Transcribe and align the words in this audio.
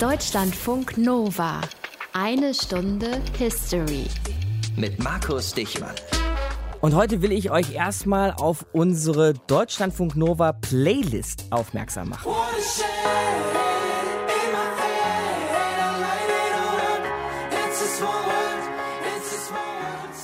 Deutschlandfunk 0.00 0.96
Nova. 0.96 1.60
Eine 2.12 2.54
Stunde 2.54 3.20
History. 3.36 4.06
Mit 4.76 5.02
Markus 5.02 5.52
Dichmann. 5.52 5.94
Und 6.80 6.94
heute 6.94 7.20
will 7.20 7.32
ich 7.32 7.50
euch 7.50 7.74
erstmal 7.74 8.30
auf 8.30 8.64
unsere 8.70 9.34
Deutschlandfunk 9.34 10.14
Nova 10.14 10.52
Playlist 10.52 11.46
aufmerksam 11.50 12.10
machen. 12.10 12.30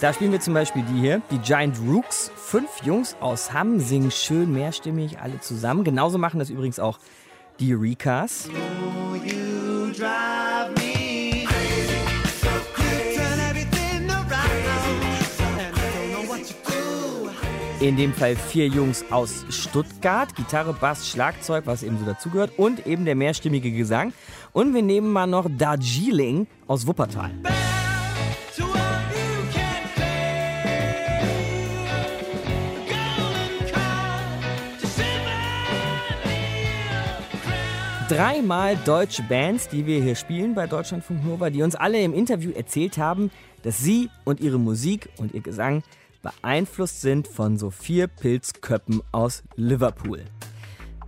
Da 0.00 0.12
spielen 0.12 0.30
wir 0.30 0.40
zum 0.40 0.54
Beispiel 0.54 0.84
die 0.84 1.00
hier, 1.00 1.20
die 1.32 1.38
Giant 1.38 1.80
Rooks. 1.84 2.30
Fünf 2.36 2.70
Jungs 2.84 3.16
aus 3.18 3.52
Hamm 3.52 3.80
singen 3.80 4.12
schön 4.12 4.52
mehrstimmig 4.52 5.18
alle 5.18 5.40
zusammen. 5.40 5.82
Genauso 5.82 6.16
machen 6.18 6.38
das 6.38 6.48
übrigens 6.48 6.78
auch 6.78 7.00
die 7.58 7.74
Eurekas. 7.74 8.48
In 17.84 17.98
dem 17.98 18.14
Fall 18.14 18.34
vier 18.34 18.66
Jungs 18.66 19.04
aus 19.10 19.44
Stuttgart, 19.50 20.34
Gitarre, 20.34 20.72
Bass, 20.72 21.06
Schlagzeug, 21.06 21.66
was 21.66 21.82
eben 21.82 21.98
so 21.98 22.06
dazugehört 22.06 22.58
und 22.58 22.86
eben 22.86 23.04
der 23.04 23.14
mehrstimmige 23.14 23.70
Gesang. 23.70 24.14
Und 24.54 24.72
wir 24.72 24.80
nehmen 24.80 25.12
mal 25.12 25.26
noch 25.26 25.50
Darjeeling 25.58 26.46
aus 26.66 26.86
Wuppertal. 26.86 27.32
dreimal 38.08 38.76
deutsche 38.84 39.22
Bands, 39.22 39.68
die 39.68 39.86
wir 39.86 40.00
hier 40.00 40.14
spielen 40.14 40.54
bei 40.54 40.66
Deutschlandfunk 40.66 41.24
Nova, 41.24 41.50
die 41.50 41.62
uns 41.62 41.74
alle 41.74 42.00
im 42.00 42.14
Interview 42.14 42.52
erzählt 42.52 42.96
haben, 42.96 43.30
dass 43.62 43.78
sie 43.78 44.08
und 44.24 44.40
ihre 44.40 44.58
Musik 44.58 45.08
und 45.18 45.34
ihr 45.34 45.40
Gesang 45.40 45.82
beeinflusst 46.24 47.02
sind 47.02 47.28
von 47.28 47.56
so 47.56 47.70
vier 47.70 48.08
Pilzköppen 48.08 49.02
aus 49.12 49.44
Liverpool. 49.54 50.24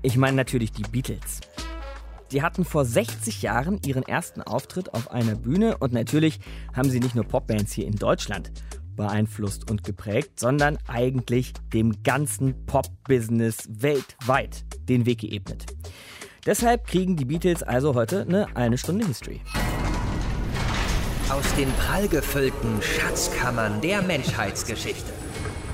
Ich 0.02 0.16
meine 0.16 0.36
natürlich 0.36 0.70
die 0.70 0.82
Beatles. 0.82 1.40
Die 2.32 2.42
hatten 2.42 2.64
vor 2.64 2.84
60 2.84 3.42
Jahren 3.42 3.80
ihren 3.84 4.02
ersten 4.02 4.42
Auftritt 4.42 4.94
auf 4.94 5.10
einer 5.10 5.34
Bühne 5.34 5.78
und 5.78 5.92
natürlich 5.92 6.38
haben 6.74 6.90
sie 6.90 7.00
nicht 7.00 7.14
nur 7.14 7.24
Popbands 7.24 7.72
hier 7.72 7.86
in 7.86 7.96
Deutschland 7.96 8.52
beeinflusst 8.94 9.70
und 9.70 9.84
geprägt, 9.84 10.38
sondern 10.38 10.78
eigentlich 10.86 11.52
dem 11.72 12.02
ganzen 12.02 12.66
Pop-Business 12.66 13.68
weltweit 13.68 14.64
den 14.88 15.06
Weg 15.06 15.20
geebnet. 15.20 15.66
Deshalb 16.44 16.86
kriegen 16.86 17.16
die 17.16 17.24
Beatles 17.24 17.62
also 17.62 17.94
heute 17.94 18.22
eine 18.22 18.54
eine 18.54 18.78
Stunde 18.78 19.06
History. 19.06 19.40
Aus 21.30 21.44
den 21.56 21.68
prallgefüllten 21.72 22.80
Schatzkammern 22.80 23.80
der 23.80 24.00
Menschheitsgeschichte. 24.00 25.12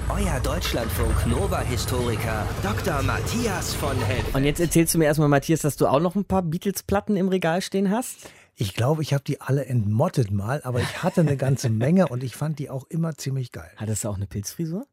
Euer 0.09 0.41
Deutschlandfunk 0.41 1.27
Nova-Historiker 1.27 2.47
Dr. 2.63 3.03
Matthias 3.03 3.75
von 3.75 3.95
Helm. 3.99 4.25
Und 4.33 4.45
jetzt 4.45 4.61
erzählst 4.61 4.95
du 4.95 4.99
mir 4.99 5.05
erstmal, 5.05 5.29
Matthias, 5.29 5.61
dass 5.61 5.77
du 5.77 5.89
auch 5.89 6.01
noch 6.01 6.15
ein 6.15 6.25
paar 6.25 6.41
Beatles-Platten 6.41 7.17
im 7.17 7.29
Regal 7.29 7.61
stehen 7.61 7.91
hast? 7.91 8.31
Ich 8.57 8.73
glaube, 8.73 9.03
ich 9.03 9.13
habe 9.13 9.25
die 9.25 9.43
alle 9.43 9.67
entmottet 9.67 10.31
mal, 10.31 10.63
aber 10.65 10.81
ich 10.81 11.03
hatte 11.03 11.21
eine 11.21 11.37
ganze 11.37 11.69
Menge 11.71 12.09
und 12.09 12.25
ich 12.25 12.35
fand 12.35 12.59
die 12.59 12.71
auch 12.71 12.87
immer 12.89 13.19
ziemlich 13.19 13.53
geil. 13.53 13.71
Hattest 13.77 14.05
du 14.05 14.09
auch 14.09 14.17
eine 14.17 14.27
Pilzfrisur? 14.27 14.87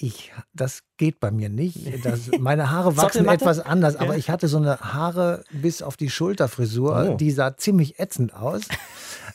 Ich, 0.00 0.32
das 0.54 0.84
geht 0.96 1.18
bei 1.18 1.32
mir 1.32 1.48
nicht. 1.48 2.04
Das, 2.04 2.30
meine 2.38 2.70
Haare 2.70 2.96
wachsen 2.96 3.26
etwas 3.26 3.58
anders, 3.58 3.96
aber 3.96 4.16
ich 4.16 4.30
hatte 4.30 4.46
so 4.46 4.58
eine 4.58 4.78
Haare 4.78 5.42
bis 5.50 5.82
auf 5.82 5.96
die 5.96 6.08
Schulterfrisur, 6.08 7.10
oh. 7.10 7.16
die 7.16 7.32
sah 7.32 7.56
ziemlich 7.56 7.98
ätzend 7.98 8.32
aus. 8.32 8.62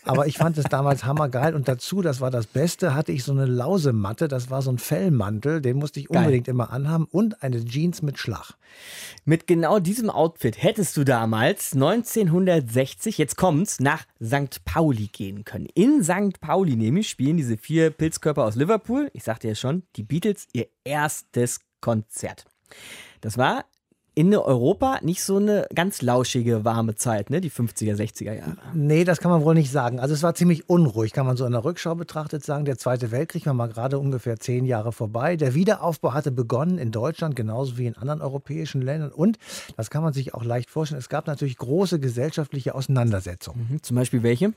Aber 0.05 0.27
ich 0.27 0.37
fand 0.37 0.57
es 0.57 0.65
damals 0.65 1.05
hammergeil 1.05 1.55
und 1.55 1.67
dazu, 1.67 2.01
das 2.01 2.19
war 2.19 2.29
das 2.29 2.45
Beste, 2.45 2.93
hatte 2.93 3.11
ich 3.11 3.23
so 3.23 3.31
eine 3.31 3.45
Lausematte, 3.45 4.27
das 4.27 4.49
war 4.49 4.61
so 4.61 4.71
ein 4.71 4.77
Fellmantel, 4.77 5.61
den 5.61 5.77
musste 5.77 5.99
ich 5.99 6.09
unbedingt 6.09 6.47
Geil. 6.47 6.55
immer 6.55 6.71
anhaben 6.71 7.07
und 7.09 7.41
eine 7.41 7.63
Jeans 7.63 8.01
mit 8.01 8.19
Schlag. 8.19 8.55
Mit 9.23 9.47
genau 9.47 9.79
diesem 9.79 10.09
Outfit 10.09 10.61
hättest 10.61 10.97
du 10.97 11.03
damals 11.03 11.73
1960, 11.73 13.17
jetzt 13.17 13.37
kommt's, 13.37 13.79
nach 13.79 14.03
St. 14.21 14.65
Pauli 14.65 15.07
gehen 15.07 15.45
können. 15.45 15.67
In 15.73 16.03
St. 16.03 16.41
Pauli 16.41 16.75
nämlich 16.75 17.09
spielen 17.09 17.37
diese 17.37 17.57
vier 17.57 17.89
Pilzkörper 17.89 18.43
aus 18.43 18.55
Liverpool, 18.55 19.09
ich 19.13 19.23
sagte 19.23 19.47
ja 19.47 19.55
schon, 19.55 19.83
die 19.95 20.03
Beatles 20.03 20.47
ihr 20.53 20.67
erstes 20.83 21.59
Konzert. 21.81 22.45
Das 23.21 23.37
war 23.37 23.65
in 24.15 24.35
Europa 24.35 24.99
nicht 25.01 25.23
so 25.23 25.37
eine 25.37 25.65
ganz 25.73 26.03
lauschige, 26.03 26.63
warme 26.63 26.93
Zeit, 26.95 27.31
ne? 27.31 27.41
die 27.41 27.49
50er, 27.49 27.95
60er 27.95 28.33
Jahre. 28.33 28.57
Nee, 28.75 29.05
das 29.05 29.19
kann 29.19 29.31
man 29.31 29.43
wohl 29.43 29.55
nicht 29.55 29.71
sagen. 29.71 29.99
Also 29.99 30.13
es 30.13 30.21
war 30.21 30.35
ziemlich 30.35 30.69
unruhig, 30.69 31.13
kann 31.13 31.25
man 31.25 31.35
so 31.35 31.45
in 31.45 31.51
der 31.51 31.63
Rückschau 31.63 31.95
betrachtet 31.95 32.45
sagen. 32.45 32.65
Der 32.65 32.77
Zweite 32.77 33.09
Weltkrieg 33.09 33.47
war 33.47 33.55
mal 33.55 33.67
gerade 33.67 33.97
ungefähr 33.97 34.39
zehn 34.39 34.65
Jahre 34.65 34.91
vorbei. 34.91 35.35
Der 35.35 35.55
Wiederaufbau 35.55 36.13
hatte 36.13 36.31
begonnen 36.31 36.77
in 36.77 36.91
Deutschland, 36.91 37.35
genauso 37.35 37.79
wie 37.79 37.87
in 37.87 37.97
anderen 37.97 38.21
europäischen 38.21 38.83
Ländern. 38.83 39.11
Und, 39.11 39.39
das 39.77 39.89
kann 39.89 40.03
man 40.03 40.13
sich 40.13 40.35
auch 40.35 40.43
leicht 40.43 40.69
vorstellen, 40.69 40.99
es 40.99 41.09
gab 41.09 41.25
natürlich 41.25 41.57
große 41.57 41.99
gesellschaftliche 41.99 42.75
Auseinandersetzungen. 42.75 43.67
Mhm, 43.71 43.83
zum 43.83 43.95
Beispiel 43.95 44.21
welche? 44.21 44.53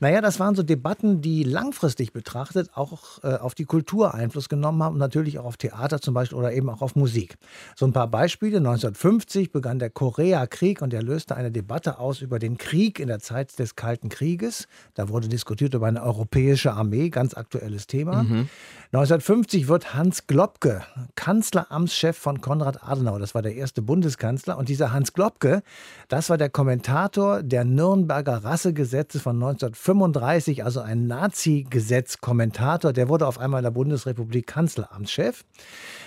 Naja, 0.00 0.20
das 0.20 0.38
waren 0.40 0.54
so 0.54 0.62
Debatten, 0.62 1.22
die 1.22 1.42
langfristig 1.42 2.12
betrachtet 2.12 2.70
auch 2.74 3.24
äh, 3.24 3.36
auf 3.36 3.54
die 3.54 3.64
Kultur 3.64 4.12
Einfluss 4.12 4.50
genommen 4.50 4.82
haben 4.82 4.94
und 4.94 4.98
natürlich 4.98 5.38
auch 5.38 5.46
auf 5.46 5.56
Theater 5.56 6.02
zum 6.02 6.12
Beispiel 6.12 6.36
oder 6.36 6.52
eben 6.52 6.68
auch 6.68 6.82
auf 6.82 6.96
Musik. 6.96 7.38
So 7.76 7.86
ein 7.86 7.94
paar 7.94 8.08
Beispiele. 8.08 8.60
19 8.60 8.89
1950 8.90 9.52
begann 9.52 9.78
der 9.78 9.90
Koreakrieg 9.90 10.82
und 10.82 10.92
er 10.92 11.02
löste 11.02 11.36
eine 11.36 11.50
Debatte 11.50 11.98
aus 11.98 12.20
über 12.20 12.38
den 12.38 12.58
Krieg 12.58 12.98
in 12.98 13.08
der 13.08 13.20
Zeit 13.20 13.58
des 13.58 13.76
Kalten 13.76 14.08
Krieges. 14.08 14.68
Da 14.94 15.08
wurde 15.08 15.28
diskutiert 15.28 15.74
über 15.74 15.86
eine 15.86 16.02
europäische 16.02 16.72
Armee, 16.72 17.08
ganz 17.08 17.34
aktuelles 17.34 17.86
Thema. 17.86 18.24
Mhm. 18.24 18.48
1950 18.92 19.68
wird 19.68 19.94
Hans 19.94 20.26
Globke 20.26 20.82
Kanzleramtschef 21.14 22.16
von 22.16 22.40
Konrad 22.40 22.82
Adenauer. 22.82 23.20
Das 23.20 23.36
war 23.36 23.42
der 23.42 23.54
erste 23.54 23.82
Bundeskanzler. 23.82 24.58
Und 24.58 24.68
dieser 24.68 24.92
Hans 24.92 25.12
Globke, 25.12 25.62
das 26.08 26.28
war 26.28 26.36
der 26.38 26.50
Kommentator 26.50 27.44
der 27.44 27.64
Nürnberger 27.64 28.42
Rassegesetze 28.42 29.20
von 29.20 29.36
1935, 29.36 30.64
also 30.64 30.80
ein 30.80 31.06
Nazi-Gesetz-Kommentator. 31.06 32.92
Der 32.92 33.08
wurde 33.08 33.28
auf 33.28 33.38
einmal 33.38 33.60
in 33.60 33.64
der 33.64 33.70
Bundesrepublik 33.70 34.48
Kanzleramtschef. 34.48 35.44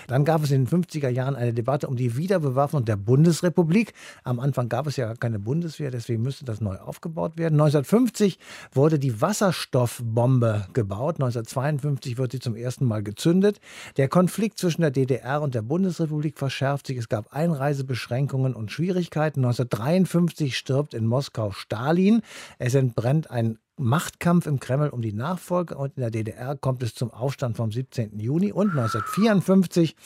Dann 0.06 0.26
gab 0.26 0.44
es 0.44 0.50
in 0.50 0.66
den 0.66 0.84
50er 0.84 1.08
Jahren 1.08 1.36
eine 1.36 1.54
Debatte 1.54 1.88
um 1.88 1.96
die 1.96 2.18
Wiederbewaffnung 2.18 2.84
der 2.84 2.96
Bundesrepublik. 2.96 3.94
Am 4.24 4.38
Anfang 4.38 4.68
gab 4.68 4.86
es 4.86 4.96
ja 4.96 5.14
keine 5.14 5.38
Bundeswehr, 5.38 5.90
deswegen 5.90 6.22
müsste 6.22 6.44
das 6.44 6.60
neu 6.60 6.76
aufgebaut 6.76 7.38
werden. 7.38 7.54
1950 7.54 8.38
wurde 8.72 8.98
die 8.98 9.22
Wasserstoffbombe 9.22 10.66
gebaut. 10.74 11.14
1952 11.14 12.18
wird 12.18 12.32
sie 12.32 12.40
zum 12.40 12.56
ersten 12.56 12.73
Mal 12.80 13.02
gezündet. 13.02 13.60
Der 13.96 14.08
Konflikt 14.08 14.58
zwischen 14.58 14.80
der 14.80 14.90
DDR 14.90 15.40
und 15.42 15.54
der 15.54 15.62
Bundesrepublik 15.62 16.38
verschärft 16.38 16.86
sich. 16.86 16.98
Es 16.98 17.08
gab 17.08 17.32
Einreisebeschränkungen 17.32 18.54
und 18.54 18.72
Schwierigkeiten. 18.72 19.44
1953 19.44 20.56
stirbt 20.56 20.94
in 20.94 21.06
Moskau 21.06 21.52
Stalin. 21.52 22.22
Es 22.58 22.74
entbrennt 22.74 23.30
ein 23.30 23.58
Machtkampf 23.76 24.46
im 24.46 24.60
Kreml 24.60 24.88
um 24.88 25.02
die 25.02 25.12
Nachfolge 25.12 25.76
und 25.76 25.96
in 25.96 26.02
der 26.02 26.10
DDR 26.10 26.56
kommt 26.56 26.82
es 26.82 26.94
zum 26.94 27.10
Aufstand 27.10 27.56
vom 27.56 27.72
17. 27.72 28.18
Juni 28.20 28.52
und 28.52 28.70
1954 28.70 29.96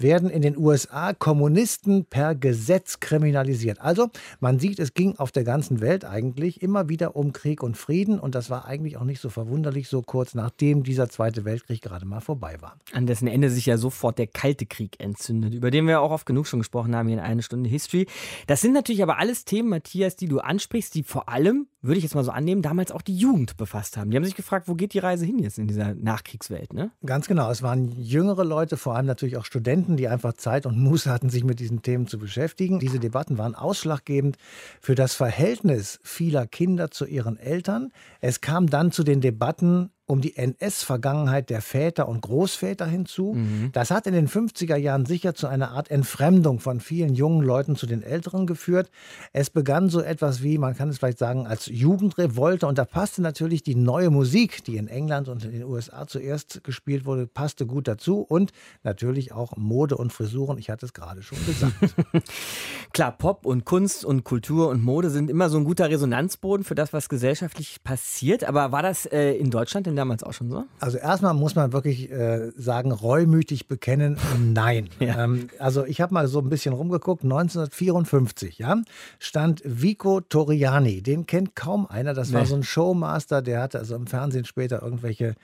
werden 0.00 0.30
in 0.30 0.42
den 0.42 0.56
USA 0.56 1.12
Kommunisten 1.12 2.04
per 2.04 2.34
Gesetz 2.34 3.00
kriminalisiert. 3.00 3.80
Also 3.80 4.10
man 4.40 4.58
sieht, 4.58 4.78
es 4.78 4.94
ging 4.94 5.16
auf 5.16 5.32
der 5.32 5.44
ganzen 5.44 5.80
Welt 5.80 6.04
eigentlich 6.04 6.62
immer 6.62 6.88
wieder 6.88 7.16
um 7.16 7.32
Krieg 7.32 7.62
und 7.62 7.76
Frieden 7.76 8.18
und 8.18 8.34
das 8.34 8.50
war 8.50 8.64
eigentlich 8.64 8.96
auch 8.96 9.04
nicht 9.04 9.20
so 9.20 9.30
verwunderlich, 9.30 9.88
so 9.88 10.02
kurz 10.02 10.34
nachdem 10.34 10.82
dieser 10.82 11.08
Zweite 11.08 11.44
Weltkrieg 11.44 11.82
gerade 11.82 12.06
mal 12.06 12.20
vorbei 12.20 12.56
war. 12.60 12.76
An 12.92 13.06
dessen 13.06 13.28
Ende 13.28 13.50
sich 13.50 13.66
ja 13.66 13.76
sofort 13.76 14.18
der 14.18 14.26
Kalte 14.26 14.66
Krieg 14.66 15.00
entzündet, 15.00 15.54
über 15.54 15.70
den 15.70 15.86
wir 15.86 16.00
auch 16.00 16.10
oft 16.10 16.26
genug 16.26 16.46
schon 16.46 16.60
gesprochen 16.60 16.94
haben 16.94 17.08
hier 17.08 17.18
in 17.18 17.22
einer 17.22 17.42
Stunde 17.42 17.68
History. 17.68 18.06
Das 18.46 18.60
sind 18.60 18.72
natürlich 18.72 19.02
aber 19.02 19.18
alles 19.18 19.44
Themen, 19.44 19.68
Matthias, 19.68 20.16
die 20.16 20.28
du 20.28 20.40
ansprichst, 20.40 20.94
die 20.94 21.02
vor 21.02 21.28
allem, 21.28 21.66
würde 21.82 21.98
ich 21.98 22.04
jetzt 22.04 22.14
mal 22.14 22.24
so 22.24 22.30
annehmen, 22.30 22.62
damals 22.62 22.92
auch 22.92 23.02
die 23.02 23.16
Jugend 23.16 23.56
befasst 23.56 23.96
haben. 23.96 24.10
Die 24.10 24.16
haben 24.16 24.24
sich 24.24 24.36
gefragt, 24.36 24.68
wo 24.68 24.74
geht 24.74 24.92
die 24.92 24.98
Reise 24.98 25.24
hin 25.24 25.38
jetzt 25.38 25.58
in 25.58 25.66
dieser 25.66 25.94
Nachkriegswelt, 25.94 26.72
ne? 26.72 26.90
Ganz 27.04 27.26
genau. 27.26 27.50
Es 27.50 27.62
waren 27.62 27.90
jüngere 27.98 28.44
Leute, 28.44 28.76
vor 28.76 28.96
allem 28.96 29.06
natürlich 29.06 29.36
auch 29.36 29.44
Studenten, 29.44 29.89
Studenten, 29.90 29.96
die 29.96 30.08
einfach 30.08 30.34
Zeit 30.34 30.66
und 30.66 30.78
Muße 30.78 31.10
hatten, 31.10 31.30
sich 31.30 31.44
mit 31.44 31.58
diesen 31.60 31.82
Themen 31.82 32.06
zu 32.06 32.18
beschäftigen. 32.18 32.78
Diese 32.78 32.98
Debatten 32.98 33.38
waren 33.38 33.54
ausschlaggebend 33.54 34.36
für 34.80 34.94
das 34.94 35.14
Verhältnis 35.14 35.98
vieler 36.02 36.46
Kinder 36.46 36.90
zu 36.90 37.06
ihren 37.06 37.36
Eltern. 37.36 37.92
Es 38.20 38.40
kam 38.40 38.68
dann 38.68 38.92
zu 38.92 39.02
den 39.02 39.20
Debatten 39.20 39.90
um 40.10 40.20
die 40.20 40.36
NS-Vergangenheit 40.36 41.50
der 41.50 41.62
Väter 41.62 42.08
und 42.08 42.20
Großväter 42.20 42.86
hinzu. 42.86 43.34
Mhm. 43.34 43.70
Das 43.72 43.90
hat 43.90 44.06
in 44.06 44.12
den 44.12 44.28
50er 44.28 44.76
Jahren 44.76 45.06
sicher 45.06 45.34
zu 45.34 45.46
einer 45.46 45.70
Art 45.70 45.90
Entfremdung 45.90 46.58
von 46.58 46.80
vielen 46.80 47.14
jungen 47.14 47.42
Leuten 47.42 47.76
zu 47.76 47.86
den 47.86 48.02
Älteren 48.02 48.46
geführt. 48.46 48.90
Es 49.32 49.50
begann 49.50 49.88
so 49.88 50.00
etwas 50.00 50.42
wie, 50.42 50.58
man 50.58 50.76
kann 50.76 50.88
es 50.88 50.98
vielleicht 50.98 51.18
sagen, 51.18 51.46
als 51.46 51.66
Jugendrevolte 51.66 52.66
und 52.66 52.76
da 52.76 52.84
passte 52.84 53.22
natürlich 53.22 53.62
die 53.62 53.76
neue 53.76 54.10
Musik, 54.10 54.64
die 54.64 54.76
in 54.76 54.88
England 54.88 55.28
und 55.28 55.44
in 55.44 55.52
den 55.52 55.64
USA 55.64 56.06
zuerst 56.06 56.64
gespielt 56.64 57.04
wurde, 57.04 57.26
passte 57.28 57.66
gut 57.66 57.86
dazu 57.86 58.20
und 58.20 58.50
natürlich 58.82 59.32
auch 59.32 59.56
Mode 59.56 59.96
und 59.96 60.12
Frisuren, 60.12 60.58
ich 60.58 60.70
hatte 60.70 60.86
es 60.86 60.92
gerade 60.92 61.22
schon 61.22 61.38
gesagt. 61.46 61.74
Klar, 62.92 63.12
Pop 63.12 63.46
und 63.46 63.64
Kunst 63.64 64.04
und 64.04 64.24
Kultur 64.24 64.70
und 64.70 64.82
Mode 64.82 65.10
sind 65.10 65.30
immer 65.30 65.48
so 65.48 65.58
ein 65.58 65.64
guter 65.64 65.88
Resonanzboden 65.88 66.64
für 66.64 66.74
das, 66.74 66.92
was 66.92 67.08
gesellschaftlich 67.08 67.84
passiert, 67.84 68.42
aber 68.42 68.72
war 68.72 68.82
das 68.82 69.06
äh, 69.06 69.34
in 69.34 69.50
Deutschland 69.50 69.86
denn 69.86 69.99
damals 70.00 70.22
auch 70.22 70.32
schon 70.32 70.50
so? 70.50 70.64
Also 70.80 70.98
erstmal 70.98 71.34
muss 71.34 71.54
man 71.54 71.72
wirklich 71.72 72.10
äh, 72.10 72.50
sagen, 72.56 72.90
reumütig 72.90 73.68
bekennen, 73.68 74.16
nein. 74.38 74.88
ja. 74.98 75.24
ähm, 75.24 75.48
also 75.58 75.84
ich 75.84 76.00
habe 76.00 76.14
mal 76.14 76.26
so 76.26 76.40
ein 76.40 76.48
bisschen 76.48 76.74
rumgeguckt, 76.74 77.22
1954 77.22 78.58
ja, 78.58 78.76
stand 79.18 79.62
Vico 79.64 80.20
Toriani, 80.20 81.02
den 81.02 81.26
kennt 81.26 81.54
kaum 81.54 81.86
einer, 81.86 82.14
das 82.14 82.32
war 82.32 82.46
so 82.46 82.56
ein 82.56 82.62
Showmaster, 82.62 83.42
der 83.42 83.62
hatte 83.62 83.78
also 83.78 83.94
im 83.94 84.06
Fernsehen 84.06 84.44
später 84.44 84.82
irgendwelche 84.82 85.36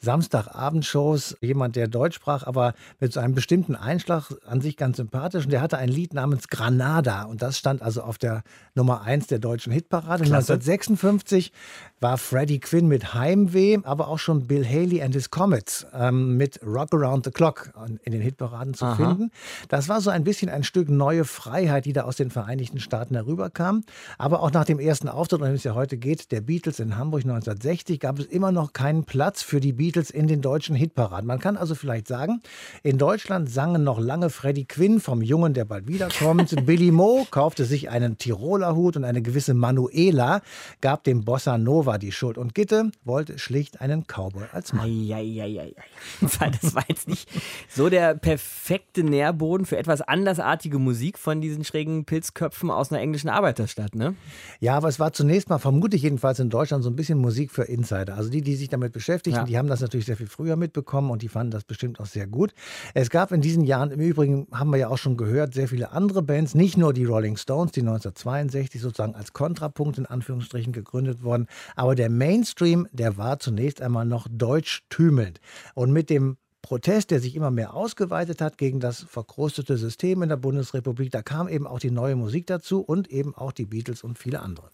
Samstagabendshows, 0.00 1.36
jemand, 1.40 1.74
der 1.74 1.88
Deutsch 1.88 2.14
sprach, 2.14 2.46
aber 2.46 2.74
mit 3.00 3.12
so 3.12 3.18
einem 3.18 3.34
bestimmten 3.34 3.74
Einschlag 3.74 4.30
an 4.46 4.60
sich 4.60 4.76
ganz 4.76 4.96
sympathisch. 4.98 5.44
Und 5.44 5.50
der 5.50 5.60
hatte 5.60 5.76
ein 5.76 5.88
Lied 5.88 6.14
namens 6.14 6.48
Granada. 6.48 7.24
Und 7.24 7.42
das 7.42 7.58
stand 7.58 7.82
also 7.82 8.02
auf 8.02 8.16
der 8.16 8.42
Nummer 8.74 9.02
1 9.02 9.26
der 9.26 9.40
deutschen 9.40 9.72
Hitparade. 9.72 10.22
Klasse. 10.24 10.52
1956 10.52 11.52
war 12.00 12.16
Freddie 12.16 12.60
Quinn 12.60 12.86
mit 12.86 13.14
Heimweh, 13.14 13.78
aber 13.82 14.06
auch 14.06 14.20
schon 14.20 14.46
Bill 14.46 14.64
Haley 14.64 15.02
and 15.02 15.14
his 15.14 15.30
Comets 15.30 15.84
ähm, 15.92 16.36
mit 16.36 16.60
Rock 16.64 16.94
Around 16.94 17.24
the 17.24 17.32
Clock 17.32 17.72
in 18.04 18.12
den 18.12 18.20
Hitparaden 18.20 18.74
zu 18.74 18.84
Aha. 18.84 18.94
finden. 18.94 19.32
Das 19.68 19.88
war 19.88 20.00
so 20.00 20.10
ein 20.10 20.22
bisschen 20.22 20.48
ein 20.48 20.62
Stück 20.62 20.88
neue 20.88 21.24
Freiheit, 21.24 21.86
die 21.86 21.92
da 21.92 22.02
aus 22.02 22.14
den 22.14 22.30
Vereinigten 22.30 22.78
Staaten 22.78 23.14
herüberkam. 23.14 23.82
Aber 24.16 24.42
auch 24.42 24.52
nach 24.52 24.64
dem 24.64 24.78
ersten 24.78 25.08
Auftritt, 25.08 25.40
um 25.40 25.46
den 25.46 25.56
es 25.56 25.64
ja 25.64 25.74
heute 25.74 25.96
geht, 25.96 26.30
der 26.30 26.40
Beatles 26.40 26.78
in 26.78 26.96
Hamburg 26.96 27.22
1960, 27.22 27.98
gab 27.98 28.20
es 28.20 28.26
immer 28.26 28.52
noch 28.52 28.72
keinen 28.72 29.02
Platz 29.02 29.42
für 29.42 29.58
die 29.58 29.72
Beatles 29.72 29.87
Beatles 29.88 30.10
in 30.10 30.26
den 30.26 30.42
deutschen 30.42 30.76
Hitparaden. 30.76 31.26
Man 31.26 31.38
kann 31.38 31.56
also 31.56 31.74
vielleicht 31.74 32.08
sagen, 32.08 32.42
in 32.82 32.98
Deutschland 32.98 33.48
sangen 33.48 33.84
noch 33.84 33.98
lange 33.98 34.28
Freddie 34.28 34.66
Quinn 34.66 35.00
vom 35.00 35.22
Jungen, 35.22 35.54
der 35.54 35.64
bald 35.64 35.88
wiederkommt. 35.88 36.54
Billy 36.66 36.90
Mo 36.90 37.26
kaufte 37.30 37.64
sich 37.64 37.88
einen 37.88 38.18
Tiroler 38.18 38.76
Hut 38.76 38.98
und 38.98 39.04
eine 39.04 39.22
gewisse 39.22 39.54
Manuela 39.54 40.42
gab 40.82 41.04
dem 41.04 41.24
Bossa 41.24 41.56
Nova 41.56 41.96
die 41.96 42.12
Schuld. 42.12 42.36
Und 42.36 42.54
Gitte 42.54 42.90
wollte 43.02 43.38
schlicht 43.38 43.80
einen 43.80 44.04
Cowboy 44.06 44.44
als 44.52 44.74
Mann. 44.74 44.84
Eieieiei. 44.84 45.72
Das 46.20 46.74
war 46.74 46.84
jetzt 46.88 47.08
nicht 47.08 47.30
so 47.68 47.88
der 47.88 48.14
perfekte 48.14 49.02
Nährboden 49.04 49.64
für 49.64 49.78
etwas 49.78 50.02
andersartige 50.02 50.78
Musik 50.78 51.18
von 51.18 51.40
diesen 51.40 51.64
schrägen 51.64 52.04
Pilzköpfen 52.04 52.70
aus 52.70 52.92
einer 52.92 53.00
englischen 53.00 53.30
Arbeiterstadt, 53.30 53.94
ne? 53.94 54.14
Ja, 54.60 54.76
aber 54.76 54.88
es 54.88 55.00
war 55.00 55.14
zunächst 55.14 55.48
mal, 55.48 55.58
vermutlich 55.58 56.02
jedenfalls 56.02 56.40
in 56.40 56.50
Deutschland, 56.50 56.84
so 56.84 56.90
ein 56.90 56.96
bisschen 56.96 57.18
Musik 57.18 57.50
für 57.52 57.62
Insider. 57.62 58.16
Also 58.16 58.28
die, 58.28 58.42
die 58.42 58.54
sich 58.54 58.68
damit 58.68 58.92
beschäftigen, 58.92 59.36
ja. 59.36 59.44
die 59.44 59.56
haben 59.56 59.68
das 59.68 59.77
das 59.78 59.88
natürlich 59.88 60.06
sehr 60.06 60.16
viel 60.16 60.26
früher 60.26 60.56
mitbekommen 60.56 61.10
und 61.10 61.22
die 61.22 61.28
fanden 61.28 61.50
das 61.50 61.64
bestimmt 61.64 62.00
auch 62.00 62.06
sehr 62.06 62.26
gut. 62.26 62.52
Es 62.94 63.10
gab 63.10 63.32
in 63.32 63.40
diesen 63.40 63.64
Jahren 63.64 63.90
im 63.90 64.00
Übrigen, 64.00 64.46
haben 64.52 64.70
wir 64.70 64.78
ja 64.78 64.88
auch 64.88 64.98
schon 64.98 65.16
gehört, 65.16 65.54
sehr 65.54 65.68
viele 65.68 65.92
andere 65.92 66.22
Bands, 66.22 66.54
nicht 66.54 66.76
nur 66.76 66.92
die 66.92 67.04
Rolling 67.04 67.36
Stones, 67.36 67.72
die 67.72 67.80
1962 67.80 68.80
sozusagen 68.80 69.14
als 69.14 69.32
Kontrapunkt 69.32 69.98
in 69.98 70.06
Anführungsstrichen 70.06 70.72
gegründet 70.72 71.22
wurden, 71.22 71.46
aber 71.76 71.94
der 71.94 72.10
Mainstream, 72.10 72.86
der 72.92 73.16
war 73.16 73.38
zunächst 73.38 73.80
einmal 73.80 74.04
noch 74.04 74.26
deutsch 74.30 74.82
tümelnd. 74.90 75.40
Und 75.74 75.92
mit 75.92 76.10
dem 76.10 76.36
Protest, 76.62 77.10
der 77.10 77.20
sich 77.20 77.34
immer 77.34 77.50
mehr 77.50 77.74
ausgeweitet 77.74 78.40
hat 78.40 78.58
gegen 78.58 78.80
das 78.80 79.00
verkrustete 79.08 79.78
System 79.78 80.22
in 80.22 80.28
der 80.28 80.36
Bundesrepublik. 80.36 81.10
Da 81.10 81.22
kam 81.22 81.48
eben 81.48 81.66
auch 81.66 81.78
die 81.78 81.90
neue 81.90 82.16
Musik 82.16 82.46
dazu 82.46 82.80
und 82.80 83.08
eben 83.08 83.34
auch 83.34 83.52
die 83.52 83.64
Beatles 83.64 84.02
und 84.02 84.18
viele 84.18 84.40
andere. 84.40 84.70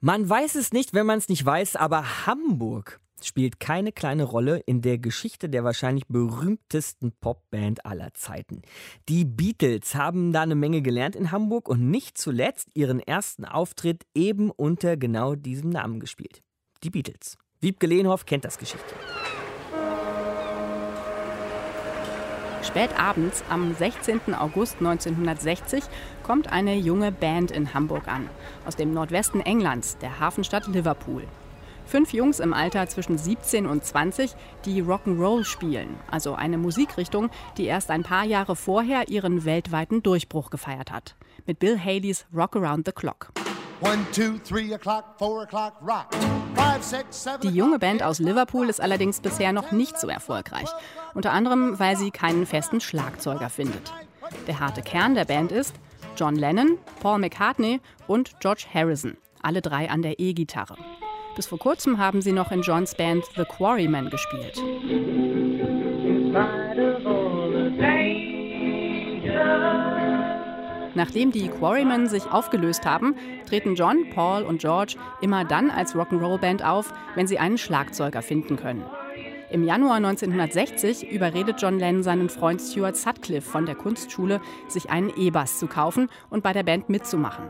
Man 0.00 0.28
weiß 0.28 0.54
es 0.54 0.72
nicht, 0.72 0.94
wenn 0.94 1.06
man 1.06 1.18
es 1.18 1.28
nicht 1.28 1.44
weiß, 1.44 1.76
aber 1.76 2.26
Hamburg 2.26 3.00
spielt 3.26 3.60
keine 3.60 3.92
kleine 3.92 4.24
Rolle 4.24 4.58
in 4.58 4.82
der 4.82 4.98
Geschichte 4.98 5.48
der 5.48 5.64
wahrscheinlich 5.64 6.06
berühmtesten 6.06 7.12
Popband 7.12 7.84
aller 7.86 8.14
Zeiten. 8.14 8.62
Die 9.08 9.24
Beatles 9.24 9.94
haben 9.94 10.32
da 10.32 10.42
eine 10.42 10.54
Menge 10.54 10.82
gelernt 10.82 11.16
in 11.16 11.30
Hamburg 11.32 11.68
und 11.68 11.90
nicht 11.90 12.18
zuletzt 12.18 12.68
ihren 12.74 13.00
ersten 13.00 13.44
Auftritt 13.44 14.04
eben 14.14 14.50
unter 14.50 14.96
genau 14.96 15.34
diesem 15.34 15.70
Namen 15.70 16.00
gespielt. 16.00 16.42
Die 16.82 16.90
Beatles. 16.90 17.36
Wiebke 17.60 17.86
Lehnhoff 17.86 18.26
kennt 18.26 18.44
das 18.44 18.58
Geschichtchen. 18.58 18.98
Spät 22.62 22.98
abends 22.98 23.42
am 23.50 23.74
16. 23.74 24.34
August 24.34 24.76
1960 24.78 25.82
kommt 26.22 26.52
eine 26.52 26.76
junge 26.76 27.10
Band 27.10 27.50
in 27.50 27.74
Hamburg 27.74 28.06
an, 28.08 28.28
aus 28.64 28.76
dem 28.76 28.94
Nordwesten 28.94 29.40
Englands, 29.40 29.98
der 29.98 30.20
Hafenstadt 30.20 30.68
Liverpool. 30.68 31.24
Fünf 31.92 32.14
Jungs 32.14 32.40
im 32.40 32.54
Alter 32.54 32.88
zwischen 32.88 33.18
17 33.18 33.66
und 33.66 33.84
20, 33.84 34.34
die 34.64 34.82
Rock'n'Roll 34.82 35.44
spielen, 35.44 35.94
also 36.10 36.32
eine 36.32 36.56
Musikrichtung, 36.56 37.28
die 37.58 37.66
erst 37.66 37.90
ein 37.90 38.02
paar 38.02 38.24
Jahre 38.24 38.56
vorher 38.56 39.10
ihren 39.10 39.44
weltweiten 39.44 40.02
Durchbruch 40.02 40.48
gefeiert 40.48 40.90
hat. 40.90 41.16
Mit 41.44 41.58
Bill 41.58 41.78
Haleys 41.78 42.24
Rock 42.34 42.56
Around 42.56 42.86
the 42.86 42.92
Clock. 42.92 43.28
Die 47.42 47.48
junge 47.48 47.78
Band 47.78 48.02
aus 48.02 48.18
Liverpool 48.20 48.70
ist 48.70 48.80
allerdings 48.80 49.20
bisher 49.20 49.52
noch 49.52 49.70
nicht 49.70 50.00
so 50.00 50.08
erfolgreich. 50.08 50.70
Unter 51.12 51.32
anderem, 51.32 51.78
weil 51.78 51.98
sie 51.98 52.10
keinen 52.10 52.46
festen 52.46 52.80
Schlagzeuger 52.80 53.50
findet. 53.50 53.92
Der 54.46 54.60
harte 54.60 54.80
Kern 54.80 55.14
der 55.14 55.26
Band 55.26 55.52
ist 55.52 55.74
John 56.16 56.36
Lennon, 56.36 56.78
Paul 57.00 57.18
McCartney 57.18 57.82
und 58.06 58.40
George 58.40 58.64
Harrison, 58.72 59.18
alle 59.42 59.60
drei 59.60 59.90
an 59.90 60.00
der 60.00 60.18
E-Gitarre. 60.18 60.78
Bis 61.34 61.46
vor 61.46 61.58
kurzem 61.58 61.98
haben 61.98 62.20
sie 62.20 62.32
noch 62.32 62.52
in 62.52 62.60
Johns 62.60 62.94
Band 62.94 63.24
The 63.36 63.44
Quarrymen 63.44 64.10
gespielt. 64.10 64.60
Nachdem 70.94 71.32
die 71.32 71.48
Quarrymen 71.48 72.06
sich 72.06 72.30
aufgelöst 72.30 72.84
haben, 72.84 73.16
treten 73.48 73.74
John, 73.76 74.10
Paul 74.10 74.42
und 74.42 74.60
George 74.60 74.96
immer 75.22 75.44
dann 75.44 75.70
als 75.70 75.94
Rock'n'Roll-Band 75.94 76.62
auf, 76.64 76.92
wenn 77.14 77.26
sie 77.26 77.38
einen 77.38 77.56
Schlagzeuger 77.56 78.20
finden 78.20 78.56
können. 78.56 78.84
Im 79.50 79.64
Januar 79.64 79.96
1960 79.96 81.10
überredet 81.10 81.60
John 81.60 81.78
Lennon 81.78 82.02
seinen 82.02 82.28
Freund 82.28 82.60
Stuart 82.60 82.96
Sutcliffe 82.96 83.50
von 83.50 83.66
der 83.66 83.74
Kunstschule, 83.74 84.40
sich 84.68 84.90
einen 84.90 85.12
E-Bass 85.16 85.58
zu 85.58 85.66
kaufen 85.66 86.08
und 86.30 86.42
bei 86.42 86.52
der 86.52 86.62
Band 86.62 86.88
mitzumachen. 86.88 87.48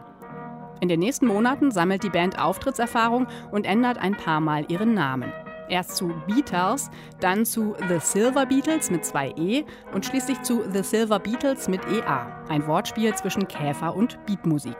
In 0.82 0.88
den 0.88 0.98
nächsten 0.98 1.28
Monaten 1.28 1.70
sammelt 1.70 2.02
die 2.02 2.10
Band 2.10 2.40
Auftrittserfahrung 2.40 3.28
und 3.52 3.66
ändert 3.66 3.98
ein 3.98 4.16
paar 4.16 4.40
Mal 4.40 4.64
ihren 4.66 4.94
Namen. 4.94 5.32
Erst 5.68 5.94
zu 5.94 6.12
Beatles, 6.26 6.90
dann 7.20 7.44
zu 7.44 7.76
The 7.88 8.00
Silver 8.00 8.46
Beatles 8.46 8.90
mit 8.90 9.04
zwei 9.04 9.32
E 9.36 9.64
und 9.94 10.04
schließlich 10.04 10.42
zu 10.42 10.64
The 10.72 10.82
Silver 10.82 11.20
Beatles 11.20 11.68
mit 11.68 11.82
EA, 11.86 12.26
ein 12.48 12.66
Wortspiel 12.66 13.14
zwischen 13.14 13.46
Käfer 13.46 13.94
und 13.94 14.18
Beatmusik. 14.26 14.74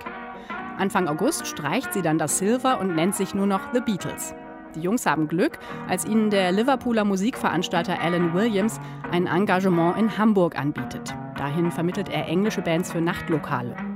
Anfang 0.76 1.06
August 1.06 1.46
streicht 1.46 1.92
sie 1.92 2.02
dann 2.02 2.18
das 2.18 2.36
Silver 2.36 2.80
und 2.80 2.96
nennt 2.96 3.14
sich 3.14 3.32
nur 3.32 3.46
noch 3.46 3.72
The 3.72 3.80
Beatles. 3.80 4.34
Die 4.74 4.80
Jungs 4.80 5.06
haben 5.06 5.28
Glück, 5.28 5.60
als 5.88 6.04
ihnen 6.04 6.30
der 6.30 6.50
Liverpooler 6.50 7.04
Musikveranstalter 7.04 8.00
Alan 8.00 8.34
Williams 8.34 8.80
ein 9.12 9.28
Engagement 9.28 9.96
in 9.98 10.18
Hamburg 10.18 10.58
anbietet. 10.58 11.14
Dahin 11.36 11.70
vermittelt 11.70 12.08
er 12.08 12.26
englische 12.26 12.62
Bands 12.62 12.90
für 12.90 13.00
Nachtlokale. 13.00 13.91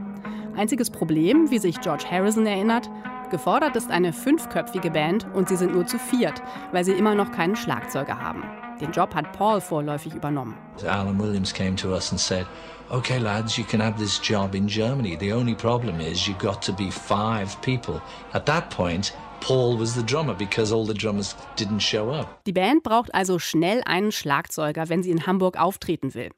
Einziges 0.57 0.89
Problem, 0.91 1.51
wie 1.51 1.59
sich 1.59 1.81
George 1.81 2.05
Harrison 2.11 2.47
erinnert, 2.47 2.89
gefordert 3.31 3.77
ist 3.77 3.91
eine 3.91 4.13
fünfköpfige 4.13 4.91
Band 4.91 5.27
und 5.35 5.49
sie 5.49 5.57
sind 5.57 5.75
nur 5.75 5.87
zu 5.87 5.99
viert, 5.99 6.43
weil 6.73 6.85
sie 6.85 6.93
immer 6.93 7.15
noch 7.15 7.31
keinen 7.31 7.57
Schlagzeuger 7.57 8.21
haben. 8.21 8.43
Den 8.81 8.93
Job 8.93 9.15
hat 9.15 9.33
Paul 9.33 9.61
vorläufig 9.61 10.15
übernommen. 10.15 10.57
Alan 10.87 11.19
Williams 11.21 11.53
came 11.53 11.77
to 11.77 11.89
us 11.89 12.11
and 12.11 12.21
said, 12.21 12.47
"Okay 12.91 13.19
lads, 13.19 13.57
you 13.57 13.65
can 13.65 13.83
have 13.83 13.99
this 13.99 14.21
job 14.23 14.55
in 14.55 14.67
Germany. 14.67 15.17
The 15.19 15.33
only 15.33 15.55
problem 15.55 16.01
is 16.01 16.27
you've 16.27 16.39
got 16.39 16.65
to 16.65 16.73
be 16.73 16.91
five 16.91 17.61
people." 17.61 18.01
At 18.33 18.47
that 18.47 18.71
point, 18.71 19.15
Paul 19.41 19.79
was 19.79 19.95
the 19.95 20.05
drummer 20.05 20.35
because 20.35 20.75
all 20.75 20.87
the 20.87 20.95
drummers 20.95 21.37
didn't 21.59 21.81
show 21.81 22.11
up. 22.11 22.45
Die 22.47 22.53
Band 22.53 22.83
braucht 22.83 23.15
also 23.15 23.39
schnell 23.39 23.83
einen 23.85 24.13
Schlagzeuger, 24.13 24.89
wenn 24.89 25.03
sie 25.03 25.11
in 25.11 25.27
Hamburg 25.27 25.59
auftreten 25.59 26.15
will. 26.15 26.31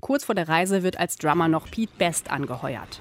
Kurz 0.00 0.24
vor 0.24 0.34
der 0.34 0.48
Reise 0.48 0.82
wird 0.82 0.98
als 0.98 1.16
Drummer 1.16 1.48
noch 1.48 1.70
Pete 1.70 1.92
Best 1.96 2.30
angeheuert. 2.30 3.00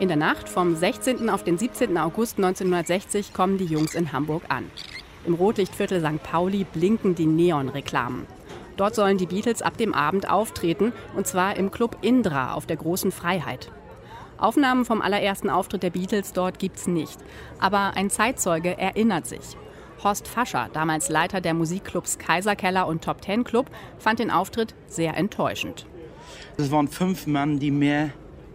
In 0.00 0.08
der 0.08 0.16
Nacht 0.16 0.48
vom 0.48 0.74
16. 0.74 1.30
auf 1.30 1.44
den 1.44 1.56
17. 1.56 1.96
August 1.98 2.38
1960 2.38 3.32
kommen 3.32 3.58
die 3.58 3.64
Jungs 3.64 3.94
in 3.94 4.12
Hamburg 4.12 4.42
an. 4.48 4.68
Im 5.24 5.34
Rotlichtviertel 5.34 6.00
St. 6.00 6.20
Pauli 6.20 6.64
blinken 6.64 7.14
die 7.14 7.26
Neonreklamen. 7.26 8.26
Dort 8.76 8.96
sollen 8.96 9.18
die 9.18 9.26
Beatles 9.26 9.62
ab 9.62 9.76
dem 9.76 9.94
Abend 9.94 10.28
auftreten, 10.28 10.92
und 11.14 11.28
zwar 11.28 11.56
im 11.56 11.70
Club 11.70 11.98
Indra 12.02 12.54
auf 12.54 12.66
der 12.66 12.76
Großen 12.76 13.12
Freiheit. 13.12 13.70
Aufnahmen 14.36 14.84
vom 14.84 15.00
allerersten 15.00 15.48
Auftritt 15.48 15.84
der 15.84 15.90
Beatles 15.90 16.32
dort 16.32 16.58
gibt's 16.58 16.88
nicht, 16.88 17.18
aber 17.60 17.92
ein 17.94 18.10
Zeitzeuge 18.10 18.76
erinnert 18.76 19.26
sich. 19.26 19.56
Horst 20.02 20.26
Fascher, 20.26 20.70
damals 20.72 21.08
Leiter 21.08 21.40
der 21.40 21.54
Musikclubs 21.54 22.18
Kaiserkeller 22.18 22.88
und 22.88 23.04
Top 23.04 23.22
Ten 23.22 23.44
Club, 23.44 23.70
fand 23.98 24.18
den 24.18 24.32
Auftritt 24.32 24.74
sehr 24.88 25.16
enttäuschend. 25.16 25.86
Es 26.56 26.72
waren 26.72 26.88
fünf 26.88 27.28
Mann, 27.28 27.60
die 27.60 27.70
mehr 27.70 28.10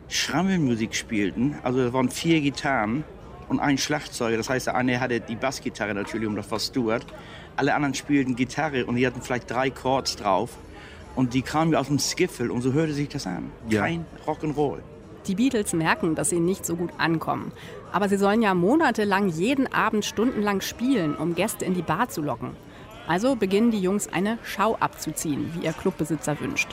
Schrammelmusik 0.10 0.96
spielten. 0.96 1.56
Also 1.64 1.80
es 1.82 1.94
waren 1.94 2.10
vier 2.10 2.42
Gitarren 2.42 3.04
und 3.48 3.60
ein 3.60 3.78
Schlagzeuger. 3.78 4.38
Das 4.38 4.50
heißt, 4.50 4.68
der 4.68 4.76
eine 4.76 5.00
hatte 5.00 5.20
die 5.22 5.36
Bassgitarre 5.36 5.94
natürlich, 5.94 6.28
um 6.28 6.36
das 6.36 6.50
was 6.52 6.68
Stuart. 6.68 7.06
Alle 7.56 7.76
anderen 7.76 7.94
spielten 7.94 8.36
Gitarre 8.36 8.86
und 8.86 8.96
die 8.96 9.06
hatten 9.06 9.22
vielleicht 9.22 9.50
drei 9.50 9.70
Chords 9.70 10.16
drauf. 10.16 10.58
Und 11.16 11.34
die 11.34 11.42
kamen 11.42 11.76
aus 11.76 11.88
dem 11.88 12.00
Skiffle 12.00 12.52
und 12.52 12.62
so 12.62 12.74
hörte 12.74 12.94
sich 12.94 13.10
das 13.10 13.28
an. 13.28 13.52
Ja. 13.68 13.82
Kein 13.82 14.06
Rock'n'Roll. 14.26 14.80
Die 15.28 15.36
Beatles 15.36 15.74
merken, 15.74 16.16
dass 16.16 16.30
sie 16.30 16.40
nicht 16.40 16.66
so 16.66 16.76
gut 16.76 16.92
ankommen. 16.98 17.52
Aber 17.92 18.08
sie 18.08 18.18
sollen 18.18 18.42
ja 18.42 18.54
monatelang 18.54 19.30
jeden 19.30 19.72
Abend 19.72 20.06
stundenlang 20.06 20.62
spielen, 20.62 21.16
um 21.16 21.36
Gäste 21.36 21.66
in 21.66 21.74
die 21.74 21.82
Bar 21.82 22.10
zu 22.10 22.22
locken. 22.22 22.52
Also 23.10 23.36
beginnen 23.36 23.72
die 23.72 23.82
Jungs 23.82 24.08
eine 24.14 24.38
Schau 24.44 24.76
abzuziehen, 24.76 25.52
wie 25.56 25.66
ihr 25.66 25.74
Clubbesitzer 25.74 26.40
wünscht. 26.40 26.68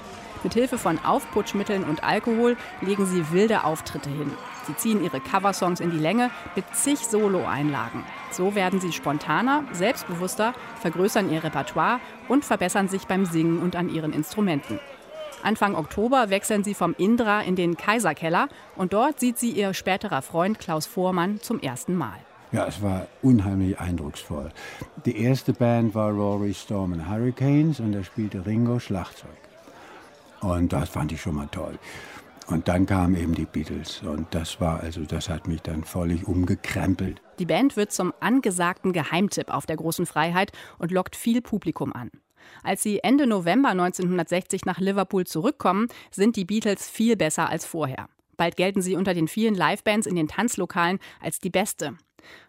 Mit 0.45 0.53
Hilfe 0.53 0.77
von 0.77 0.99
Aufputschmitteln 1.03 1.83
und 1.83 2.05
Alkohol 2.05 2.59
legen 2.83 3.07
sie 3.07 3.33
wilde 3.33 3.65
Auftritte 3.65 4.11
hin. 4.11 4.31
Sie 4.67 4.77
ziehen 4.77 5.03
ihre 5.03 5.19
Coversongs 5.19 5.81
in 5.81 5.91
die 5.91 5.99
Länge 5.99 6.31
mit 6.55 6.67
zig 6.75 6.99
Solo-Einlagen. 6.99 8.05
So 8.31 8.55
werden 8.55 8.83
sie 8.83 8.93
spontaner, 8.93 9.65
selbstbewusster, 9.73 10.53
vergrößern 10.83 11.33
ihr 11.33 11.43
Repertoire 11.43 12.01
und 12.29 12.45
verbessern 12.45 12.89
sich 12.89 13.07
beim 13.07 13.25
Singen 13.25 13.61
und 13.61 13.75
an 13.75 13.89
ihren 13.89 14.13
Instrumenten. 14.13 14.79
Anfang 15.43 15.75
Oktober 15.75 16.29
wechseln 16.29 16.65
sie 16.65 16.75
vom 16.75 16.95
Indra 16.99 17.41
in 17.41 17.57
den 17.57 17.79
Kaiserkeller 17.79 18.49
und 18.77 18.93
dort 18.93 19.21
sieht 19.21 19.39
sie 19.39 19.53
ihr 19.53 19.73
späterer 19.73 20.21
Freund 20.21 20.59
Klaus 20.59 20.85
Vormann 20.85 21.41
zum 21.41 21.61
ersten 21.61 21.95
Mal. 21.95 22.26
Ja, 22.57 22.67
es 22.67 22.81
war 22.81 23.07
unheimlich 23.21 23.79
eindrucksvoll. 23.79 24.51
Die 25.05 25.21
erste 25.21 25.53
Band 25.53 25.95
war 25.95 26.11
Rory 26.11 26.55
Storm 26.55 26.95
and 26.95 27.07
Hurricanes 27.07 27.81
und 27.81 27.93
da 27.93 28.03
spielte 28.03 28.47
Ringo 28.47 28.79
Schlagzeug. 28.79 29.37
Und 30.41 30.73
das 30.73 30.89
fand 30.89 31.13
ich 31.13 31.21
schon 31.21 31.35
mal 31.35 31.49
toll. 31.53 31.79
Und 32.47 32.67
dann 32.67 32.87
kamen 32.87 33.15
eben 33.15 33.35
die 33.35 33.45
Beatles 33.45 34.01
und 34.01 34.29
das 34.31 34.59
war 34.59 34.81
also, 34.81 35.03
das 35.03 35.29
hat 35.29 35.47
mich 35.47 35.61
dann 35.61 35.85
völlig 35.85 36.27
umgekrempelt. 36.27 37.21
Die 37.39 37.45
Band 37.45 37.77
wird 37.77 37.93
zum 37.93 38.15
angesagten 38.21 38.95
Geheimtipp 38.95 39.53
auf 39.53 39.67
der 39.67 39.77
großen 39.77 40.07
Freiheit 40.07 40.51
und 40.79 40.93
lockt 40.93 41.15
viel 41.15 41.43
Publikum 41.43 41.93
an. 41.93 42.11
Als 42.63 42.83
sie 42.83 43.01
Ende 43.01 43.27
November 43.27 43.69
1960 43.69 44.65
nach 44.65 44.81
Liverpool 44.81 45.27
zurückkommen, 45.27 45.89
sind 46.11 46.37
die 46.37 46.47
Beatles 46.47 46.89
viel 46.89 47.17
besser 47.17 47.51
als 47.51 47.67
vorher. 47.67 48.09
Bald 48.39 48.57
gelten 48.57 48.81
sie 48.81 48.97
unter 48.97 49.13
den 49.13 49.29
vielen 49.29 49.55
Livebands 49.55 50.07
in 50.07 50.17
den 50.17 50.29
Tanzlokalen 50.29 51.01
als 51.21 51.39
die 51.39 51.51
beste. 51.51 51.99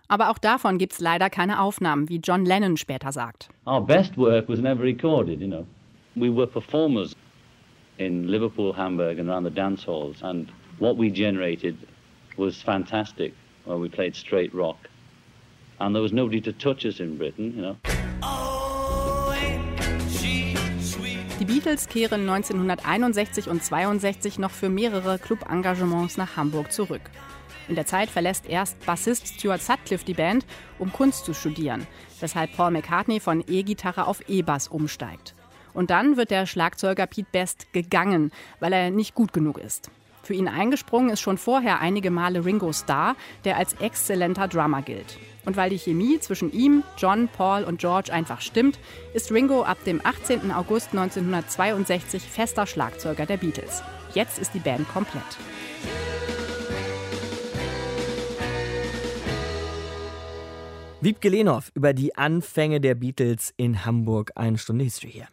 Aber 0.08 0.30
auch 0.30 0.38
davon 0.38 0.78
gibt 0.78 0.94
es 0.94 1.00
leider 1.00 1.30
keine 1.30 1.62
Aufnahmen, 1.62 2.08
wie 2.10 2.18
John 2.18 2.46
Lennon 2.46 2.78
später 2.78 3.12
sagt. 3.12 3.50
Our 3.66 3.86
best 3.86 4.18
work 4.18 4.48
was 4.48 4.60
never 4.60 4.84
recorded, 4.84 5.42
you 5.42 5.48
know. 5.48 5.66
We 6.16 6.34
were 6.34 6.48
performers 6.48 7.16
in 7.98 8.28
Liverpool, 8.28 8.76
Hamburg, 8.76 9.20
and 9.20 9.30
around 9.30 9.46
the 9.46 9.54
dance 9.54 9.86
halls. 9.86 10.24
And 10.24 10.50
what 10.80 10.98
we 10.98 11.12
generated 11.12 11.76
was 12.38 12.62
fantastic. 12.62 13.34
Well, 13.66 13.82
we 13.82 13.90
played 13.90 14.16
straight 14.16 14.54
rock, 14.54 14.78
and 15.80 15.94
there 15.94 16.02
was 16.02 16.14
nobody 16.14 16.40
to 16.42 16.54
touch 16.54 16.86
us 16.86 17.02
in 17.02 17.18
Britain, 17.18 17.54
you 17.56 17.62
know. 17.62 17.76
Die 21.40 21.46
Beatles 21.46 21.88
kehren 21.88 22.28
1961 22.28 23.48
und 23.48 23.64
62 23.64 24.40
noch 24.40 24.52
für 24.52 24.70
mehrere 24.70 25.20
Club-Engagements 25.20 26.18
nach 26.18 26.36
Hamburg 26.36 26.72
zurück. 26.72 27.02
In 27.68 27.76
der 27.76 27.86
Zeit 27.86 28.10
verlässt 28.10 28.48
erst 28.48 28.86
Bassist 28.86 29.28
Stuart 29.28 29.62
Sutcliffe 29.62 30.06
die 30.06 30.14
Band, 30.14 30.46
um 30.80 30.92
Kunst 30.94 31.26
zu 31.26 31.34
studieren, 31.34 31.86
weshalb 32.20 32.56
Paul 32.56 32.72
McCartney 32.72 33.20
von 33.20 33.44
E-Gitarre 33.48 34.08
auf 34.08 34.22
E-Bass 34.30 34.68
umsteigt. 34.70 35.36
Und 35.74 35.90
dann 35.90 36.18
wird 36.18 36.32
der 36.32 36.46
Schlagzeuger 36.46 37.08
Pete 37.08 37.28
Best 37.32 37.72
gegangen, 37.74 38.32
weil 38.60 38.74
er 38.74 38.90
nicht 38.90 39.16
gut 39.16 39.34
genug 39.34 39.58
ist. 39.58 39.92
Für 40.24 40.34
ihn 40.34 40.48
eingesprungen 40.48 41.12
ist 41.12 41.22
schon 41.22 41.38
vorher 41.38 41.80
einige 41.80 42.12
Male 42.12 42.44
Ringo 42.44 42.74
Starr, 42.74 43.16
der 43.46 43.58
als 43.58 43.76
exzellenter 43.76 44.48
Drummer 44.48 44.82
gilt. 44.82 45.18
Und 45.46 45.56
weil 45.56 45.70
die 45.70 45.78
Chemie 45.78 46.20
zwischen 46.20 46.52
ihm, 46.52 46.84
John, 46.98 47.30
Paul 47.30 47.64
und 47.64 47.80
George 47.80 48.12
einfach 48.12 48.42
stimmt, 48.42 48.78
ist 49.14 49.32
Ringo 49.32 49.64
ab 49.64 49.78
dem 49.86 50.02
18. 50.04 50.52
August 50.52 50.90
1962 50.92 52.24
fester 52.24 52.66
Schlagzeuger 52.66 53.26
der 53.26 53.38
Beatles. 53.38 53.84
Jetzt 54.14 54.40
ist 54.40 54.54
die 54.54 54.60
Band 54.60 54.90
komplett. 54.90 55.24
Wiebke 61.00 61.30
Lenhoff 61.30 61.72
über 61.76 61.94
die 61.94 62.16
Anfänge 62.16 62.82
der 62.82 62.96
Beatles 62.96 63.54
in 63.56 63.86
Hamburg. 63.86 64.32
Eine 64.34 64.58
Stunde 64.58 64.84
History 64.84 65.12
hier. 65.12 65.28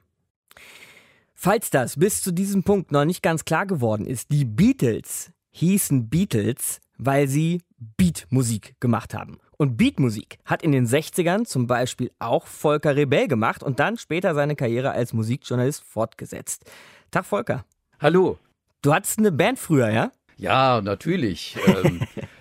Falls 1.35 1.71
das 1.71 1.99
bis 1.99 2.23
zu 2.23 2.33
diesem 2.33 2.65
Punkt 2.65 2.93
noch 2.93 3.07
nicht 3.07 3.23
ganz 3.23 3.47
klar 3.47 3.65
geworden 3.65 4.07
ist, 4.07 4.31
die 4.31 4.45
Beatles 4.45 5.33
hießen 5.53 6.11
Beatles, 6.11 6.81
weil 6.99 7.29
sie 7.29 7.63
Beatmusik 7.79 8.75
gemacht 8.79 9.15
haben. 9.15 9.39
Und 9.57 9.79
Beatmusik 9.79 10.39
hat 10.45 10.63
in 10.63 10.73
den 10.73 10.87
60ern 10.87 11.47
zum 11.47 11.67
Beispiel 11.67 12.11
auch 12.19 12.47
Volker 12.47 12.95
Rebell 12.95 13.27
gemacht 13.27 13.63
und 13.63 13.81
dann 13.81 13.97
später 13.97 14.35
seine 14.35 14.57
Karriere 14.57 14.91
als 14.91 15.15
Musikjournalist 15.15 15.83
fortgesetzt. 15.83 16.71
Tag 17.11 17.25
Volker. 17.25 17.65
Hallo. 18.01 18.39
Du 18.83 18.93
hattest 18.93 19.19
eine 19.19 19.33
Band 19.33 19.59
früher, 19.59 19.89
ja? 19.89 20.13
Ja, 20.37 20.83
natürlich. 20.83 21.57
Ähm. 21.67 22.01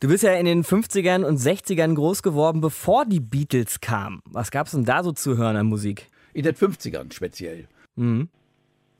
du 0.00 0.08
bist 0.08 0.22
ja 0.22 0.32
in 0.34 0.46
den 0.46 0.64
50ern 0.64 1.24
und 1.24 1.38
60ern 1.38 1.94
groß 1.94 2.22
geworden, 2.22 2.60
bevor 2.60 3.04
die 3.04 3.20
Beatles 3.20 3.80
kamen. 3.80 4.20
Was 4.24 4.50
gab 4.50 4.66
es 4.66 4.72
denn 4.72 4.84
da 4.84 5.02
so 5.02 5.12
zu 5.12 5.36
hören 5.36 5.56
an 5.56 5.66
Musik? 5.66 6.08
In 6.32 6.42
den 6.42 6.54
50ern 6.54 7.12
speziell. 7.12 7.66
Mhm. 7.96 8.28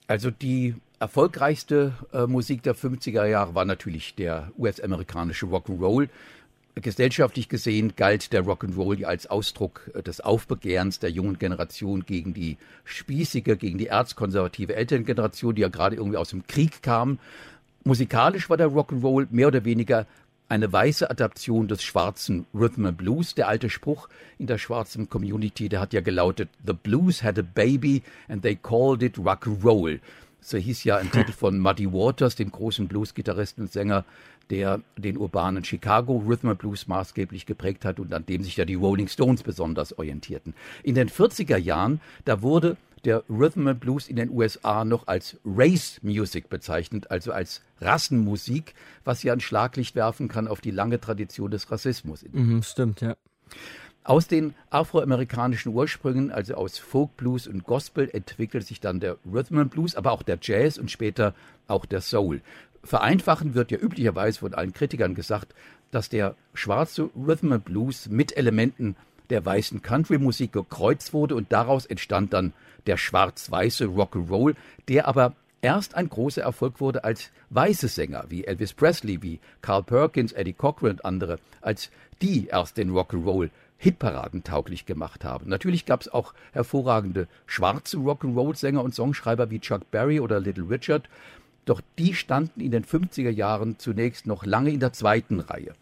Also 0.06 0.30
die 0.30 0.74
erfolgreichste 0.98 1.92
äh, 2.12 2.26
Musik 2.26 2.62
der 2.62 2.74
50er 2.74 3.26
Jahre 3.26 3.54
war 3.54 3.64
natürlich 3.64 4.14
der 4.14 4.50
US-amerikanische 4.58 5.46
Rock'n'Roll. 5.46 6.08
Gesellschaftlich 6.76 7.48
gesehen 7.48 7.94
galt 7.96 8.32
der 8.32 8.44
Rock'n'Roll 8.44 9.04
als 9.04 9.26
Ausdruck 9.26 9.90
äh, 9.94 10.02
des 10.02 10.20
Aufbegehrens 10.20 10.98
der 10.98 11.10
jungen 11.10 11.38
Generation 11.38 12.04
gegen 12.06 12.34
die 12.34 12.56
spießige, 12.84 13.56
gegen 13.56 13.78
die 13.78 13.88
erzkonservative 13.88 14.76
Elterngeneration, 14.76 15.54
die 15.54 15.62
ja 15.62 15.68
gerade 15.68 15.96
irgendwie 15.96 16.18
aus 16.18 16.30
dem 16.30 16.46
Krieg 16.46 16.82
kam. 16.82 17.18
Musikalisch 17.84 18.48
war 18.48 18.56
der 18.56 18.68
Rock'n'Roll 18.68 19.28
mehr 19.30 19.48
oder 19.48 19.64
weniger 19.64 20.06
eine 20.48 20.72
weiße 20.72 21.10
Adaption 21.10 21.68
des 21.68 21.82
schwarzen 21.82 22.46
Rhythm 22.54 22.86
and 22.86 22.98
Blues. 22.98 23.34
Der 23.34 23.48
alte 23.48 23.70
Spruch 23.70 24.08
in 24.38 24.46
der 24.46 24.58
schwarzen 24.58 25.08
Community, 25.08 25.68
der 25.68 25.80
hat 25.80 25.92
ja 25.92 26.00
gelautet, 26.00 26.48
The 26.64 26.72
Blues 26.72 27.22
had 27.22 27.38
a 27.38 27.42
baby 27.42 28.02
and 28.28 28.42
they 28.42 28.56
called 28.56 29.02
it 29.02 29.18
rock 29.18 29.48
roll. 29.64 30.00
So 30.40 30.58
hieß 30.58 30.84
ja 30.84 30.96
ein 30.96 31.10
Titel 31.10 31.32
von 31.32 31.58
Muddy 31.58 31.92
Waters, 31.92 32.36
dem 32.36 32.52
großen 32.52 32.86
Blues-Gitarristen 32.86 33.62
und 33.62 33.72
Sänger, 33.72 34.04
der 34.50 34.80
den 34.96 35.16
urbanen 35.16 35.64
Chicago 35.64 36.22
Rhythm 36.24 36.50
and 36.50 36.58
Blues 36.58 36.86
maßgeblich 36.86 37.46
geprägt 37.46 37.84
hat 37.84 37.98
und 37.98 38.14
an 38.14 38.26
dem 38.26 38.44
sich 38.44 38.56
ja 38.56 38.64
die 38.64 38.74
Rolling 38.74 39.08
Stones 39.08 39.42
besonders 39.42 39.98
orientierten. 39.98 40.54
In 40.84 40.94
den 40.94 41.08
40er 41.08 41.56
Jahren, 41.56 42.00
da 42.24 42.42
wurde 42.42 42.76
der 43.06 43.22
Rhythm 43.30 43.68
and 43.68 43.80
Blues 43.80 44.08
in 44.08 44.16
den 44.16 44.30
USA 44.30 44.84
noch 44.84 45.06
als 45.06 45.38
Race 45.44 46.00
Music 46.02 46.48
bezeichnet, 46.48 47.10
also 47.10 47.32
als 47.32 47.62
Rassenmusik, 47.80 48.74
was 49.04 49.22
ja 49.22 49.32
ein 49.32 49.40
Schlaglicht 49.40 49.94
werfen 49.94 50.28
kann 50.28 50.48
auf 50.48 50.60
die 50.60 50.72
lange 50.72 51.00
Tradition 51.00 51.50
des 51.50 51.70
Rassismus. 51.70 52.24
Mhm, 52.30 52.62
stimmt, 52.62 53.00
ja. 53.00 53.16
Aus 54.02 54.28
den 54.28 54.54
afroamerikanischen 54.70 55.72
Ursprüngen, 55.72 56.30
also 56.30 56.54
aus 56.54 56.78
Folk 56.78 57.16
Blues 57.16 57.46
und 57.46 57.64
Gospel, 57.64 58.08
entwickelt 58.12 58.66
sich 58.66 58.80
dann 58.80 59.00
der 59.00 59.16
Rhythm 59.24 59.58
and 59.58 59.70
Blues, 59.70 59.96
aber 59.96 60.12
auch 60.12 60.22
der 60.22 60.38
Jazz 60.40 60.78
und 60.78 60.90
später 60.90 61.34
auch 61.66 61.86
der 61.86 62.00
Soul. 62.00 62.40
Vereinfachen 62.84 63.54
wird 63.54 63.72
ja 63.72 63.78
üblicherweise 63.78 64.38
von 64.38 64.54
allen 64.54 64.72
Kritikern 64.72 65.14
gesagt, 65.14 65.54
dass 65.90 66.08
der 66.08 66.36
schwarze 66.54 67.10
Rhythm 67.16 67.52
and 67.52 67.64
Blues 67.64 68.08
mit 68.08 68.36
Elementen 68.36 68.96
der 69.30 69.44
weißen 69.44 69.82
Country-Musik 69.82 70.52
gekreuzt 70.52 71.12
wurde 71.12 71.34
und 71.34 71.52
daraus 71.52 71.86
entstand 71.86 72.32
dann 72.32 72.52
der 72.86 72.96
schwarz-weiße 72.96 73.86
Rock'n'Roll, 73.86 74.54
der 74.88 75.08
aber 75.08 75.34
erst 75.62 75.94
ein 75.94 76.08
großer 76.08 76.42
Erfolg 76.42 76.80
wurde 76.80 77.04
als 77.04 77.30
weiße 77.50 77.88
Sänger 77.88 78.26
wie 78.28 78.44
Elvis 78.44 78.72
Presley, 78.72 79.22
wie 79.22 79.40
Carl 79.62 79.82
Perkins, 79.82 80.32
Eddie 80.32 80.52
Cochran 80.52 80.92
und 80.92 81.04
andere, 81.04 81.38
als 81.60 81.90
die 82.22 82.46
erst 82.46 82.76
den 82.76 82.90
Rock'n'Roll 82.90 83.50
Hitparaden 83.78 84.42
tauglich 84.42 84.86
gemacht 84.86 85.24
haben. 85.24 85.48
Natürlich 85.50 85.84
gab 85.84 86.00
es 86.00 86.08
auch 86.08 86.32
hervorragende 86.52 87.28
schwarze 87.46 87.98
Rock'n'Roll-Sänger 87.98 88.82
und 88.82 88.94
Songschreiber 88.94 89.50
wie 89.50 89.60
Chuck 89.60 89.90
Berry 89.90 90.20
oder 90.20 90.40
Little 90.40 90.70
Richard, 90.70 91.08
doch 91.66 91.80
die 91.98 92.14
standen 92.14 92.60
in 92.60 92.70
den 92.70 92.84
50er 92.84 93.30
Jahren 93.30 93.78
zunächst 93.78 94.26
noch 94.26 94.46
lange 94.46 94.70
in 94.70 94.80
der 94.80 94.92
zweiten 94.92 95.40
Reihe. 95.40 95.72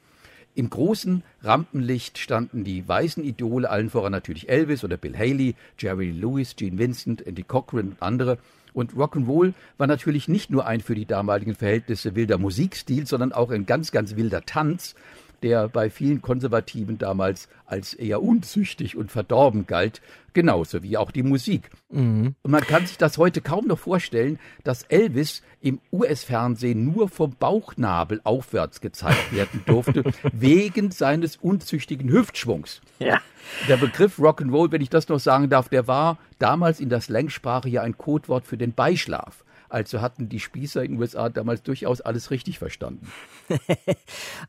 Im 0.57 0.71
großen 0.71 1.25
Rampenlicht 1.43 2.17
standen 2.19 2.63
die 2.63 2.87
weißen 2.87 3.25
Idole, 3.25 3.69
allen 3.69 3.91
voran 3.91 4.13
natürlich 4.13 4.49
Elvis 4.49 4.85
oder 4.85 4.97
Bill 4.97 5.19
Haley, 5.19 5.57
Jerry 5.79 6.13
Lewis, 6.13 6.55
Gene 6.55 6.79
Vincent, 6.79 7.27
Andy 7.27 7.43
Cochran 7.43 7.89
und 7.89 8.03
andere. 8.03 8.39
Und 8.73 8.95
Rock'n'Roll 8.95 9.53
war 9.79 9.87
natürlich 9.89 10.29
nicht 10.29 10.51
nur 10.51 10.67
ein 10.67 10.81
für 10.81 10.95
die 10.95 11.07
damaligen 11.07 11.55
Verhältnisse 11.55 12.15
wilder 12.15 12.39
Musikstil, 12.39 13.07
sondern 13.07 13.33
auch 13.33 13.51
ein 13.51 13.67
ganz, 13.67 13.91
ganz 13.91 14.15
wilder 14.15 14.43
Tanz. 14.43 14.95
Der 15.43 15.69
bei 15.69 15.91
vielen 15.91 16.23
Konservativen 16.23 16.99
damals 16.99 17.49
als 17.67 17.95
eher 17.95 18.23
unzüchtig 18.23 18.97
und 18.97 19.11
verdorben 19.11 19.67
galt, 19.67 20.01
genauso 20.33 20.83
wie 20.83 20.97
auch 20.97 21.11
die 21.11 21.23
Musik. 21.23 21.71
Mhm. 21.91 22.35
Und 22.43 22.51
man 22.51 22.63
kann 22.63 22.87
sich 22.87 22.99
das 22.99 23.19
heute 23.19 23.41
kaum 23.41 23.67
noch 23.67 23.79
vorstellen, 23.79 24.39
dass 24.65 24.83
Elvis 24.85 25.43
im 25.61 25.81
US-Fernsehen 25.93 26.93
nur 26.93 27.09
vom 27.09 27.35
Bauchnabel 27.39 28.21
aufwärts 28.25 28.81
gezeigt 28.81 29.33
werden 29.33 29.63
durfte, 29.67 30.05
wegen 30.33 30.91
seines 30.91 31.37
unzüchtigen 31.37 32.11
Hüftschwungs. 32.11 32.83
Ja. 32.99 33.21
Der 33.69 33.77
Begriff 33.77 34.19
Rock'n'Roll, 34.19 34.73
wenn 34.73 34.83
ich 34.83 34.91
das 34.91 35.09
noch 35.09 35.21
sagen 35.21 35.49
darf, 35.49 35.69
der 35.69 35.87
war 35.87 36.19
damals 36.39 36.81
in 36.81 36.89
der 36.89 37.01
Slangsprache 37.01 37.69
ja 37.69 37.83
ein 37.83 37.97
Codewort 37.97 38.47
für 38.47 38.59
den 38.59 38.73
Beischlaf. 38.73 39.44
Also 39.75 40.01
hatten 40.01 40.29
die 40.29 40.39
Spießer 40.39 40.85
in 40.85 40.93
den 40.93 41.01
USA 41.01 41.29
damals 41.29 41.65
durchaus 41.65 42.01
alles 42.01 42.31
richtig 42.31 42.61
verstanden. 42.61 43.11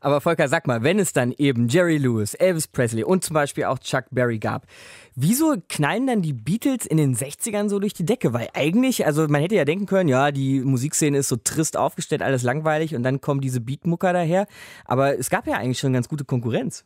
Aber 0.00 0.20
Volker, 0.20 0.46
sag 0.46 0.68
mal, 0.68 0.84
wenn 0.84 1.00
es 1.00 1.12
dann 1.12 1.34
eben 1.36 1.66
Jerry 1.66 1.98
Lewis, 1.98 2.34
Elvis 2.34 2.68
Presley 2.68 3.02
und 3.02 3.24
zum 3.24 3.34
Beispiel 3.34 3.64
auch 3.64 3.80
Chuck 3.80 4.04
Berry 4.12 4.38
gab, 4.38 4.68
wieso 5.16 5.56
knallen 5.68 6.06
dann 6.06 6.22
die 6.22 6.32
Beatles 6.32 6.86
in 6.86 6.96
den 6.96 7.16
60ern 7.16 7.68
so 7.68 7.80
durch 7.80 7.92
die 7.92 8.06
Decke? 8.06 8.34
Weil 8.34 8.50
eigentlich, 8.54 9.04
also 9.04 9.26
man 9.26 9.40
hätte 9.40 9.56
ja 9.56 9.64
denken 9.64 9.86
können, 9.86 10.08
ja, 10.08 10.30
die 10.30 10.60
Musikszene 10.60 11.18
ist 11.18 11.26
so 11.26 11.34
trist 11.34 11.76
aufgestellt, 11.76 12.22
alles 12.22 12.44
langweilig 12.44 12.94
und 12.94 13.02
dann 13.02 13.20
kommen 13.20 13.40
diese 13.40 13.60
Beatmucker 13.60 14.12
daher. 14.12 14.46
Aber 14.84 15.18
es 15.18 15.28
gab 15.28 15.48
ja 15.48 15.54
eigentlich 15.54 15.80
schon 15.80 15.92
ganz 15.92 16.08
gute 16.08 16.24
Konkurrenz. 16.24 16.84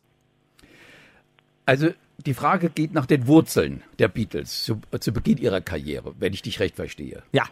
Also 1.67 1.89
die 2.25 2.33
Frage 2.33 2.71
geht 2.71 2.95
nach 2.95 3.05
den 3.05 3.27
Wurzeln 3.27 3.83
der 3.99 4.07
Beatles 4.07 4.63
zu, 4.63 4.81
zu 4.99 5.11
Beginn 5.11 5.37
ihrer 5.37 5.61
Karriere, 5.61 6.15
wenn 6.17 6.33
ich 6.33 6.41
dich 6.41 6.59
recht 6.59 6.77
verstehe. 6.77 7.21
Ja. 7.33 7.43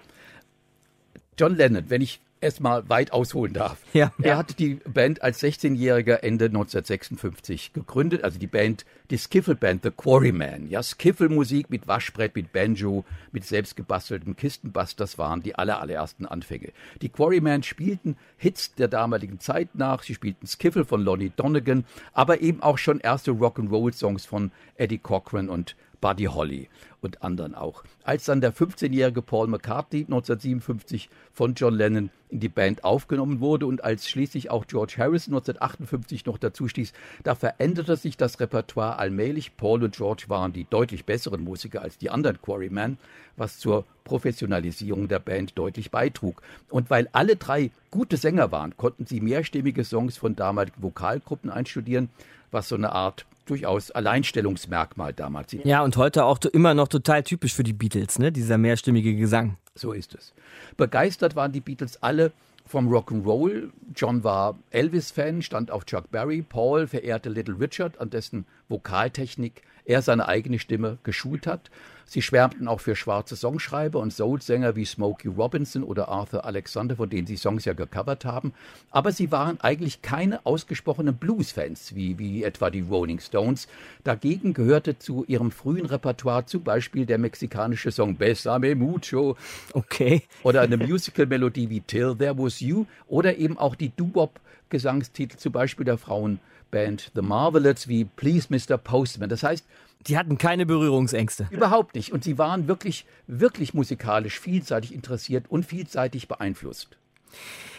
John 1.39 1.55
Lennon, 1.55 1.85
wenn 1.87 2.01
ich 2.01 2.19
erstmal 2.41 2.89
weit 2.89 3.13
ausholen 3.13 3.53
darf. 3.53 3.77
Ja, 3.93 4.11
er 4.21 4.37
hat 4.37 4.59
die 4.59 4.75
Band 4.75 5.21
als 5.21 5.41
16-Jähriger 5.41 6.21
Ende 6.21 6.45
1956 6.45 7.71
gegründet, 7.71 8.25
also 8.25 8.37
die 8.37 8.47
Band, 8.47 8.85
die 9.09 9.17
Skiffle-Band 9.17 9.83
The 9.83 9.91
Quarryman. 9.91 10.67
Ja, 10.67 10.83
Skiffle-Musik 10.83 11.69
mit 11.69 11.87
Waschbrett, 11.87 12.35
mit 12.35 12.51
Banjo, 12.51 13.05
mit 13.31 13.45
selbstgebasteltem 13.45 14.35
Kistenbass, 14.35 14.97
das 14.97 15.17
waren 15.17 15.41
die 15.41 15.55
aller, 15.55 15.79
allerersten 15.79 16.25
Anfänge. 16.25 16.73
Die 17.01 17.09
Quarryman 17.09 17.63
spielten 17.63 18.17
Hits 18.37 18.75
der 18.75 18.89
damaligen 18.89 19.39
Zeit 19.39 19.75
nach, 19.75 20.03
sie 20.03 20.13
spielten 20.13 20.45
Skiffle 20.45 20.83
von 20.83 21.01
Lonnie 21.01 21.31
Donegan, 21.35 21.85
aber 22.11 22.41
eben 22.41 22.61
auch 22.61 22.77
schon 22.77 22.99
erste 22.99 23.31
Rock'n'Roll-Songs 23.31 24.25
von 24.25 24.51
Eddie 24.75 24.97
Cochran 24.97 25.47
und 25.47 25.77
Buddy 26.01 26.25
Holly 26.25 26.69
und 27.01 27.23
anderen 27.23 27.55
auch. 27.55 27.83
Als 28.03 28.25
dann 28.25 28.41
der 28.41 28.53
15-jährige 28.53 29.21
Paul 29.21 29.47
McCartney 29.47 30.01
1957 30.01 31.09
von 31.33 31.53
John 31.53 31.73
Lennon 31.75 32.09
in 32.29 32.39
die 32.39 32.49
Band 32.49 32.83
aufgenommen 32.83 33.39
wurde 33.39 33.65
und 33.65 33.83
als 33.83 34.07
schließlich 34.07 34.51
auch 34.51 34.67
George 34.67 34.95
Harrison 34.97 35.33
1958 35.33 36.25
noch 36.25 36.37
dazu 36.37 36.67
stieß, 36.67 36.93
da 37.23 37.35
veränderte 37.35 37.95
sich 37.95 38.17
das 38.17 38.39
Repertoire 38.39 38.99
allmählich. 38.99 39.57
Paul 39.57 39.83
und 39.83 39.95
George 39.95 40.25
waren 40.27 40.53
die 40.53 40.65
deutlich 40.69 41.05
besseren 41.05 41.43
Musiker 41.43 41.81
als 41.81 41.97
die 41.97 42.09
anderen 42.09 42.41
Quarrymen, 42.41 42.97
was 43.35 43.57
zur 43.57 43.85
Professionalisierung 44.03 45.07
der 45.07 45.19
Band 45.19 45.57
deutlich 45.57 45.91
beitrug. 45.91 46.41
Und 46.69 46.89
weil 46.89 47.09
alle 47.13 47.35
drei 47.35 47.71
gute 47.91 48.17
Sänger 48.17 48.51
waren, 48.51 48.77
konnten 48.77 49.05
sie 49.05 49.21
mehrstimmige 49.21 49.83
Songs 49.83 50.17
von 50.17 50.35
damaligen 50.35 50.83
Vokalgruppen 50.83 51.49
einstudieren, 51.49 52.09
was 52.51 52.69
so 52.69 52.75
eine 52.75 52.91
Art 52.91 53.25
durchaus 53.49 53.91
Alleinstellungsmerkmal 53.91 55.13
damals. 55.13 55.55
Ja, 55.63 55.83
und 55.83 55.97
heute 55.97 56.25
auch 56.25 56.39
immer 56.53 56.73
noch 56.73 56.87
total 56.87 57.23
typisch 57.23 57.53
für 57.53 57.63
die 57.63 57.73
Beatles, 57.73 58.19
ne? 58.19 58.31
dieser 58.31 58.57
mehrstimmige 58.57 59.15
Gesang. 59.15 59.57
So 59.75 59.91
ist 59.91 60.13
es. 60.13 60.33
Begeistert 60.77 61.35
waren 61.35 61.51
die 61.51 61.61
Beatles 61.61 62.01
alle 62.03 62.31
vom 62.65 62.87
Rock'n'Roll. 62.87 63.69
John 63.95 64.23
war 64.23 64.57
Elvis-Fan, 64.69 65.41
stand 65.41 65.71
auf 65.71 65.85
Chuck 65.85 66.11
Berry. 66.11 66.43
Paul 66.43 66.87
verehrte 66.87 67.29
Little 67.29 67.59
Richard, 67.59 67.99
an 67.99 68.09
dessen 68.09 68.45
Vokaltechnik 68.67 69.63
er 69.85 70.03
seine 70.03 70.27
eigene 70.27 70.59
Stimme 70.59 70.99
geschult 71.03 71.47
hat. 71.47 71.71
Sie 72.09 72.23
schwärmten 72.23 72.67
auch 72.67 72.79
für 72.79 72.95
schwarze 72.95 73.35
Songschreiber 73.35 73.99
und 73.99 74.11
Soul-Sänger 74.11 74.75
wie 74.75 74.83
Smokey 74.83 75.27
Robinson 75.27 75.83
oder 75.83 76.09
Arthur 76.09 76.43
Alexander, 76.43 76.95
von 76.95 77.07
denen 77.07 77.27
sie 77.27 77.37
Songs 77.37 77.65
ja 77.65 77.73
gecovert 77.73 78.25
haben. 78.25 78.51
Aber 78.89 79.11
sie 79.11 79.31
waren 79.31 79.61
eigentlich 79.61 80.01
keine 80.01 80.43
ausgesprochenen 80.43 81.17
Blues-Fans, 81.17 81.93
wie, 81.93 82.17
wie 82.17 82.43
etwa 82.43 82.71
die 82.71 82.81
Rolling 82.81 83.19
Stones. 83.19 83.67
Dagegen 84.03 84.55
gehörte 84.55 84.97
zu 84.97 85.23
ihrem 85.27 85.51
frühen 85.51 85.85
Repertoire 85.85 86.47
zum 86.47 86.63
Beispiel 86.63 87.05
der 87.05 87.19
mexikanische 87.19 87.91
Song 87.91 88.17
Besame 88.17 88.73
Mucho. 88.73 89.37
Okay. 89.73 90.23
Oder 90.41 90.61
eine 90.61 90.77
Musical-Melodie 90.87 91.69
wie 91.69 91.81
Till 91.81 92.15
There 92.17 92.35
Was 92.39 92.59
You. 92.59 92.87
Oder 93.07 93.37
eben 93.37 93.59
auch 93.59 93.75
die 93.75 93.95
Doo-Wop-Gesangstitel, 93.95 95.37
zum 95.37 95.51
Beispiel 95.51 95.85
der 95.85 95.99
Frauenband 95.99 97.11
The 97.13 97.21
Marvelettes 97.21 97.87
wie 97.87 98.05
Please 98.05 98.47
Mr. 98.49 98.79
Postman. 98.79 99.29
Das 99.29 99.43
heißt, 99.43 99.63
die 100.07 100.17
hatten 100.17 100.37
keine 100.37 100.65
Berührungsängste. 100.65 101.47
Überhaupt 101.51 101.95
nicht. 101.95 102.11
Und 102.13 102.23
sie 102.23 102.37
waren 102.37 102.67
wirklich, 102.67 103.05
wirklich 103.27 103.73
musikalisch 103.73 104.39
vielseitig 104.39 104.93
interessiert 104.93 105.45
und 105.49 105.65
vielseitig 105.65 106.27
beeinflusst. 106.27 106.97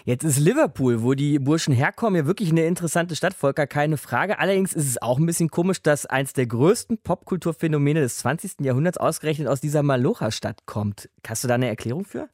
Jetzt 0.04 0.24
ist 0.24 0.38
Liverpool, 0.38 1.02
wo 1.02 1.14
die 1.14 1.38
Burschen 1.38 1.74
herkommen, 1.74 2.16
ja 2.16 2.26
wirklich 2.26 2.50
eine 2.50 2.64
interessante 2.64 3.16
Stadt, 3.16 3.34
Volker, 3.34 3.66
keine 3.66 3.96
Frage. 3.96 4.38
Allerdings 4.38 4.72
ist 4.72 4.86
es 4.86 5.02
auch 5.02 5.18
ein 5.18 5.26
bisschen 5.26 5.50
komisch, 5.50 5.82
dass 5.82 6.06
eins 6.06 6.32
der 6.32 6.46
größten 6.46 6.98
Popkulturphänomene 6.98 8.00
des 8.00 8.18
20. 8.18 8.60
Jahrhunderts 8.60 8.98
ausgerechnet 8.98 9.48
aus 9.48 9.60
dieser 9.60 9.82
Malocha-Stadt 9.82 10.64
kommt. 10.66 11.10
Hast 11.26 11.44
du 11.44 11.48
da 11.48 11.54
eine 11.54 11.68
Erklärung 11.68 12.04
für? 12.04 12.28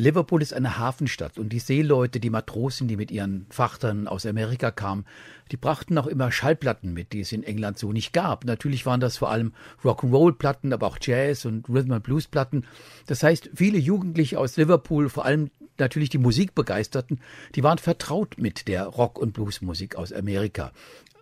Liverpool 0.00 0.42
ist 0.42 0.54
eine 0.54 0.78
Hafenstadt 0.78 1.38
und 1.38 1.48
die 1.48 1.58
Seeleute, 1.58 2.20
die 2.20 2.30
Matrosen, 2.30 2.86
die 2.86 2.96
mit 2.96 3.10
ihren 3.10 3.46
Frachtern 3.50 4.06
aus 4.06 4.26
Amerika 4.26 4.70
kamen, 4.70 5.04
die 5.50 5.56
brachten 5.56 5.98
auch 5.98 6.06
immer 6.06 6.30
Schallplatten 6.30 6.94
mit, 6.94 7.12
die 7.12 7.18
es 7.18 7.32
in 7.32 7.42
England 7.42 7.80
so 7.80 7.90
nicht 7.90 8.12
gab. 8.12 8.44
Natürlich 8.44 8.86
waren 8.86 9.00
das 9.00 9.16
vor 9.16 9.28
allem 9.28 9.54
Rock'n'Roll-Platten, 9.82 10.72
aber 10.72 10.86
auch 10.86 10.98
Jazz- 11.00 11.46
und 11.46 11.68
Rhythm-and-Blues-Platten. 11.68 12.64
Das 13.08 13.24
heißt, 13.24 13.50
viele 13.56 13.78
Jugendliche 13.78 14.38
aus 14.38 14.56
Liverpool, 14.56 15.08
vor 15.08 15.24
allem 15.24 15.50
natürlich 15.78 16.10
die 16.10 16.18
Musikbegeisterten, 16.18 17.20
die 17.56 17.64
waren 17.64 17.78
vertraut 17.78 18.36
mit 18.38 18.68
der 18.68 18.84
Rock- 18.84 19.18
und 19.18 19.32
Bluesmusik 19.32 19.96
aus 19.96 20.12
Amerika 20.12 20.70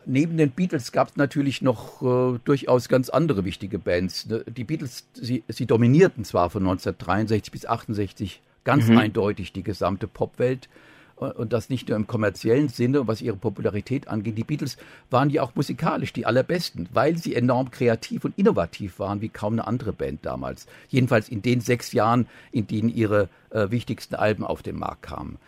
neben 0.08 0.36
den 0.36 0.52
Beatles 0.52 0.92
gab 0.92 1.08
es 1.08 1.16
natürlich 1.16 1.62
noch 1.62 2.00
äh, 2.00 2.38
durchaus 2.44 2.88
ganz 2.88 3.08
andere 3.08 3.44
wichtige 3.44 3.80
Bands. 3.80 4.26
Ne, 4.26 4.44
die 4.46 4.62
Beatles, 4.62 5.08
sie, 5.14 5.42
sie 5.48 5.66
dominierten 5.66 6.24
zwar 6.24 6.48
von 6.48 6.62
1963 6.62 7.50
bis 7.50 7.66
68 7.66 8.40
ganz 8.66 8.88
mhm. 8.88 8.98
eindeutig 8.98 9.52
die 9.52 9.62
gesamte 9.62 10.06
Popwelt. 10.06 10.68
Und 11.16 11.54
das 11.54 11.70
nicht 11.70 11.88
nur 11.88 11.96
im 11.96 12.06
kommerziellen 12.06 12.68
Sinne, 12.68 13.08
was 13.08 13.22
ihre 13.22 13.38
Popularität 13.38 14.06
angeht. 14.06 14.36
Die 14.36 14.44
Beatles 14.44 14.76
waren 15.08 15.30
ja 15.30 15.42
auch 15.42 15.54
musikalisch 15.54 16.12
die 16.12 16.26
allerbesten, 16.26 16.90
weil 16.92 17.16
sie 17.16 17.34
enorm 17.34 17.70
kreativ 17.70 18.26
und 18.26 18.36
innovativ 18.36 18.98
waren, 18.98 19.22
wie 19.22 19.30
kaum 19.30 19.54
eine 19.54 19.66
andere 19.66 19.94
Band 19.94 20.26
damals. 20.26 20.66
Jedenfalls 20.90 21.30
in 21.30 21.40
den 21.40 21.62
sechs 21.62 21.92
Jahren, 21.92 22.26
in 22.52 22.66
denen 22.66 22.90
ihre 22.90 23.30
äh, 23.48 23.70
wichtigsten 23.70 24.14
Alben 24.14 24.44
auf 24.44 24.62
den 24.62 24.76
Markt 24.76 25.04
kamen. 25.04 25.38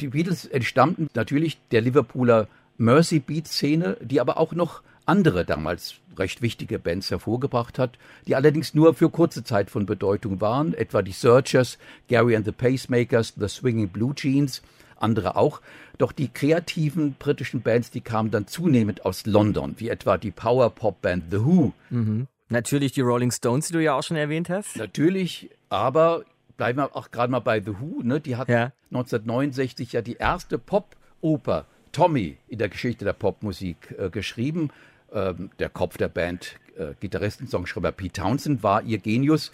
Die 0.00 0.08
Beatles 0.08 0.46
entstammten 0.46 1.08
natürlich 1.14 1.58
der 1.70 1.82
Liverpooler 1.82 2.48
Mercy 2.76 3.20
Beat 3.20 3.46
Szene, 3.46 3.96
die 4.00 4.20
aber 4.20 4.36
auch 4.36 4.52
noch 4.52 4.82
andere 5.06 5.44
damals 5.44 5.96
recht 6.18 6.42
wichtige 6.42 6.78
Bands 6.78 7.10
hervorgebracht 7.10 7.78
hat, 7.78 7.98
die 8.26 8.36
allerdings 8.36 8.74
nur 8.74 8.94
für 8.94 9.10
kurze 9.10 9.44
Zeit 9.44 9.70
von 9.70 9.86
Bedeutung 9.86 10.40
waren, 10.40 10.74
etwa 10.74 11.02
die 11.02 11.12
Searchers, 11.12 11.78
Gary 12.08 12.36
and 12.36 12.44
the 12.44 12.52
Pacemakers, 12.52 13.34
The 13.36 13.48
Swinging 13.48 13.88
Blue 13.88 14.14
Jeans, 14.14 14.62
andere 14.96 15.36
auch. 15.36 15.60
Doch 15.98 16.12
die 16.12 16.28
kreativen 16.28 17.14
britischen 17.18 17.62
Bands, 17.62 17.90
die 17.90 18.00
kamen 18.00 18.30
dann 18.30 18.46
zunehmend 18.46 19.04
aus 19.04 19.26
London, 19.26 19.74
wie 19.78 19.88
etwa 19.88 20.18
die 20.18 20.30
Power-Pop-Band 20.30 21.24
The 21.30 21.44
Who. 21.44 21.72
Mhm. 21.90 22.26
Natürlich 22.48 22.92
die 22.92 23.00
Rolling 23.00 23.30
Stones, 23.30 23.68
die 23.68 23.74
du 23.74 23.82
ja 23.82 23.94
auch 23.94 24.02
schon 24.02 24.16
erwähnt 24.16 24.48
hast. 24.48 24.76
Natürlich, 24.76 25.50
aber 25.68 26.24
bleiben 26.56 26.78
wir 26.78 26.96
auch 26.96 27.10
gerade 27.10 27.30
mal 27.30 27.40
bei 27.40 27.60
The 27.60 27.74
Who. 27.80 28.02
Ne? 28.02 28.20
Die 28.20 28.36
hat 28.36 28.48
ja. 28.48 28.72
1969 28.90 29.92
ja 29.92 30.02
die 30.02 30.14
erste 30.14 30.58
Pop-Oper 30.58 31.66
Tommy 31.94 32.36
in 32.48 32.58
der 32.58 32.68
Geschichte 32.68 33.04
der 33.04 33.12
Popmusik 33.12 33.94
äh, 33.98 34.10
geschrieben. 34.10 34.70
Ähm, 35.12 35.50
der 35.58 35.68
Kopf 35.68 35.96
der 35.96 36.08
Band, 36.08 36.56
äh, 36.76 36.94
Gitarrist 37.00 37.40
und 37.40 37.50
Songschreiber 37.50 37.92
Pete 37.92 38.20
Townsend, 38.22 38.62
war 38.62 38.82
ihr 38.82 38.98
Genius. 38.98 39.52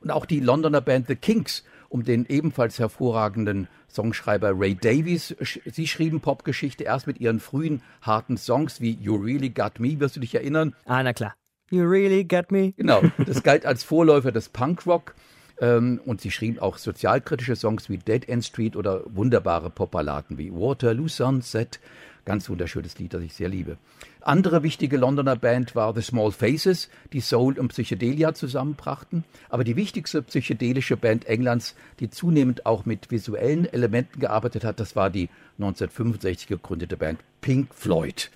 Und 0.00 0.10
auch 0.10 0.26
die 0.26 0.40
Londoner 0.40 0.80
Band 0.80 1.08
The 1.08 1.16
Kinks 1.16 1.64
um 1.90 2.04
den 2.04 2.24
ebenfalls 2.26 2.78
hervorragenden 2.78 3.68
Songschreiber 3.90 4.52
Ray 4.54 4.76
Davies. 4.76 5.36
Sie 5.66 5.86
schrieben 5.86 6.20
Popgeschichte 6.20 6.84
erst 6.84 7.06
mit 7.06 7.20
ihren 7.20 7.40
frühen 7.40 7.82
harten 8.00 8.36
Songs 8.38 8.80
wie 8.80 8.96
You 9.00 9.16
Really 9.16 9.50
Got 9.50 9.80
Me, 9.80 9.98
wirst 9.98 10.16
du 10.16 10.20
dich 10.20 10.34
erinnern? 10.34 10.74
Ah, 10.86 11.02
na 11.02 11.12
klar. 11.12 11.34
You 11.70 11.84
Really 11.84 12.24
Got 12.24 12.50
Me. 12.50 12.72
Genau, 12.76 13.02
das 13.26 13.42
galt 13.42 13.66
als 13.66 13.84
Vorläufer 13.84 14.32
des 14.32 14.48
Punkrock. 14.48 15.14
Ähm, 15.60 16.00
und 16.06 16.20
sie 16.20 16.30
schrieben 16.30 16.58
auch 16.58 16.78
sozialkritische 16.78 17.54
Songs 17.54 17.90
wie 17.90 17.98
Dead 17.98 18.28
End 18.28 18.44
Street 18.44 18.76
oder 18.76 19.02
wunderbare 19.06 19.70
Popballaden 19.70 20.38
wie 20.38 20.52
Waterloo 20.52 21.08
Sunset. 21.08 21.80
Ganz 22.24 22.48
wunderschönes 22.48 22.98
Lied, 22.98 23.14
das 23.14 23.22
ich 23.22 23.32
sehr 23.32 23.48
liebe. 23.48 23.78
Andere 24.20 24.62
wichtige 24.62 24.98
Londoner 24.98 25.36
Band 25.36 25.74
war 25.74 25.94
The 25.94 26.02
Small 26.02 26.32
Faces, 26.32 26.90
die 27.12 27.20
Soul 27.20 27.58
und 27.58 27.68
Psychedelia 27.68 28.34
zusammenbrachten. 28.34 29.24
Aber 29.48 29.64
die 29.64 29.76
wichtigste 29.76 30.22
psychedelische 30.22 30.96
Band 30.96 31.26
Englands, 31.26 31.74
die 31.98 32.10
zunehmend 32.10 32.66
auch 32.66 32.84
mit 32.84 33.10
visuellen 33.10 33.66
Elementen 33.72 34.20
gearbeitet 34.20 34.64
hat, 34.64 34.80
das 34.80 34.94
war 34.96 35.10
die 35.10 35.28
1965 35.58 36.48
gegründete 36.48 36.96
Band 36.96 37.20
Pink 37.40 37.74
Floyd. 37.74 38.30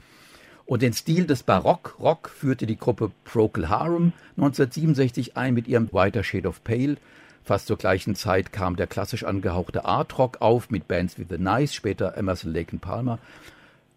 Und 0.67 0.81
den 0.81 0.95
Stil 0.95 1.27
des 1.27 1.43
Barock-Rock 1.43 2.31
führte 2.31 2.65
die 2.67 2.79
Gruppe 2.79 3.11
Procol 3.25 3.69
Harum 3.69 4.15
1967 4.37 5.37
ein 5.37 5.53
mit 5.53 5.69
ihrem 5.69 5.93
Whiter 5.93 6.25
Shade 6.25 6.49
of 6.49 6.65
Pale. 6.65 6.97
Fast 7.45 7.67
zur 7.67 7.77
gleichen 7.77 8.15
Zeit 8.15 8.53
kam 8.53 8.77
der 8.77 8.87
klassisch 8.87 9.25
angehauchte 9.25 9.85
Art-Rock 9.85 10.41
auf 10.41 10.71
mit 10.71 10.89
Bands 10.89 11.19
wie 11.19 11.27
The 11.29 11.37
Nice, 11.37 11.75
später 11.75 12.17
Emerson 12.17 12.55
Lake 12.55 12.75
Palmer. 12.79 13.19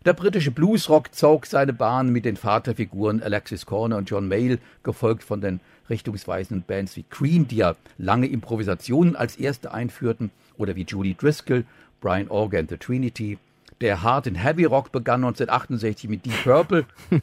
Der 0.07 0.13
britische 0.13 0.51
Bluesrock 0.51 1.13
zog 1.13 1.45
seine 1.45 1.73
Bahn 1.73 2.13
mit 2.13 2.23
den 2.23 2.37
Vaterfiguren 2.37 3.21
Alexis 3.21 3.65
Corner 3.65 3.97
und 3.97 4.09
John 4.09 4.29
Mayall, 4.29 4.57
gefolgt 4.81 5.21
von 5.21 5.41
den 5.41 5.59
richtungsweisenden 5.89 6.63
Bands 6.65 6.95
wie 6.95 7.03
Cream, 7.03 7.49
die 7.49 7.57
ja 7.57 7.75
lange 7.97 8.27
Improvisationen 8.27 9.17
als 9.17 9.35
erste 9.35 9.73
einführten, 9.73 10.31
oder 10.57 10.77
wie 10.77 10.83
Julie 10.83 11.13
Driscoll, 11.13 11.65
Brian 11.99 12.29
Organ, 12.29 12.67
The 12.69 12.77
Trinity, 12.77 13.37
der 13.81 14.01
Hard 14.01 14.27
and 14.27 14.41
Heavy 14.41 14.63
Rock 14.63 14.93
begann 14.93 15.25
1968 15.25 16.09
mit 16.09 16.25
Deep 16.25 16.41
Purple. 16.41 16.85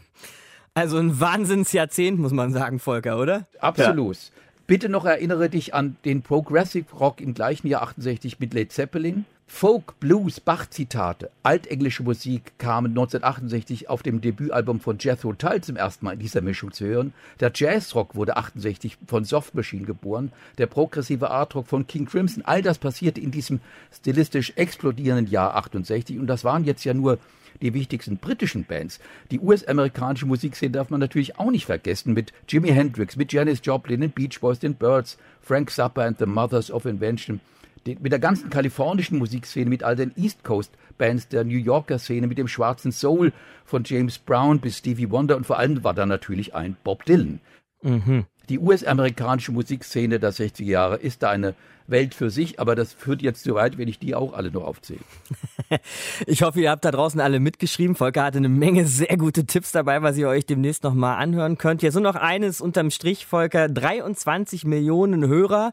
Also 0.76 0.98
ein 0.98 1.20
Wahnsinnsjahrzehnt, 1.20 2.18
muss 2.18 2.32
man 2.32 2.52
sagen, 2.52 2.80
Volker, 2.80 3.20
oder? 3.20 3.46
Absolut. 3.60 4.16
Ja. 4.16 4.22
Bitte 4.66 4.88
noch 4.88 5.04
erinnere 5.04 5.48
dich 5.48 5.72
an 5.72 5.96
den 6.04 6.22
Progressive 6.22 6.86
Rock 6.96 7.20
im 7.20 7.32
gleichen 7.32 7.68
Jahr 7.68 7.82
68 7.82 8.40
mit 8.40 8.52
Led 8.52 8.72
Zeppelin. 8.72 9.24
Folk, 9.46 10.00
Blues, 10.00 10.40
Bach-Zitate, 10.40 11.30
altenglische 11.42 12.02
Musik 12.02 12.58
kamen 12.58 12.92
1968 12.92 13.88
auf 13.90 14.02
dem 14.02 14.20
Debütalbum 14.20 14.80
von 14.80 14.98
Jethro 14.98 15.34
Tull 15.34 15.60
zum 15.60 15.76
ersten 15.76 16.04
Mal 16.06 16.14
in 16.14 16.18
dieser 16.18 16.40
Mischung 16.40 16.72
zu 16.72 16.86
hören. 16.86 17.12
Der 17.40 17.52
Jazzrock 17.54 18.16
wurde 18.16 18.36
68 18.36 18.96
von 19.06 19.24
Soft 19.24 19.54
Machine 19.54 19.84
geboren, 19.84 20.32
der 20.58 20.66
progressive 20.66 21.30
Artrock 21.30 21.68
von 21.68 21.86
King 21.86 22.06
Crimson. 22.06 22.42
All 22.44 22.62
das 22.62 22.78
passierte 22.78 23.20
in 23.20 23.30
diesem 23.30 23.60
stilistisch 23.92 24.54
explodierenden 24.56 25.30
Jahr 25.30 25.54
68 25.56 26.18
und 26.18 26.26
das 26.26 26.42
waren 26.42 26.64
jetzt 26.64 26.84
ja 26.84 26.94
nur 26.94 27.18
die 27.60 27.74
wichtigsten 27.74 28.16
britischen 28.16 28.64
Bands. 28.64 28.98
Die 29.30 29.38
US-amerikanische 29.38 30.26
Musikszene 30.26 30.72
darf 30.72 30.90
man 30.90 31.00
natürlich 31.00 31.38
auch 31.38 31.50
nicht 31.50 31.66
vergessen 31.66 32.14
mit 32.14 32.32
Jimi 32.48 32.70
Hendrix, 32.70 33.14
mit 33.16 33.32
Janis 33.32 33.60
Joplin, 33.62 34.00
den 34.00 34.10
Beach 34.10 34.40
Boys, 34.40 34.58
den 34.58 34.74
Birds, 34.74 35.18
Frank 35.40 35.70
Zappa 35.70 36.02
and 36.02 36.18
the 36.18 36.26
Mothers 36.26 36.70
of 36.70 36.86
Invention 36.86 37.40
mit 37.86 38.12
der 38.12 38.18
ganzen 38.18 38.50
kalifornischen 38.50 39.18
Musikszene, 39.18 39.68
mit 39.68 39.82
all 39.82 39.96
den 39.96 40.12
East 40.16 40.44
Coast 40.44 40.72
Bands 40.98 41.28
der 41.28 41.44
New 41.44 41.58
Yorker 41.58 41.98
Szene, 41.98 42.26
mit 42.26 42.38
dem 42.38 42.48
schwarzen 42.48 42.92
Soul 42.92 43.32
von 43.64 43.82
James 43.84 44.18
Brown 44.18 44.60
bis 44.60 44.78
Stevie 44.78 45.10
Wonder 45.10 45.36
und 45.36 45.46
vor 45.46 45.58
allem 45.58 45.84
war 45.84 45.94
da 45.94 46.06
natürlich 46.06 46.54
ein 46.54 46.76
Bob 46.84 47.04
Dylan. 47.04 47.40
Mhm. 47.82 48.26
Die 48.48 48.58
US-amerikanische 48.58 49.52
Musikszene 49.52 50.20
der 50.20 50.32
60er 50.32 50.64
Jahre 50.64 50.96
ist 50.96 51.22
da 51.22 51.30
eine 51.30 51.54
Welt 51.86 52.14
für 52.14 52.30
sich, 52.30 52.60
aber 52.60 52.74
das 52.74 52.92
führt 52.92 53.22
jetzt 53.22 53.44
zu 53.44 53.54
weit, 53.54 53.78
wenn 53.78 53.88
ich 53.88 53.98
die 53.98 54.14
auch 54.14 54.32
alle 54.32 54.50
noch 54.50 54.64
aufzähle. 54.64 55.00
ich 56.26 56.42
hoffe, 56.42 56.60
ihr 56.60 56.70
habt 56.70 56.84
da 56.84 56.90
draußen 56.90 57.20
alle 57.20 57.40
mitgeschrieben. 57.40 57.94
Volker 57.94 58.24
hatte 58.24 58.38
eine 58.38 58.48
Menge 58.48 58.86
sehr 58.86 59.16
gute 59.16 59.44
Tipps 59.44 59.72
dabei, 59.72 60.02
was 60.02 60.16
ihr 60.16 60.28
euch 60.28 60.46
demnächst 60.46 60.84
nochmal 60.84 61.16
anhören 61.16 61.58
könnt. 61.58 61.82
Jetzt 61.82 61.94
nur 61.94 62.02
noch 62.02 62.16
eines 62.16 62.60
unterm 62.60 62.90
Strich, 62.90 63.26
Volker. 63.26 63.68
23 63.68 64.64
Millionen 64.64 65.26
Hörer 65.26 65.72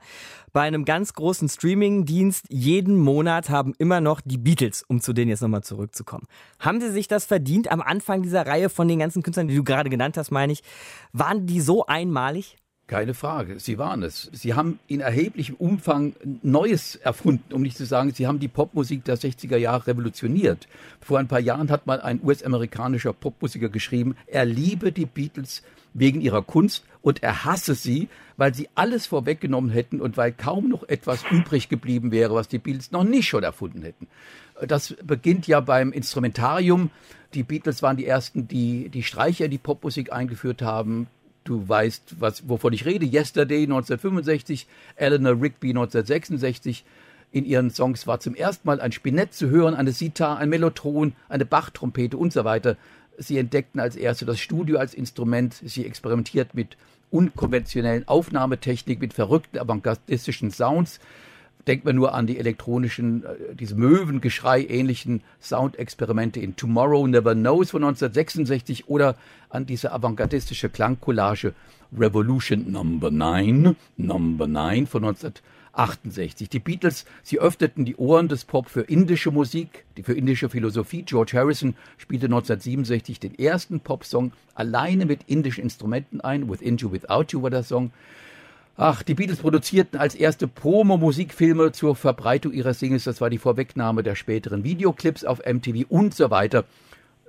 bei 0.53 0.61
einem 0.63 0.83
ganz 0.83 1.13
großen 1.13 1.47
Streaming-Dienst 1.47 2.47
jeden 2.49 2.97
Monat 2.97 3.49
haben 3.49 3.73
immer 3.77 4.01
noch 4.01 4.19
die 4.19 4.37
Beatles, 4.37 4.83
um 4.85 4.99
zu 4.99 5.13
denen 5.13 5.29
jetzt 5.29 5.41
nochmal 5.41 5.63
zurückzukommen. 5.63 6.27
Haben 6.59 6.81
sie 6.81 6.91
sich 6.91 7.07
das 7.07 7.23
verdient 7.23 7.71
am 7.71 7.81
Anfang 7.81 8.21
dieser 8.21 8.45
Reihe 8.45 8.67
von 8.69 8.89
den 8.89 8.99
ganzen 8.99 9.23
Künstlern, 9.23 9.47
die 9.47 9.55
du 9.55 9.63
gerade 9.63 9.89
genannt 9.89 10.17
hast, 10.17 10.29
meine 10.29 10.51
ich? 10.51 10.61
Waren 11.13 11.45
die 11.45 11.61
so 11.61 11.85
einmalig? 11.85 12.57
Keine 12.91 13.13
Frage, 13.13 13.57
sie 13.57 13.77
waren 13.77 14.03
es. 14.03 14.29
Sie 14.33 14.53
haben 14.53 14.77
in 14.87 14.99
erheblichem 14.99 15.55
Umfang 15.55 16.13
Neues 16.43 16.97
erfunden, 16.97 17.53
um 17.53 17.61
nicht 17.61 17.77
zu 17.77 17.85
sagen, 17.85 18.11
sie 18.13 18.27
haben 18.27 18.39
die 18.39 18.49
Popmusik 18.49 19.05
der 19.05 19.17
60er 19.17 19.55
Jahre 19.55 19.87
revolutioniert. 19.87 20.67
Vor 20.99 21.17
ein 21.17 21.29
paar 21.29 21.39
Jahren 21.39 21.71
hat 21.71 21.87
mal 21.87 22.01
ein 22.01 22.19
US-amerikanischer 22.21 23.13
Popmusiker 23.13 23.69
geschrieben, 23.69 24.17
er 24.27 24.43
liebe 24.43 24.91
die 24.91 25.05
Beatles 25.05 25.63
wegen 25.93 26.19
ihrer 26.19 26.41
Kunst 26.41 26.83
und 27.01 27.23
er 27.23 27.45
hasse 27.45 27.75
sie, 27.75 28.09
weil 28.35 28.53
sie 28.53 28.67
alles 28.75 29.05
vorweggenommen 29.05 29.71
hätten 29.71 30.01
und 30.01 30.17
weil 30.17 30.33
kaum 30.33 30.67
noch 30.67 30.83
etwas 30.83 31.23
übrig 31.31 31.69
geblieben 31.69 32.11
wäre, 32.11 32.35
was 32.35 32.49
die 32.49 32.59
Beatles 32.59 32.91
noch 32.91 33.05
nicht 33.05 33.29
schon 33.29 33.43
erfunden 33.43 33.83
hätten. 33.83 34.07
Das 34.67 34.97
beginnt 35.01 35.47
ja 35.47 35.61
beim 35.61 35.93
Instrumentarium. 35.93 36.89
Die 37.35 37.43
Beatles 37.43 37.81
waren 37.81 37.95
die 37.95 38.05
ersten, 38.05 38.49
die 38.49 38.89
die 38.89 39.03
Streicher 39.03 39.45
in 39.45 39.51
die 39.51 39.57
Popmusik 39.59 40.11
eingeführt 40.11 40.61
haben. 40.61 41.07
Du 41.43 41.67
weißt, 41.67 42.19
was, 42.19 42.47
wovon 42.47 42.73
ich 42.73 42.85
rede. 42.85 43.05
Yesterday 43.05 43.63
1965, 43.63 44.67
Eleanor 44.95 45.41
Rigby 45.41 45.69
1966. 45.69 46.83
In 47.31 47.45
ihren 47.45 47.71
Songs 47.71 48.05
war 48.07 48.19
zum 48.19 48.35
ersten 48.35 48.67
Mal 48.67 48.81
ein 48.81 48.91
Spinett 48.91 49.33
zu 49.33 49.49
hören, 49.49 49.73
eine 49.73 49.91
Sitar, 49.91 50.37
ein 50.37 50.49
Mellotron, 50.49 51.13
eine 51.29 51.45
Bachtrompete 51.45 52.17
und 52.17 52.33
so 52.33 52.43
weiter. 52.43 52.77
Sie 53.17 53.37
entdeckten 53.37 53.79
als 53.79 53.95
erste 53.95 54.25
das 54.25 54.39
Studio 54.39 54.77
als 54.77 54.93
Instrument. 54.93 55.55
Sie 55.65 55.85
experimentiert 55.85 56.53
mit 56.53 56.77
unkonventionellen 57.09 58.07
Aufnahmetechnik, 58.07 58.99
mit 58.99 59.13
verrückten 59.13 59.59
avantgardistischen 59.59 60.51
Sounds. 60.51 60.99
Denkt 61.67 61.85
man 61.85 61.95
nur 61.95 62.13
an 62.13 62.27
die 62.27 62.39
elektronischen, 62.39 63.23
äh, 63.23 63.55
diese 63.55 63.75
Möwengeschrei 63.75 64.65
ähnlichen 64.65 65.21
Soundexperimente 65.39 66.39
in 66.39 66.55
Tomorrow 66.55 67.05
Never 67.07 67.33
Knows 67.35 67.71
von 67.71 67.83
1966 67.83 68.89
oder 68.89 69.15
an 69.49 69.65
diese 69.65 69.91
avantgardistische 69.91 70.69
Klangcollage 70.69 71.53
Revolution 71.97 72.71
Number 72.71 73.11
9, 73.11 73.75
Number 73.97 74.47
9 74.47 74.87
von 74.87 75.03
1968. 75.03 76.47
Die 76.49 76.59
Beatles, 76.59 77.05
sie 77.21 77.39
öffneten 77.39 77.83
die 77.83 77.97
Ohren 77.97 78.29
des 78.29 78.45
Pop 78.45 78.69
für 78.69 78.81
indische 78.81 79.29
Musik, 79.29 79.85
für 80.01 80.13
indische 80.13 80.49
Philosophie. 80.49 81.03
George 81.03 81.33
Harrison 81.35 81.75
spielte 81.97 82.27
1967 82.27 83.19
den 83.19 83.37
ersten 83.37 83.81
Popsong 83.81 84.31
alleine 84.55 85.05
mit 85.05 85.23
indischen 85.27 85.63
Instrumenten 85.63 86.21
ein. 86.21 86.49
Within 86.49 86.77
You, 86.77 86.91
Without 86.91 87.25
You 87.29 87.43
war 87.43 87.49
der 87.49 87.63
Song. 87.63 87.91
Ach, 88.77 89.03
die 89.03 89.13
Beatles 89.13 89.39
produzierten 89.39 89.99
als 89.99 90.15
erste 90.15 90.47
Promo-Musikfilme 90.47 91.71
zur 91.71 91.95
Verbreitung 91.95 92.53
ihrer 92.53 92.73
Singles. 92.73 93.03
Das 93.03 93.19
war 93.19 93.29
die 93.29 93.37
Vorwegnahme 93.37 94.01
der 94.01 94.15
späteren 94.15 94.63
Videoclips 94.63 95.25
auf 95.25 95.41
MTV 95.45 95.85
und 95.89 96.15
so 96.15 96.31
weiter. 96.31 96.63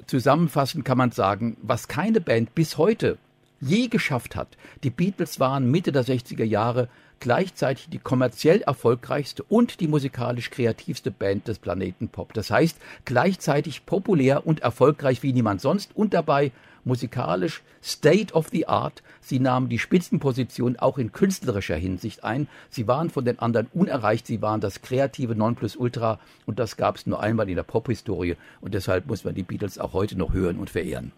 Zusammenfassend 0.06 0.84
kann 0.84 0.98
man 0.98 1.10
sagen, 1.10 1.56
was 1.62 1.88
keine 1.88 2.20
Band 2.20 2.54
bis 2.54 2.78
heute 2.78 3.18
je 3.60 3.88
geschafft 3.88 4.34
hat. 4.36 4.56
Die 4.82 4.90
Beatles 4.90 5.40
waren 5.40 5.70
Mitte 5.70 5.92
der 5.92 6.04
60er 6.04 6.44
Jahre 6.44 6.88
gleichzeitig 7.20 7.88
die 7.88 7.98
kommerziell 7.98 8.62
erfolgreichste 8.62 9.44
und 9.44 9.78
die 9.78 9.86
musikalisch 9.86 10.50
kreativste 10.50 11.12
Band 11.12 11.46
des 11.46 11.60
Planeten 11.60 12.08
Pop. 12.08 12.34
Das 12.34 12.50
heißt, 12.50 12.76
gleichzeitig 13.04 13.86
populär 13.86 14.44
und 14.44 14.60
erfolgreich 14.60 15.22
wie 15.22 15.32
niemand 15.32 15.60
sonst 15.60 15.94
und 15.94 16.14
dabei 16.14 16.50
musikalisch 16.84 17.62
State 17.82 18.34
of 18.34 18.48
the 18.50 18.66
Art. 18.66 19.02
Sie 19.20 19.40
nahmen 19.40 19.68
die 19.68 19.78
Spitzenposition 19.78 20.78
auch 20.78 20.98
in 20.98 21.12
künstlerischer 21.12 21.76
Hinsicht 21.76 22.24
ein. 22.24 22.48
Sie 22.70 22.86
waren 22.86 23.10
von 23.10 23.24
den 23.24 23.38
anderen 23.38 23.68
unerreicht. 23.72 24.26
Sie 24.26 24.42
waren 24.42 24.60
das 24.60 24.82
kreative 24.82 25.34
Nonplusultra 25.34 26.18
und 26.46 26.58
das 26.58 26.76
gab 26.76 26.96
es 26.96 27.06
nur 27.06 27.20
einmal 27.20 27.48
in 27.48 27.56
der 27.56 27.62
Pophistorie 27.62 28.36
und 28.60 28.74
deshalb 28.74 29.06
muss 29.06 29.24
man 29.24 29.34
die 29.34 29.42
Beatles 29.42 29.78
auch 29.78 29.92
heute 29.92 30.16
noch 30.16 30.32
hören 30.32 30.58
und 30.58 30.70
verehren. 30.70 31.12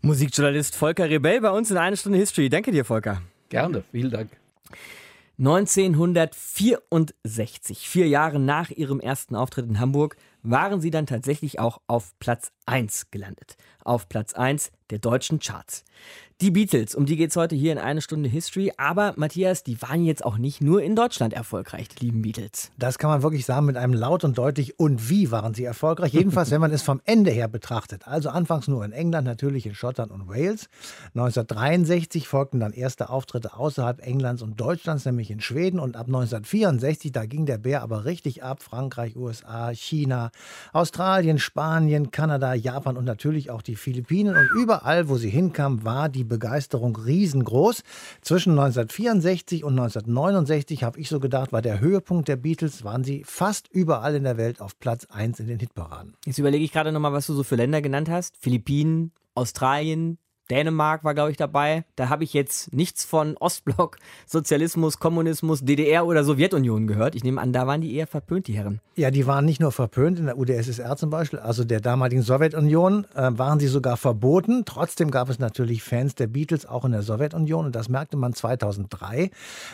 Musikjournalist 0.00 0.76
Volker 0.76 1.10
Rebell 1.10 1.40
bei 1.40 1.50
uns 1.50 1.70
in 1.70 1.76
eine 1.76 1.96
Stunde 1.96 2.18
History. 2.18 2.48
Danke 2.48 2.70
dir, 2.70 2.84
Volker. 2.84 3.22
Gerne, 3.48 3.82
vielen 3.90 4.10
Dank. 4.10 4.30
1964, 5.38 7.88
vier 7.88 8.08
Jahre 8.08 8.40
nach 8.40 8.70
ihrem 8.70 8.98
ersten 8.98 9.36
Auftritt 9.36 9.68
in 9.68 9.78
Hamburg, 9.78 10.16
waren 10.50 10.80
sie 10.80 10.90
dann 10.90 11.06
tatsächlich 11.06 11.60
auch 11.60 11.80
auf 11.86 12.18
Platz 12.18 12.52
1 12.66 13.10
gelandet. 13.10 13.56
Auf 13.84 14.08
Platz 14.08 14.34
1 14.34 14.72
der 14.90 14.98
deutschen 14.98 15.38
Charts. 15.38 15.84
Die 16.40 16.52
Beatles, 16.52 16.94
um 16.94 17.04
die 17.04 17.16
geht 17.16 17.30
es 17.30 17.36
heute 17.36 17.56
hier 17.56 17.72
in 17.72 17.78
eine 17.78 18.00
Stunde 18.00 18.28
History. 18.28 18.72
Aber 18.76 19.12
Matthias, 19.16 19.64
die 19.64 19.82
waren 19.82 20.04
jetzt 20.04 20.24
auch 20.24 20.38
nicht 20.38 20.60
nur 20.60 20.80
in 20.80 20.94
Deutschland 20.94 21.34
erfolgreich, 21.34 21.88
die 21.88 22.06
lieben 22.06 22.22
Beatles. 22.22 22.70
Das 22.78 22.96
kann 22.98 23.10
man 23.10 23.24
wirklich 23.24 23.44
sagen 23.44 23.66
mit 23.66 23.76
einem 23.76 23.92
laut 23.92 24.22
und 24.22 24.38
deutlich 24.38 24.78
und 24.78 25.10
wie 25.10 25.32
waren 25.32 25.52
sie 25.54 25.64
erfolgreich. 25.64 26.12
Jedenfalls, 26.12 26.52
wenn 26.52 26.60
man 26.60 26.70
es 26.70 26.82
vom 26.82 27.00
Ende 27.04 27.32
her 27.32 27.48
betrachtet. 27.48 28.06
Also 28.06 28.28
anfangs 28.28 28.68
nur 28.68 28.84
in 28.84 28.92
England, 28.92 29.26
natürlich 29.26 29.66
in 29.66 29.74
Schottland 29.74 30.12
und 30.12 30.28
Wales. 30.28 30.68
1963 31.16 32.28
folgten 32.28 32.60
dann 32.60 32.72
erste 32.72 33.10
Auftritte 33.10 33.56
außerhalb 33.56 34.00
Englands 34.06 34.40
und 34.40 34.60
Deutschlands, 34.60 35.04
nämlich 35.06 35.32
in 35.32 35.40
Schweden. 35.40 35.80
Und 35.80 35.96
ab 35.96 36.06
1964, 36.06 37.10
da 37.10 37.26
ging 37.26 37.46
der 37.46 37.58
Bär 37.58 37.82
aber 37.82 38.04
richtig 38.04 38.44
ab. 38.44 38.62
Frankreich, 38.62 39.16
USA, 39.16 39.72
China, 39.72 40.30
Australien, 40.72 41.40
Spanien, 41.40 42.12
Kanada, 42.12 42.54
Japan 42.54 42.96
und 42.96 43.06
natürlich 43.06 43.50
auch 43.50 43.62
die 43.62 43.74
Philippinen. 43.74 44.36
Und 44.36 44.50
überall, 44.56 44.77
wo 45.08 45.16
sie 45.16 45.30
hinkamen, 45.30 45.84
war 45.84 46.08
die 46.08 46.24
Begeisterung 46.24 46.96
riesengroß. 46.96 47.82
Zwischen 48.20 48.50
1964 48.50 49.64
und 49.64 49.78
1969 49.78 50.84
habe 50.84 51.00
ich 51.00 51.08
so 51.08 51.20
gedacht, 51.20 51.52
war 51.52 51.62
der 51.62 51.80
Höhepunkt 51.80 52.28
der 52.28 52.36
Beatles, 52.36 52.84
waren 52.84 53.04
sie 53.04 53.22
fast 53.24 53.68
überall 53.68 54.14
in 54.14 54.24
der 54.24 54.36
Welt 54.36 54.60
auf 54.60 54.78
Platz 54.78 55.06
1 55.10 55.40
in 55.40 55.46
den 55.46 55.58
Hitparaden. 55.58 56.14
Jetzt 56.24 56.38
überlege 56.38 56.64
ich 56.64 56.72
gerade 56.72 56.92
nochmal, 56.92 57.12
was 57.12 57.26
du 57.26 57.34
so 57.34 57.42
für 57.42 57.56
Länder 57.56 57.82
genannt 57.82 58.08
hast. 58.08 58.36
Philippinen, 58.36 59.12
Australien, 59.34 60.18
Dänemark 60.50 61.04
war, 61.04 61.14
glaube 61.14 61.30
ich, 61.30 61.36
dabei. 61.36 61.84
Da 61.96 62.08
habe 62.08 62.24
ich 62.24 62.32
jetzt 62.32 62.72
nichts 62.72 63.04
von 63.04 63.36
Ostblock, 63.36 63.98
Sozialismus, 64.26 64.98
Kommunismus, 64.98 65.64
DDR 65.64 66.06
oder 66.06 66.24
Sowjetunion 66.24 66.86
gehört. 66.86 67.14
Ich 67.14 67.24
nehme 67.24 67.40
an, 67.40 67.52
da 67.52 67.66
waren 67.66 67.80
die 67.80 67.94
eher 67.94 68.06
verpönt, 68.06 68.46
die 68.46 68.54
Herren. 68.54 68.80
Ja, 68.96 69.10
die 69.10 69.26
waren 69.26 69.44
nicht 69.44 69.60
nur 69.60 69.72
verpönt 69.72 70.18
in 70.18 70.26
der 70.26 70.38
UdSSR 70.38 70.96
zum 70.96 71.10
Beispiel, 71.10 71.38
also 71.38 71.64
der 71.64 71.80
damaligen 71.80 72.22
Sowjetunion, 72.22 73.06
äh, 73.14 73.30
waren 73.32 73.60
sie 73.60 73.68
sogar 73.68 73.96
verboten. 73.96 74.64
Trotzdem 74.64 75.10
gab 75.10 75.28
es 75.28 75.38
natürlich 75.38 75.82
Fans 75.82 76.14
der 76.14 76.26
Beatles 76.26 76.66
auch 76.66 76.84
in 76.84 76.92
der 76.92 77.02
Sowjetunion 77.02 77.66
und 77.66 77.76
das 77.76 77.88
merkte 77.88 78.16
man 78.16 78.32
2003, 78.32 79.30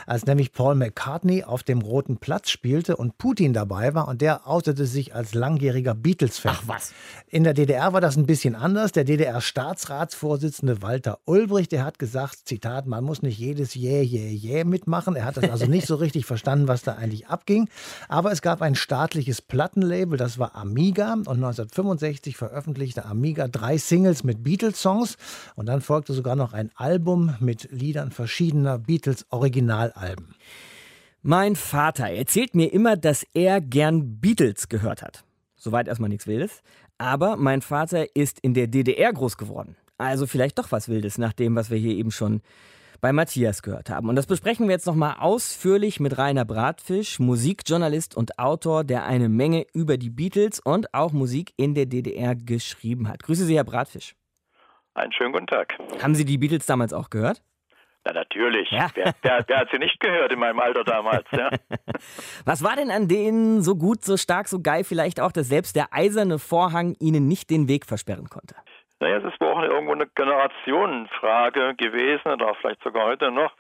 als 0.07 0.27
nämlich 0.27 0.53
Paul 0.53 0.75
McCartney 0.75 1.45
auf 1.45 1.63
dem 1.63 1.81
Roten 1.81 2.19
Platz 2.19 2.51
spielte 2.51 2.97
und 2.97 3.17
Putin 3.17 3.53
dabei 3.53 3.95
war 3.95 4.09
und 4.09 4.21
der 4.21 4.47
outete 4.49 4.87
sich 4.87 5.15
als 5.15 5.35
langjähriger 5.35 5.95
Beatles-Fan. 5.95 6.57
Ach 6.57 6.63
was. 6.67 6.93
In 7.29 7.45
der 7.45 7.55
DDR 7.55 7.93
war 7.93 8.01
das 8.01 8.17
ein 8.17 8.27
bisschen 8.27 8.55
anders. 8.55 8.93
Der 8.93 9.05
DDR-Staatsratsvorsitzende 9.05 10.64
Walter 10.83 11.19
Ulbricht, 11.25 11.73
der 11.73 11.85
hat 11.85 11.99
gesagt, 11.99 12.41
Zitat, 12.45 12.87
man 12.87 13.05
muss 13.05 13.23
nicht 13.23 13.39
jedes 13.39 13.77
Yeah, 13.77 14.03
yeah, 14.03 14.31
yeah 14.31 14.65
mitmachen. 14.65 15.17
Er 15.17 15.25
hat 15.25 15.37
das 15.37 15.51
also 15.51 15.67
nicht 15.67 15.87
so 15.87 15.97
richtig 15.97 16.27
verstanden, 16.27 16.69
was 16.69 16.83
da 16.83 16.95
eigentlich 16.95 17.27
abging. 17.29 17.69
Aber 18.09 18.33
es 18.33 18.43
gab 18.43 18.63
ein 18.63 18.75
staatliches 18.75 19.43
Plattenlabel, 19.43 20.19
das 20.19 20.39
war 20.39 20.55
Amiga. 20.55 21.13
Und 21.15 21.37
1965 21.43 22.37
veröffentlichte 22.37 23.05
Amiga 23.05 23.49
drei 23.49 23.79
Singles 23.79 24.25
mit 24.25 24.43
Beatles-Songs. 24.43 25.17
Und 25.57 25.67
dann 25.67 25.81
folgte 25.81 26.13
sogar 26.13 26.37
noch 26.37 26.53
ein 26.53 26.71
Album 26.75 27.35
mit 27.41 27.69
Liedern 27.71 28.11
verschiedener 28.11 28.79
Beatles-Originalalben. 28.79 30.35
Mein 31.23 31.57
Vater 31.57 32.11
erzählt 32.11 32.55
mir 32.55 32.73
immer, 32.73 32.97
dass 32.97 33.27
er 33.33 33.61
gern 33.61 34.21
Beatles 34.21 34.69
gehört 34.69 35.03
hat. 35.03 35.25
Soweit 35.57 35.89
erstmal 35.89 36.11
nichts 36.11 36.27
Wildes. 36.27 36.63
Aber 36.99 37.37
mein 37.37 37.63
Vater 37.63 38.15
ist 38.15 38.39
in 38.41 38.55
der 38.55 38.67
DDR 38.67 39.13
groß 39.13 39.37
geworden. 39.37 39.77
Also 39.99 40.27
vielleicht 40.27 40.59
doch 40.59 40.73
was 40.73 40.89
Wildes 40.89 41.19
nach 41.19 41.33
dem, 41.33 41.55
was 41.57 41.71
wir 41.71 41.79
hier 41.79 41.95
eben 41.95 42.11
schon 42.11 42.43
bei 43.01 43.13
Matthias 43.13 43.63
gehört 43.63 43.91
haben. 43.91 44.09
Und 44.09 44.17
das 44.17 44.27
besprechen 44.27 44.67
wir 44.67 44.73
jetzt 44.73 44.87
nochmal 44.87 45.17
ausführlich 45.19 46.01
mit 46.01 46.17
Rainer 46.17 46.45
Bratfisch, 46.45 47.19
Musikjournalist 47.19 48.17
und 48.17 48.39
Autor, 48.39 48.83
der 48.83 49.05
eine 49.05 49.29
Menge 49.29 49.67
über 49.75 49.99
die 49.99 50.11
Beatles 50.11 50.59
und 50.59 50.95
auch 50.95 51.13
Musik 51.13 51.53
in 51.57 51.75
der 51.75 51.87
DDR 51.87 52.35
geschrieben 52.35 53.09
hat. 53.09 53.23
Grüße 53.23 53.45
Sie, 53.45 53.57
Herr 53.57 53.65
Bratfisch. 53.65 54.15
Einen 54.95 55.13
schönen 55.13 55.33
guten 55.33 55.47
Tag. 55.47 55.75
Haben 56.03 56.15
Sie 56.15 56.25
die 56.25 56.39
Beatles 56.39 56.67
damals 56.67 56.93
auch 56.93 57.11
gehört? 57.11 57.43
Na 58.05 58.13
natürlich. 58.13 58.71
Ja. 58.71 58.89
Wer, 58.95 59.15
wer, 59.23 59.45
wer 59.47 59.59
hat 59.59 59.69
sie 59.73 59.79
nicht 59.79 59.99
gehört 59.99 60.31
in 60.33 60.39
meinem 60.39 60.61
Alter 60.61 60.85
damals? 60.85 61.25
Ja? 61.33 61.51
Was 62.45 62.63
war 62.63 62.77
denn 62.77 62.91
an 62.91 63.09
denen 63.09 63.63
so 63.63 63.77
gut, 63.77 64.05
so 64.05 64.17
stark, 64.17 64.47
so 64.47 64.61
geil 64.61 64.85
vielleicht 64.85 65.21
auch, 65.21 65.33
dass 65.33 65.49
selbst 65.49 65.75
der 65.75 65.93
eiserne 65.93 66.39
Vorhang 66.39 66.97
Ihnen 67.01 67.29
nicht 67.29 67.51
den 67.51 67.67
Weg 67.67 67.87
versperren 67.87 68.29
konnte? 68.29 68.55
Naja, 69.05 69.19
es 69.19 69.25
ist 69.25 69.39
wohl 69.39 69.49
auch 69.49 69.63
irgendwo 69.63 69.93
eine 69.93 70.07
Generationenfrage 70.07 71.75
gewesen 71.75 72.27
oder 72.33 72.55
vielleicht 72.55 72.83
sogar 72.83 73.05
heute 73.05 73.31
noch. 73.31 73.53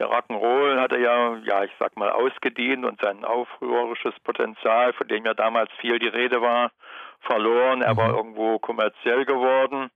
Der 0.00 0.08
Rock'n'Roll 0.08 0.80
hatte 0.80 0.98
ja, 0.98 1.36
ja, 1.44 1.62
ich 1.62 1.70
sag 1.78 1.96
mal, 1.96 2.10
ausgedient 2.10 2.84
und 2.84 3.00
sein 3.00 3.24
aufrührerisches 3.24 4.18
Potenzial, 4.24 4.92
von 4.94 5.06
dem 5.06 5.24
ja 5.26 5.34
damals 5.34 5.70
viel 5.80 6.00
die 6.00 6.08
Rede 6.08 6.42
war, 6.42 6.72
verloren. 7.20 7.82
Er 7.82 7.96
war 7.96 8.16
irgendwo 8.16 8.58
kommerziell 8.58 9.24
geworden. 9.24 9.92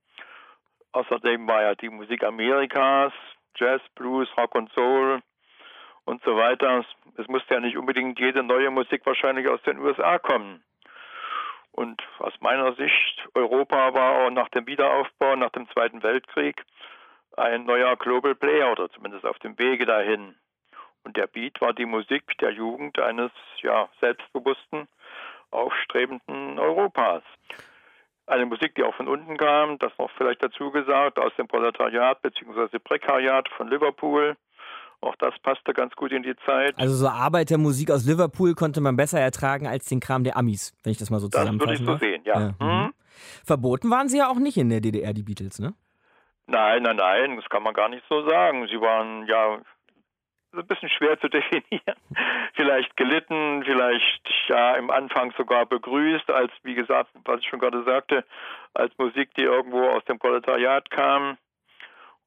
Außerdem 0.92 1.48
war 1.48 1.62
ja 1.62 1.74
die 1.74 1.88
Musik 1.88 2.22
Amerikas, 2.22 3.12
Jazz, 3.56 3.82
Blues, 3.96 4.28
Rock 4.38 4.54
und 4.54 4.70
Soul 4.74 5.18
und 6.04 6.22
so 6.22 6.36
weiter. 6.36 6.84
Es 7.16 7.26
musste 7.26 7.54
ja 7.54 7.60
nicht 7.60 7.76
unbedingt 7.76 8.20
jede 8.20 8.44
neue 8.44 8.70
Musik 8.70 9.04
wahrscheinlich 9.04 9.48
aus 9.48 9.60
den 9.62 9.80
USA 9.80 10.20
kommen. 10.20 10.62
Und 11.78 12.02
aus 12.18 12.32
meiner 12.40 12.72
Sicht, 12.74 13.28
Europa 13.34 13.94
war 13.94 14.26
auch 14.26 14.30
nach 14.30 14.48
dem 14.48 14.66
Wiederaufbau, 14.66 15.36
nach 15.36 15.50
dem 15.50 15.70
Zweiten 15.70 16.02
Weltkrieg, 16.02 16.64
ein 17.36 17.66
neuer 17.66 17.94
Global 17.94 18.34
Player 18.34 18.72
oder 18.72 18.90
zumindest 18.90 19.24
auf 19.24 19.38
dem 19.38 19.56
Wege 19.60 19.86
dahin. 19.86 20.34
Und 21.04 21.16
der 21.16 21.28
Beat 21.28 21.60
war 21.60 21.72
die 21.72 21.86
Musik 21.86 22.36
der 22.38 22.50
Jugend 22.50 22.98
eines 22.98 23.30
ja, 23.62 23.88
selbstbewussten, 24.00 24.88
aufstrebenden 25.52 26.58
Europas. 26.58 27.22
Eine 28.26 28.46
Musik, 28.46 28.74
die 28.74 28.82
auch 28.82 28.96
von 28.96 29.06
unten 29.06 29.36
kam, 29.36 29.78
das 29.78 29.96
noch 29.98 30.10
vielleicht 30.16 30.42
dazu 30.42 30.72
gesagt, 30.72 31.20
aus 31.20 31.32
dem 31.36 31.46
Proletariat 31.46 32.20
bzw. 32.22 32.80
Prekariat 32.80 33.48
von 33.50 33.68
Liverpool. 33.68 34.36
Auch 35.00 35.14
das 35.16 35.32
passte 35.42 35.72
ganz 35.74 35.94
gut 35.94 36.10
in 36.12 36.22
die 36.24 36.34
Zeit. 36.44 36.76
Also 36.76 36.94
so 36.94 37.08
Arbeitermusik 37.08 37.90
aus 37.90 38.04
Liverpool 38.04 38.54
konnte 38.54 38.80
man 38.80 38.96
besser 38.96 39.20
ertragen 39.20 39.66
als 39.66 39.84
den 39.86 40.00
Kram 40.00 40.24
der 40.24 40.36
Amis, 40.36 40.74
wenn 40.82 40.90
ich 40.90 40.98
das 40.98 41.10
mal 41.10 41.20
so 41.20 41.28
Das 41.28 41.46
würde 41.52 41.74
ich 41.74 41.78
so 41.78 41.86
darf. 41.86 42.00
sehen, 42.00 42.22
ja. 42.24 42.54
mhm. 42.58 42.66
Mhm. 42.66 42.92
Verboten 43.44 43.90
waren 43.90 44.08
sie 44.08 44.18
ja 44.18 44.28
auch 44.28 44.38
nicht 44.38 44.56
in 44.56 44.70
der 44.70 44.80
DDR, 44.80 45.12
die 45.12 45.22
Beatles, 45.22 45.58
ne? 45.60 45.74
Nein, 46.46 46.82
nein, 46.82 46.96
nein, 46.96 47.36
das 47.36 47.48
kann 47.48 47.62
man 47.62 47.74
gar 47.74 47.88
nicht 47.88 48.04
so 48.08 48.26
sagen. 48.28 48.66
Sie 48.68 48.80
waren 48.80 49.26
ja 49.26 49.60
ein 50.54 50.66
bisschen 50.66 50.88
schwer 50.88 51.20
zu 51.20 51.28
definieren. 51.30 51.96
vielleicht 52.54 52.96
gelitten, 52.96 53.62
vielleicht 53.64 54.28
ja 54.48 54.74
im 54.76 54.90
Anfang 54.90 55.32
sogar 55.36 55.66
begrüßt, 55.66 56.30
als, 56.30 56.50
wie 56.62 56.74
gesagt, 56.74 57.10
was 57.24 57.40
ich 57.40 57.46
schon 57.48 57.58
gerade 57.60 57.84
sagte, 57.84 58.24
als 58.74 58.92
Musik, 58.98 59.34
die 59.34 59.42
irgendwo 59.44 59.82
aus 59.90 60.04
dem 60.06 60.18
Proletariat 60.18 60.90
kam. 60.90 61.36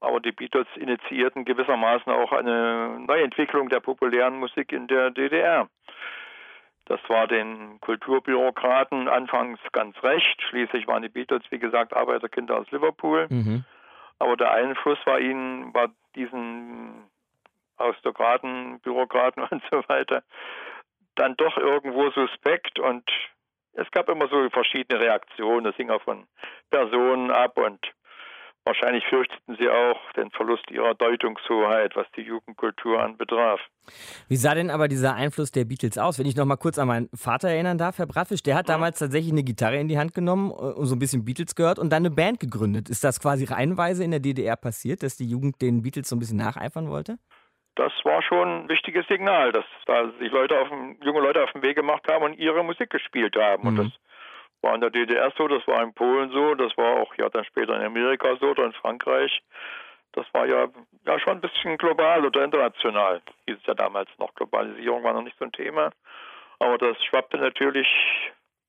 Aber 0.01 0.19
die 0.19 0.31
Beatles 0.31 0.67
initiierten 0.75 1.45
gewissermaßen 1.45 2.11
auch 2.11 2.31
eine 2.31 2.99
Neuentwicklung 3.07 3.69
der 3.69 3.79
populären 3.79 4.39
Musik 4.39 4.71
in 4.71 4.87
der 4.87 5.11
DDR. 5.11 5.69
Das 6.85 6.99
war 7.07 7.27
den 7.27 7.79
Kulturbürokraten 7.79 9.07
anfangs 9.07 9.59
ganz 9.71 9.95
recht. 10.03 10.41
Schließlich 10.49 10.87
waren 10.87 11.03
die 11.03 11.09
Beatles, 11.09 11.43
wie 11.51 11.59
gesagt, 11.59 11.95
Arbeiterkinder 11.95 12.57
aus 12.57 12.69
Liverpool. 12.71 13.27
Mhm. 13.29 13.63
Aber 14.19 14.35
der 14.35 14.51
Einfluss 14.51 14.97
war 15.05 15.19
ihnen, 15.19 15.73
war 15.73 15.89
diesen 16.15 17.09
Aristokraten, 17.77 18.79
Bürokraten 18.79 19.43
und 19.49 19.63
so 19.71 19.83
weiter, 19.87 20.23
dann 21.15 21.35
doch 21.37 21.57
irgendwo 21.57 22.09
suspekt 22.11 22.79
und 22.79 23.09
es 23.73 23.89
gab 23.91 24.09
immer 24.09 24.27
so 24.27 24.49
verschiedene 24.49 25.01
Reaktionen. 25.01 25.63
Das 25.63 25.75
hing 25.75 25.89
auch 25.89 26.01
von 26.01 26.27
Personen 26.71 27.31
ab 27.31 27.57
und 27.57 27.79
wahrscheinlich 28.65 29.04
fürchteten 29.06 29.56
sie 29.60 29.69
auch 29.69 30.00
den 30.13 30.30
Verlust 30.32 30.69
ihrer 30.69 30.93
Deutungshoheit, 30.95 31.95
was 31.95 32.06
die 32.15 32.21
Jugendkultur 32.21 33.02
anbetraf. 33.02 33.60
Wie 34.28 34.36
sah 34.36 34.54
denn 34.54 34.69
aber 34.69 34.88
dieser 34.88 35.15
Einfluss 35.15 35.52
der 35.52 35.65
Beatles 35.65 35.97
aus? 35.97 36.19
Wenn 36.19 36.26
ich 36.28 36.36
noch 36.36 36.45
mal 36.45 36.58
kurz 36.58 36.78
an 36.78 36.88
meinen 36.88 37.10
Vater 37.13 37.50
erinnern 37.50 37.78
darf, 37.78 37.97
Herr 37.97 38.06
Bratfisch, 38.08 38.43
der 38.43 38.56
hat 38.56 38.69
damals 38.69 39.00
tatsächlich 39.00 39.32
eine 39.32 39.43
Gitarre 39.43 39.78
in 39.78 39.88
die 39.88 39.97
Hand 39.97 40.13
genommen 40.13 40.52
äh, 40.52 40.54
und 40.54 40.86
so 40.86 40.95
ein 40.95 41.00
bisschen 41.00 41.26
Beatles 41.26 41.56
gehört 41.56 41.80
und 41.80 41.89
dann 41.91 42.06
eine 42.06 42.12
Band 42.13 42.39
gegründet. 42.39 42.89
Ist 42.89 43.04
das 43.04 43.19
quasi 43.19 43.45
reihenweise 43.45 44.04
in 44.04 44.12
der 44.12 44.19
DDR 44.19 44.56
passiert, 44.56 45.04
dass 45.04 45.17
die 45.17 45.26
Jugend 45.28 45.62
den 45.62 45.82
Beatles 45.82 46.10
so 46.10 46.15
ein 46.15 46.19
bisschen 46.19 46.38
nacheifern 46.38 46.89
wollte? 46.89 47.17
Das 47.76 47.93
war 48.04 48.21
schon 48.21 48.65
ein 48.65 48.69
wichtiges 48.69 49.08
Signal, 49.08 49.54
dass 49.54 49.63
da 49.86 50.12
sich 50.19 50.30
Leute 50.32 50.60
auf 50.60 50.67
dem, 50.69 50.97
junge 51.04 51.21
Leute 51.21 51.41
auf 51.41 51.52
den 51.54 51.63
Weg 51.63 51.78
gemacht 51.78 52.04
haben 52.12 52.24
und 52.26 52.34
ihre 52.38 52.63
Musik 52.63 52.89
gespielt 52.89 53.36
haben. 53.38 53.65
Und 53.65 53.74
Mhm. 53.76 53.78
das 53.78 53.91
war 54.62 54.76
in 54.76 54.82
der 54.82 54.89
DDR 54.89 55.32
so, 55.38 55.47
das 55.47 55.65
war 55.67 55.82
in 55.84 55.93
Polen 55.93 56.32
so, 56.32 56.56
das 56.56 56.76
war 56.78 57.02
auch 57.02 57.13
ja 57.15 57.30
dann 57.30 57.45
später 57.45 57.76
in 57.76 57.84
Amerika 57.84 58.36
so 58.39 58.47
oder 58.47 58.65
in 58.65 58.74
Frankreich. 58.74 59.41
Das 60.13 60.26
war 60.34 60.45
ja, 60.45 60.67
ja 61.06 61.19
schon 61.19 61.34
ein 61.34 61.41
bisschen 61.41 61.78
global 61.78 62.26
oder 62.26 62.43
international. 62.43 63.21
Hieß 63.47 63.58
es 63.60 63.65
ja 63.65 63.74
damals 63.74 64.10
noch. 64.19 64.34
Globalisierung 64.36 65.04
war 65.04 65.13
noch 65.13 65.24
nicht 65.24 65.38
so 65.39 65.45
ein 65.45 65.52
Thema. 65.54 65.91
Aber 66.60 66.78
das 66.78 67.02
schwappte 67.06 67.38
natürlich 67.38 67.88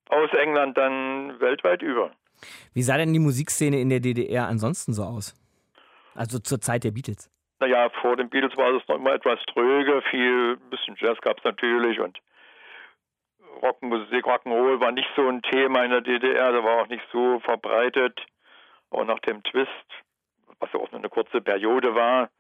aus 0.09 0.33
England 0.35 0.79
dann 0.79 1.41
weltweit 1.41 1.83
über. 1.83 2.13
Wie 2.75 2.83
sah 2.83 2.97
denn 2.97 3.13
die 3.13 3.19
Musikszene 3.19 3.81
in 3.81 3.89
der 3.89 4.01
DDR 4.01 4.47
ansonsten 4.47 4.93
so 4.93 5.03
aus? 5.03 5.35
Also 6.15 6.39
zur 6.39 6.61
Zeit 6.61 6.85
der 6.85 6.91
Beatles. 6.91 7.31
Naja, 7.61 7.91
vor 8.01 8.17
den 8.17 8.29
Beatles 8.29 8.57
war 8.57 8.75
es 8.75 8.87
noch 8.89 8.97
immer 8.97 9.15
etwas 9.15 9.39
tröge, 9.47 10.03
viel, 10.11 10.59
ein 10.61 10.71
bisschen 10.71 10.97
Jazz 10.99 11.19
gab 11.21 11.39
es 11.39 11.45
natürlich 11.45 12.01
und 12.01 12.19
Rockmusik, 13.61 14.25
Rock'n'Roll 14.25 14.81
war 14.81 14.93
nicht 14.93 15.09
so 15.17 15.29
ein 15.29 15.43
Thema 15.43 15.85
in 15.85 15.91
der 15.91 16.01
DDR, 16.01 16.53
der 16.53 16.65
war 16.65 16.83
auch 16.83 16.89
nicht 16.89 17.05
so 17.13 17.41
verbreitet. 17.41 18.19
Aber 18.91 19.05
nach 19.05 19.21
dem 19.21 19.43
Twist, 19.43 19.71
was 20.61 20.73
ja 20.73 20.81
auch 20.81 20.91
nur 20.91 21.01
eine 21.01 21.09
kurze 21.09 21.41
Periode 21.41 21.95
war, 21.95 22.31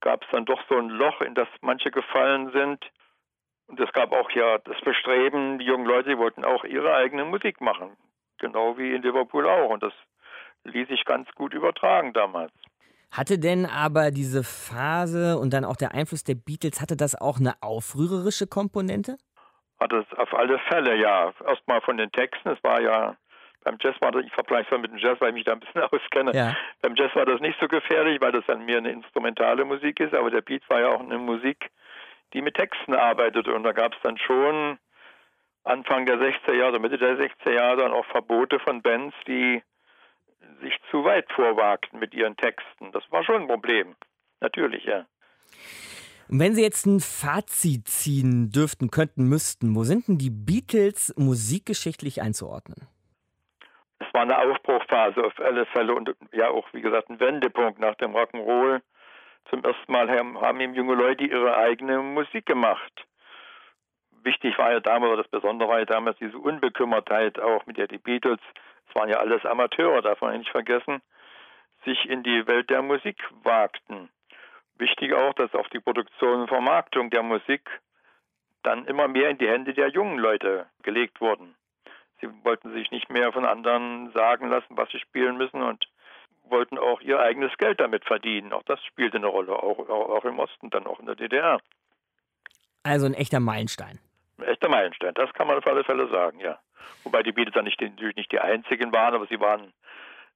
gab 0.00 0.22
es 0.22 0.28
dann 0.32 0.44
doch 0.44 0.60
so 0.68 0.76
ein 0.76 0.88
Loch, 0.90 1.20
in 1.20 1.34
das 1.34 1.48
manche 1.60 1.90
gefallen 1.90 2.50
sind. 2.52 2.84
Und 3.66 3.80
es 3.80 3.90
gab 3.92 4.12
auch 4.12 4.30
ja 4.30 4.58
das 4.58 4.80
Bestreben, 4.82 5.58
die 5.58 5.64
jungen 5.64 5.86
Leute 5.86 6.10
die 6.10 6.18
wollten 6.18 6.44
auch 6.44 6.64
ihre 6.64 6.94
eigene 6.94 7.24
Musik 7.24 7.60
machen. 7.60 7.96
Genau 8.38 8.76
wie 8.76 8.94
in 8.94 9.02
Liverpool 9.02 9.48
auch. 9.48 9.70
Und 9.70 9.82
das 9.82 9.92
ließ 10.64 10.88
sich 10.88 11.04
ganz 11.04 11.30
gut 11.34 11.54
übertragen 11.54 12.12
damals. 12.12 12.52
Hatte 13.10 13.38
denn 13.38 13.64
aber 13.64 14.10
diese 14.10 14.42
Phase 14.42 15.38
und 15.38 15.52
dann 15.52 15.64
auch 15.64 15.76
der 15.76 15.92
Einfluss 15.92 16.24
der 16.24 16.34
Beatles, 16.34 16.80
hatte 16.80 16.96
das 16.96 17.14
auch 17.14 17.38
eine 17.38 17.54
aufrührerische 17.62 18.46
Komponente? 18.46 19.16
Hat 19.80 19.92
es 19.92 20.06
auf 20.18 20.32
alle 20.34 20.58
Fälle, 20.70 20.96
ja. 20.96 21.32
Erstmal 21.46 21.80
von 21.80 21.96
den 21.96 22.10
Texten. 22.12 22.50
Es 22.50 22.62
war 22.62 22.80
ja, 22.80 23.16
beim 23.64 23.76
Jazz 23.80 23.96
war 24.00 24.12
das, 24.12 24.24
ich 24.24 24.32
vergleiche 24.32 24.66
es 24.66 24.70
mal 24.70 24.78
mit 24.78 24.92
dem 24.92 24.98
Jazz, 24.98 25.20
weil 25.20 25.30
ich 25.30 25.34
mich 25.34 25.44
da 25.44 25.52
ein 25.52 25.60
bisschen 25.60 25.82
auskenne. 25.92 26.32
Ja. 26.34 26.56
Beim 26.82 26.94
Jazz 26.94 27.14
war 27.14 27.26
das 27.26 27.40
nicht 27.40 27.58
so 27.60 27.66
gefährlich, 27.66 28.20
weil 28.20 28.32
das 28.32 28.44
dann 28.46 28.64
mehr 28.64 28.78
eine 28.78 28.92
instrumentale 28.92 29.64
Musik 29.64 30.00
ist, 30.00 30.14
aber 30.14 30.30
der 30.30 30.42
Beat 30.42 30.62
war 30.68 30.80
ja 30.80 30.88
auch 30.88 31.00
eine 31.00 31.18
Musik, 31.18 31.70
die 32.32 32.42
mit 32.42 32.54
Texten 32.54 32.94
arbeitet. 32.94 33.48
Und 33.48 33.64
da 33.64 33.72
gab 33.72 33.94
es 33.94 34.00
dann 34.02 34.18
schon 34.18 34.78
Anfang 35.64 36.06
der 36.06 36.18
60er 36.18 36.52
Jahre, 36.52 36.78
Mitte 36.78 36.98
der 36.98 37.18
60er 37.18 37.52
Jahre 37.52 37.76
dann 37.78 37.92
auch 37.92 38.06
Verbote 38.06 38.60
von 38.60 38.82
Bands, 38.82 39.16
die 39.26 39.62
sich 40.60 40.78
zu 40.90 41.04
weit 41.04 41.30
vorwagten 41.32 41.98
mit 41.98 42.14
ihren 42.14 42.36
Texten. 42.36 42.92
Das 42.92 43.02
war 43.10 43.24
schon 43.24 43.42
ein 43.42 43.48
Problem. 43.48 43.96
Natürlich, 44.40 44.84
ja. 44.84 45.06
Und 46.28 46.40
wenn 46.40 46.54
Sie 46.54 46.62
jetzt 46.62 46.86
ein 46.86 47.00
Fazit 47.00 47.88
ziehen 47.88 48.50
dürften, 48.50 48.90
könnten, 48.90 49.28
müssten, 49.28 49.74
wo 49.74 49.84
sind 49.84 50.08
denn 50.08 50.18
die 50.18 50.30
Beatles 50.30 51.14
musikgeschichtlich 51.16 52.22
einzuordnen? 52.22 52.88
Es 53.98 54.06
war 54.12 54.22
eine 54.22 54.38
Aufbruchphase 54.38 55.24
auf 55.24 55.38
alle 55.38 55.66
Fälle 55.66 55.94
und 55.94 56.14
ja 56.32 56.48
auch, 56.48 56.66
wie 56.72 56.80
gesagt, 56.80 57.10
ein 57.10 57.20
Wendepunkt 57.20 57.78
nach 57.78 57.94
dem 57.96 58.14
Rock'n'Roll. 58.14 58.80
Zum 59.50 59.62
ersten 59.62 59.92
Mal 59.92 60.08
haben, 60.10 60.40
haben 60.40 60.60
eben 60.60 60.74
junge 60.74 60.94
Leute 60.94 61.24
ihre 61.24 61.56
eigene 61.56 61.98
Musik 61.98 62.46
gemacht. 62.46 63.06
Wichtig 64.22 64.56
war 64.56 64.72
ja 64.72 64.80
damals, 64.80 65.12
oder 65.12 65.22
das 65.22 65.30
Besondere 65.30 65.68
war 65.68 65.78
ja 65.80 65.84
damals 65.84 66.16
diese 66.18 66.38
Unbekümmertheit 66.38 67.38
auch, 67.38 67.66
mit 67.66 67.76
der 67.76 67.86
die 67.86 67.98
Beatles, 67.98 68.40
es 68.88 68.94
waren 68.94 69.10
ja 69.10 69.18
alles 69.18 69.44
Amateure, 69.44 70.00
darf 70.00 70.20
man 70.22 70.38
nicht 70.38 70.50
vergessen, 70.50 71.02
sich 71.84 72.08
in 72.08 72.22
die 72.22 72.46
Welt 72.46 72.70
der 72.70 72.80
Musik 72.80 73.16
wagten. 73.42 74.08
Wichtig 74.78 75.12
auch, 75.12 75.34
dass 75.34 75.54
auch 75.54 75.68
die 75.68 75.80
Produktion 75.80 76.42
und 76.42 76.48
Vermarktung 76.48 77.10
der 77.10 77.22
Musik 77.22 77.68
dann 78.62 78.86
immer 78.86 79.08
mehr 79.08 79.30
in 79.30 79.38
die 79.38 79.48
Hände 79.48 79.74
der 79.74 79.88
jungen 79.88 80.18
Leute 80.18 80.66
gelegt 80.82 81.20
wurden. 81.20 81.54
Sie 82.20 82.28
wollten 82.44 82.72
sich 82.72 82.90
nicht 82.90 83.10
mehr 83.10 83.32
von 83.32 83.44
anderen 83.44 84.10
sagen 84.12 84.48
lassen, 84.48 84.76
was 84.76 84.90
sie 84.90 84.98
spielen 84.98 85.36
müssen 85.36 85.62
und 85.62 85.86
wollten 86.44 86.78
auch 86.78 87.00
ihr 87.00 87.20
eigenes 87.20 87.56
Geld 87.58 87.80
damit 87.80 88.04
verdienen. 88.04 88.52
Auch 88.52 88.62
das 88.64 88.82
spielte 88.84 89.18
eine 89.18 89.26
Rolle, 89.26 89.52
auch, 89.52 89.78
auch, 89.78 90.08
auch 90.10 90.24
im 90.24 90.38
Osten, 90.38 90.70
dann 90.70 90.86
auch 90.86 91.00
in 91.00 91.06
der 91.06 91.14
DDR. 91.14 91.60
Also 92.82 93.06
ein 93.06 93.14
echter 93.14 93.40
Meilenstein. 93.40 93.98
Ein 94.38 94.44
echter 94.44 94.68
Meilenstein, 94.68 95.14
das 95.14 95.32
kann 95.32 95.46
man 95.46 95.58
auf 95.58 95.66
alle 95.66 95.84
Fälle 95.84 96.08
sagen, 96.08 96.40
ja. 96.40 96.58
Wobei 97.02 97.22
die 97.22 97.32
Beatles 97.32 97.54
dann 97.54 97.64
nicht, 97.64 97.80
natürlich 97.80 98.16
nicht 98.16 98.32
die 98.32 98.40
einzigen 98.40 98.92
waren, 98.92 99.14
aber 99.14 99.26
sie 99.26 99.40
waren 99.40 99.72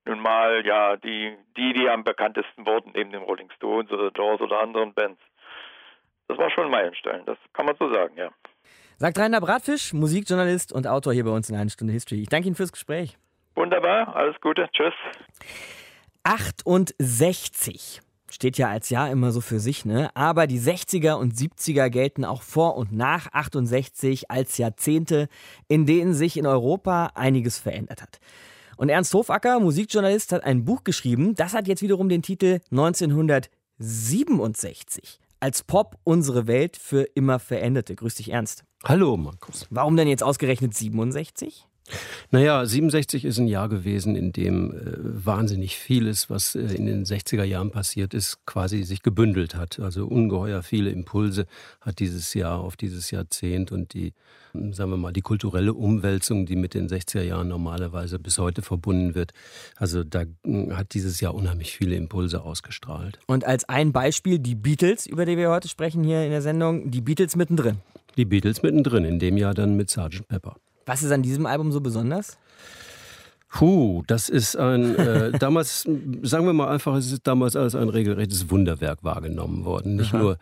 nun 0.09 0.21
mal 0.21 0.66
ja 0.66 0.97
die, 0.97 1.37
die, 1.57 1.73
die 1.75 1.88
am 1.88 2.03
bekanntesten 2.03 2.66
wurden, 2.66 2.92
neben 2.94 3.12
den 3.12 3.23
Rolling 3.23 3.51
Stones 3.57 3.90
oder 3.90 4.11
Doors 4.11 4.40
oder 4.40 4.61
anderen 4.61 4.92
Bands. 4.94 5.21
Das 6.27 6.37
war 6.38 6.51
schon 6.51 6.64
ein 6.64 6.71
Meilenstein, 6.71 7.25
das 7.27 7.38
kann 7.53 7.66
man 7.66 7.77
so 7.79 7.92
sagen, 7.92 8.16
ja. 8.16 8.31
Sagt 8.97 9.18
Rainer 9.18 9.40
Bratfisch, 9.40 9.92
Musikjournalist 9.92 10.73
und 10.73 10.87
Autor 10.87 11.12
hier 11.12 11.25
bei 11.25 11.31
uns 11.31 11.49
in 11.49 11.57
einer 11.57 11.71
Stunde 11.71 11.92
History. 11.92 12.23
Ich 12.23 12.29
danke 12.29 12.49
Ihnen 12.49 12.57
fürs 12.57 12.73
Gespräch. 12.73 13.16
Wunderbar, 13.55 14.14
alles 14.16 14.40
Gute, 14.40 14.68
tschüss. 14.73 14.94
68 16.25 18.01
steht 18.31 18.59
ja 18.59 18.68
als 18.68 18.90
Jahr 18.90 19.11
immer 19.11 19.31
so 19.31 19.40
für 19.40 19.59
sich, 19.59 19.85
ne? 19.85 20.11
Aber 20.14 20.47
die 20.47 20.59
60er 20.59 21.14
und 21.14 21.33
70er 21.33 21.88
gelten 21.88 22.25
auch 22.25 22.42
vor 22.42 22.77
und 22.77 22.92
nach 22.92 23.33
68 23.33 24.31
als 24.31 24.59
Jahrzehnte, 24.59 25.29
in 25.68 25.87
denen 25.87 26.12
sich 26.12 26.37
in 26.37 26.47
Europa 26.47 27.12
einiges 27.14 27.59
verändert 27.59 28.03
hat. 28.03 28.21
Und 28.79 28.88
Ernst 28.91 29.12
Hofacker, 29.12 29.59
Musikjournalist, 29.59 30.31
hat 30.31 30.45
ein 30.45 30.64
Buch 30.64 30.85
geschrieben, 30.85 31.35
das 31.35 31.53
hat 31.53 31.67
jetzt 31.67 31.83
wiederum 31.83 32.09
den 32.09 32.23
Titel 32.23 32.61
1967. 32.71 35.19
Als 35.41 35.64
Pop 35.64 35.97
unsere 36.05 36.47
Welt 36.47 36.77
für 36.77 37.03
immer 37.03 37.41
veränderte. 37.41 37.97
Grüß 37.97 38.14
dich, 38.14 38.31
Ernst. 38.31 38.62
Hallo, 38.85 39.17
Markus. 39.17 39.67
Warum 39.71 39.97
denn 39.97 40.07
jetzt 40.07 40.23
ausgerechnet 40.23 40.75
67? 40.75 41.67
Naja, 42.31 42.64
67 42.64 43.24
ist 43.24 43.38
ein 43.38 43.48
Jahr 43.48 43.68
gewesen, 43.68 44.14
in 44.14 44.33
dem 44.33 44.72
äh, 44.72 44.77
wahnsinnig 45.27 45.77
vieles, 45.77 46.29
was 46.29 46.55
äh, 46.55 46.61
in 46.61 46.87
den 46.87 47.05
60er 47.05 47.44
Jahren 47.44 47.70
passiert 47.70 48.14
ist, 48.14 48.44
quasi 48.44 48.83
sich 48.83 49.03
gebündelt 49.03 49.55
hat. 49.55 49.81
Also 49.81 50.07
ungeheuer 50.07 50.62
viele 50.62 50.90
Impulse 50.90 51.46
hat 51.81 51.98
dieses 52.01 52.35
Jahr 52.35 52.59
auf 52.61 52.77
dieses 52.77 53.11
Jahrzehnt 53.11 53.72
und 53.72 53.94
die, 53.94 54.12
hm, 54.53 54.74
sagen 54.74 54.90
wir 54.90 54.96
mal, 54.98 55.12
die 55.12 55.22
kulturelle 55.22 55.72
Umwälzung, 55.72 56.44
die 56.44 56.57
mit 56.57 56.74
den 56.74 56.88
60er 56.88 57.22
Jahren 57.22 57.48
normalerweise 57.48 58.18
bis 58.18 58.38
heute 58.38 58.62
verbunden 58.62 59.14
wird. 59.14 59.33
Also 59.77 60.05
da 60.05 60.24
hm, 60.44 60.77
hat 60.77 60.92
dieses 60.94 61.20
Jahr 61.20 61.35
unheimlich 61.35 61.72
viele 61.72 61.96
Impulse 61.96 62.42
ausgestrahlt. 62.42 63.18
Und 63.27 63.44
als 63.44 63.68
ein 63.68 63.92
Beispiel 63.92 64.38
die 64.38 64.55
Beatles, 64.55 65.07
über 65.07 65.24
die 65.24 65.37
wir 65.37 65.51
heute 65.51 65.68
sprechen 65.68 66.05
hier 66.05 66.24
in 66.24 66.31
der 66.31 66.42
Sendung, 66.42 66.90
die 66.90 67.01
Beatles 67.01 67.37
mittendrin. 67.37 67.79
Die 68.18 68.24
Beatles 68.24 68.62
mittendrin, 68.62 69.05
in 69.05 69.18
dem 69.18 69.37
Jahr 69.37 69.55
dann 69.55 69.77
mit 69.77 69.90
Sgt. 69.90 70.27
Pepper. 70.29 70.57
Was 70.88 71.03
ist 71.03 71.12
an 71.12 71.20
diesem 71.20 71.44
Album 71.44 71.70
so 71.70 71.83
besonders? 71.83 72.38
Puh, 73.51 74.03
das 74.07 74.31
ist 74.31 74.57
ein, 74.57 74.96
äh, 74.96 75.33
damals, 75.38 75.87
sagen 76.22 76.46
wir 76.46 76.55
mal 76.55 76.68
einfach, 76.68 76.96
es 76.96 77.12
ist 77.12 77.27
damals 77.27 77.57
als 77.57 77.74
ein 77.74 77.90
regelrechtes 77.90 78.51
Wunderwerk 78.51 79.05
wahrgenommen 79.05 79.66
worden. 79.66 79.96
Nicht 79.96 80.14
Aha. 80.14 80.22
nur, 80.22 80.38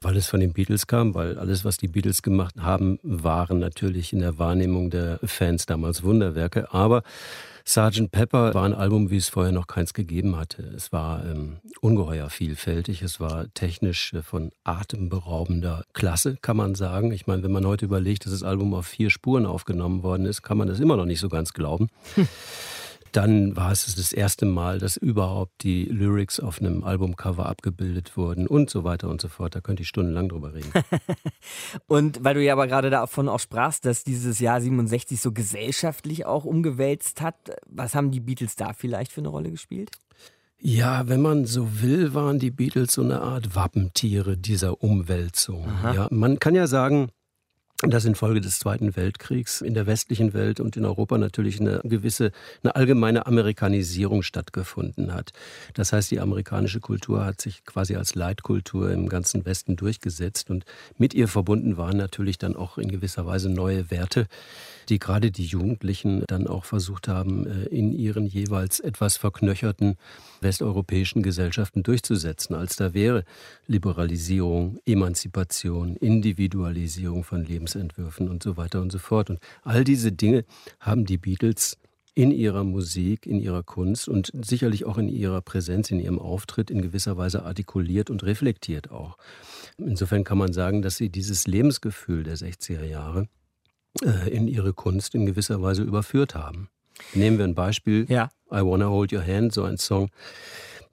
weil 0.00 0.16
es 0.16 0.28
von 0.28 0.38
den 0.38 0.52
Beatles 0.52 0.86
kam, 0.86 1.14
weil 1.14 1.36
alles, 1.36 1.64
was 1.64 1.78
die 1.78 1.88
Beatles 1.88 2.22
gemacht 2.22 2.54
haben, 2.60 3.00
waren 3.02 3.58
natürlich 3.58 4.12
in 4.12 4.20
der 4.20 4.38
Wahrnehmung 4.38 4.90
der 4.90 5.18
Fans 5.24 5.66
damals 5.66 6.04
Wunderwerke, 6.04 6.72
aber 6.72 7.02
Sgt. 7.68 8.10
Pepper 8.10 8.54
war 8.54 8.64
ein 8.64 8.72
Album, 8.72 9.10
wie 9.10 9.18
es 9.18 9.28
vorher 9.28 9.52
noch 9.52 9.66
keins 9.66 9.92
gegeben 9.92 10.38
hatte. 10.38 10.62
Es 10.74 10.90
war 10.90 11.22
ähm, 11.26 11.58
ungeheuer 11.82 12.30
vielfältig. 12.30 13.02
Es 13.02 13.20
war 13.20 13.52
technisch 13.52 14.14
äh, 14.14 14.22
von 14.22 14.52
atemberaubender 14.64 15.84
Klasse, 15.92 16.38
kann 16.40 16.56
man 16.56 16.74
sagen. 16.74 17.12
Ich 17.12 17.26
meine, 17.26 17.42
wenn 17.42 17.52
man 17.52 17.66
heute 17.66 17.84
überlegt, 17.84 18.24
dass 18.24 18.32
das 18.32 18.42
Album 18.42 18.72
auf 18.72 18.86
vier 18.86 19.10
Spuren 19.10 19.44
aufgenommen 19.44 20.02
worden 20.02 20.24
ist, 20.24 20.40
kann 20.40 20.56
man 20.56 20.66
das 20.66 20.80
immer 20.80 20.96
noch 20.96 21.04
nicht 21.04 21.20
so 21.20 21.28
ganz 21.28 21.52
glauben. 21.52 21.90
Hm. 22.14 22.26
Dann 23.12 23.56
war 23.56 23.72
es 23.72 23.94
das 23.94 24.12
erste 24.12 24.46
Mal, 24.46 24.78
dass 24.78 24.96
überhaupt 24.96 25.62
die 25.62 25.84
Lyrics 25.84 26.40
auf 26.40 26.60
einem 26.60 26.84
Albumcover 26.84 27.46
abgebildet 27.46 28.16
wurden 28.16 28.46
und 28.46 28.70
so 28.70 28.84
weiter 28.84 29.08
und 29.08 29.20
so 29.20 29.28
fort. 29.28 29.54
Da 29.54 29.60
könnte 29.60 29.82
ich 29.82 29.88
stundenlang 29.88 30.28
drüber 30.28 30.54
reden. 30.54 30.70
und 31.86 32.22
weil 32.24 32.34
du 32.34 32.44
ja 32.44 32.52
aber 32.52 32.66
gerade 32.66 32.90
davon 32.90 33.28
auch 33.28 33.40
sprachst, 33.40 33.84
dass 33.84 34.04
dieses 34.04 34.40
Jahr 34.40 34.60
67 34.60 35.20
so 35.20 35.32
gesellschaftlich 35.32 36.26
auch 36.26 36.44
umgewälzt 36.44 37.20
hat, 37.20 37.36
was 37.66 37.94
haben 37.94 38.10
die 38.10 38.20
Beatles 38.20 38.56
da 38.56 38.72
vielleicht 38.72 39.12
für 39.12 39.20
eine 39.20 39.28
Rolle 39.28 39.50
gespielt? 39.50 39.90
Ja, 40.60 41.06
wenn 41.08 41.22
man 41.22 41.44
so 41.44 41.80
will, 41.82 42.14
waren 42.14 42.40
die 42.40 42.50
Beatles 42.50 42.92
so 42.92 43.02
eine 43.02 43.20
Art 43.20 43.54
Wappentiere 43.54 44.36
dieser 44.36 44.82
Umwälzung. 44.82 45.68
Ja, 45.94 46.08
man 46.10 46.40
kann 46.40 46.56
ja 46.56 46.66
sagen, 46.66 47.10
dass 47.82 48.04
infolge 48.04 48.40
des 48.40 48.58
Zweiten 48.58 48.96
Weltkriegs 48.96 49.60
in 49.60 49.72
der 49.72 49.86
westlichen 49.86 50.34
Welt 50.34 50.58
und 50.58 50.76
in 50.76 50.84
Europa 50.84 51.16
natürlich 51.16 51.60
eine 51.60 51.80
gewisse, 51.84 52.32
eine 52.64 52.74
allgemeine 52.74 53.26
Amerikanisierung 53.26 54.22
stattgefunden 54.22 55.14
hat. 55.14 55.32
Das 55.74 55.92
heißt, 55.92 56.10
die 56.10 56.18
amerikanische 56.18 56.80
Kultur 56.80 57.24
hat 57.24 57.40
sich 57.40 57.64
quasi 57.64 57.94
als 57.94 58.16
Leitkultur 58.16 58.90
im 58.90 59.08
ganzen 59.08 59.44
Westen 59.44 59.76
durchgesetzt 59.76 60.50
und 60.50 60.64
mit 60.96 61.14
ihr 61.14 61.28
verbunden 61.28 61.76
waren 61.76 61.96
natürlich 61.96 62.36
dann 62.36 62.56
auch 62.56 62.78
in 62.78 62.88
gewisser 62.88 63.26
Weise 63.26 63.48
neue 63.48 63.92
Werte, 63.92 64.26
die 64.88 64.98
gerade 64.98 65.30
die 65.30 65.44
Jugendlichen 65.44 66.24
dann 66.26 66.46
auch 66.46 66.64
versucht 66.64 67.08
haben, 67.08 67.46
äh, 67.46 67.64
in 67.66 67.92
ihren 67.92 68.26
jeweils 68.26 68.80
etwas 68.80 69.16
verknöcherten 69.16 69.96
westeuropäischen 70.40 71.22
Gesellschaften 71.22 71.82
durchzusetzen, 71.82 72.54
als 72.54 72.76
da 72.76 72.94
wäre 72.94 73.24
Liberalisierung, 73.66 74.78
Emanzipation, 74.86 75.96
Individualisierung 75.96 77.24
von 77.24 77.44
Lebensentwürfen 77.44 78.28
und 78.28 78.42
so 78.42 78.56
weiter 78.56 78.80
und 78.80 78.90
so 78.90 78.98
fort. 78.98 79.30
Und 79.30 79.40
all 79.62 79.84
diese 79.84 80.12
Dinge 80.12 80.44
haben 80.80 81.04
die 81.04 81.18
Beatles 81.18 81.76
in 82.18 82.32
ihrer 82.32 82.64
Musik, 82.64 83.26
in 83.26 83.38
ihrer 83.38 83.62
Kunst 83.62 84.08
und 84.08 84.32
sicherlich 84.34 84.84
auch 84.84 84.98
in 84.98 85.08
ihrer 85.08 85.40
Präsenz, 85.40 85.92
in 85.92 86.00
ihrem 86.00 86.18
Auftritt 86.18 86.68
in 86.68 86.82
gewisser 86.82 87.16
Weise 87.16 87.44
artikuliert 87.44 88.10
und 88.10 88.24
reflektiert 88.24 88.90
auch. 88.90 89.18
Insofern 89.76 90.24
kann 90.24 90.36
man 90.36 90.52
sagen, 90.52 90.82
dass 90.82 90.96
sie 90.96 91.10
dieses 91.10 91.46
Lebensgefühl 91.46 92.24
der 92.24 92.36
60er 92.36 92.84
Jahre 92.84 93.28
äh, 94.02 94.30
in 94.30 94.48
ihre 94.48 94.72
Kunst 94.72 95.14
in 95.14 95.26
gewisser 95.26 95.62
Weise 95.62 95.82
überführt 95.82 96.34
haben. 96.34 96.68
Nehmen 97.14 97.38
wir 97.38 97.44
ein 97.44 97.54
Beispiel. 97.54 98.06
Ja. 98.08 98.30
I 98.50 98.60
Wanna 98.62 98.88
Hold 98.88 99.12
Your 99.12 99.24
Hand, 99.24 99.52
so 99.52 99.64
ein 99.64 99.78
Song, 99.78 100.10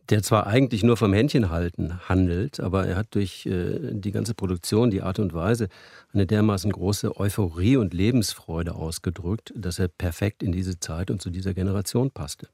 der 0.09 0.21
zwar 0.21 0.45
eigentlich 0.45 0.83
nur 0.83 0.97
vom 0.97 1.13
Händchenhalten 1.13 2.07
handelt, 2.07 2.59
aber 2.59 2.85
er 2.85 2.95
hat 2.95 3.15
durch 3.15 3.45
äh, 3.45 3.79
die 3.91 4.11
ganze 4.11 4.33
Produktion, 4.33 4.91
die 4.91 5.01
Art 5.01 5.19
und 5.19 5.33
Weise, 5.33 5.67
eine 6.13 6.27
dermaßen 6.27 6.71
große 6.71 7.17
Euphorie 7.17 7.77
und 7.77 7.93
Lebensfreude 7.93 8.75
ausgedrückt, 8.75 9.53
dass 9.55 9.79
er 9.79 9.87
perfekt 9.87 10.43
in 10.43 10.51
diese 10.51 10.79
Zeit 10.79 11.09
und 11.09 11.21
zu 11.21 11.29
dieser 11.29 11.53
Generation 11.53 12.11
passte. 12.11 12.49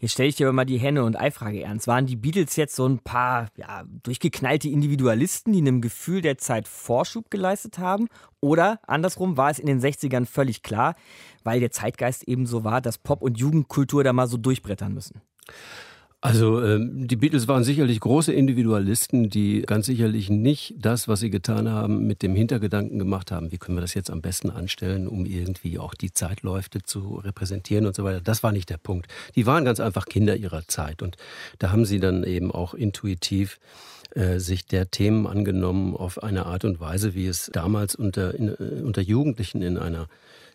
Jetzt 0.00 0.12
stelle 0.12 0.28
ich 0.28 0.36
dir 0.36 0.46
aber 0.46 0.54
mal 0.54 0.64
die 0.64 0.78
Henne- 0.78 1.04
und 1.04 1.18
Ei-Frage 1.18 1.62
ernst. 1.62 1.86
Waren 1.86 2.06
die 2.06 2.16
Beatles 2.16 2.56
jetzt 2.56 2.74
so 2.74 2.86
ein 2.86 2.98
paar 2.98 3.48
ja, 3.56 3.84
durchgeknallte 4.02 4.68
Individualisten, 4.68 5.52
die 5.52 5.60
einem 5.60 5.80
Gefühl 5.80 6.22
der 6.22 6.38
Zeit 6.38 6.68
Vorschub 6.68 7.30
geleistet 7.30 7.78
haben? 7.78 8.08
Oder 8.40 8.80
andersrum 8.86 9.36
war 9.36 9.50
es 9.50 9.58
in 9.58 9.66
den 9.66 9.80
60ern 9.80 10.26
völlig 10.26 10.62
klar, 10.62 10.94
weil 11.44 11.60
der 11.60 11.70
Zeitgeist 11.70 12.24
eben 12.24 12.46
so 12.46 12.64
war, 12.64 12.80
dass 12.80 12.98
Pop- 12.98 13.22
und 13.22 13.38
Jugendkultur 13.38 14.04
da 14.04 14.12
mal 14.12 14.26
so 14.26 14.36
durchbrettern 14.36 14.94
müssen? 14.94 15.20
Also 16.22 16.62
ähm, 16.62 17.08
die 17.08 17.16
Beatles 17.16 17.48
waren 17.48 17.64
sicherlich 17.64 17.98
große 17.98 18.30
Individualisten, 18.30 19.30
die 19.30 19.62
ganz 19.62 19.86
sicherlich 19.86 20.28
nicht 20.28 20.74
das, 20.78 21.08
was 21.08 21.20
sie 21.20 21.30
getan 21.30 21.70
haben, 21.70 22.06
mit 22.06 22.22
dem 22.22 22.34
Hintergedanken 22.34 22.98
gemacht 22.98 23.32
haben, 23.32 23.52
wie 23.52 23.56
können 23.56 23.78
wir 23.78 23.80
das 23.80 23.94
jetzt 23.94 24.10
am 24.10 24.20
besten 24.20 24.50
anstellen, 24.50 25.08
um 25.08 25.24
irgendwie 25.24 25.78
auch 25.78 25.94
die 25.94 26.12
Zeitläufe 26.12 26.82
zu 26.84 27.16
repräsentieren 27.24 27.86
und 27.86 27.94
so 27.96 28.04
weiter. 28.04 28.20
Das 28.20 28.42
war 28.42 28.52
nicht 28.52 28.68
der 28.68 28.76
Punkt. 28.76 29.06
Die 29.34 29.46
waren 29.46 29.64
ganz 29.64 29.80
einfach 29.80 30.04
Kinder 30.04 30.36
ihrer 30.36 30.68
Zeit 30.68 31.00
und 31.00 31.16
da 31.58 31.72
haben 31.72 31.86
sie 31.86 32.00
dann 32.00 32.22
eben 32.24 32.50
auch 32.50 32.74
intuitiv 32.74 33.58
äh, 34.14 34.38
sich 34.40 34.66
der 34.66 34.90
Themen 34.90 35.26
angenommen 35.26 35.96
auf 35.96 36.22
eine 36.22 36.44
Art 36.44 36.66
und 36.66 36.80
Weise, 36.80 37.14
wie 37.14 37.28
es 37.28 37.50
damals 37.50 37.94
unter, 37.94 38.34
in, 38.34 38.48
äh, 38.48 38.82
unter 38.82 39.00
Jugendlichen 39.00 39.62
in 39.62 39.78
einer 39.78 40.06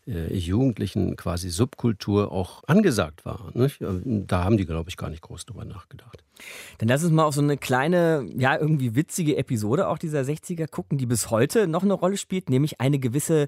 jugendlichen 0.06 1.16
quasi 1.16 1.49
Subkultur 1.49 2.32
auch 2.32 2.64
angesagt 2.68 3.26
war. 3.26 3.51
Nicht? 3.53 3.80
Da 3.82 4.43
haben 4.43 4.58
die, 4.58 4.66
glaube 4.66 4.89
ich, 4.89 4.97
gar 4.97 5.10
nicht 5.10 5.22
groß 5.22 5.45
drüber 5.45 5.66
nachgedacht. 5.66 6.24
Dann 6.78 6.89
lass 6.89 7.03
uns 7.03 7.12
mal 7.12 7.24
auf 7.24 7.34
so 7.34 7.41
eine 7.41 7.58
kleine, 7.58 8.28
ja, 8.36 8.58
irgendwie 8.58 8.95
witzige 8.95 9.38
Episode 9.38 9.88
auch 9.88 9.97
dieser 9.97 10.22
60er 10.22 10.68
gucken, 10.68 10.97
die 10.97 11.06
bis 11.06 11.32
heute 11.32 11.68
noch 11.68 11.84
eine 11.84 11.93
Rolle 11.93 12.18
spielt, 12.18 12.49
nämlich 12.49 12.82
eine 12.82 12.99
gewisse 12.99 13.47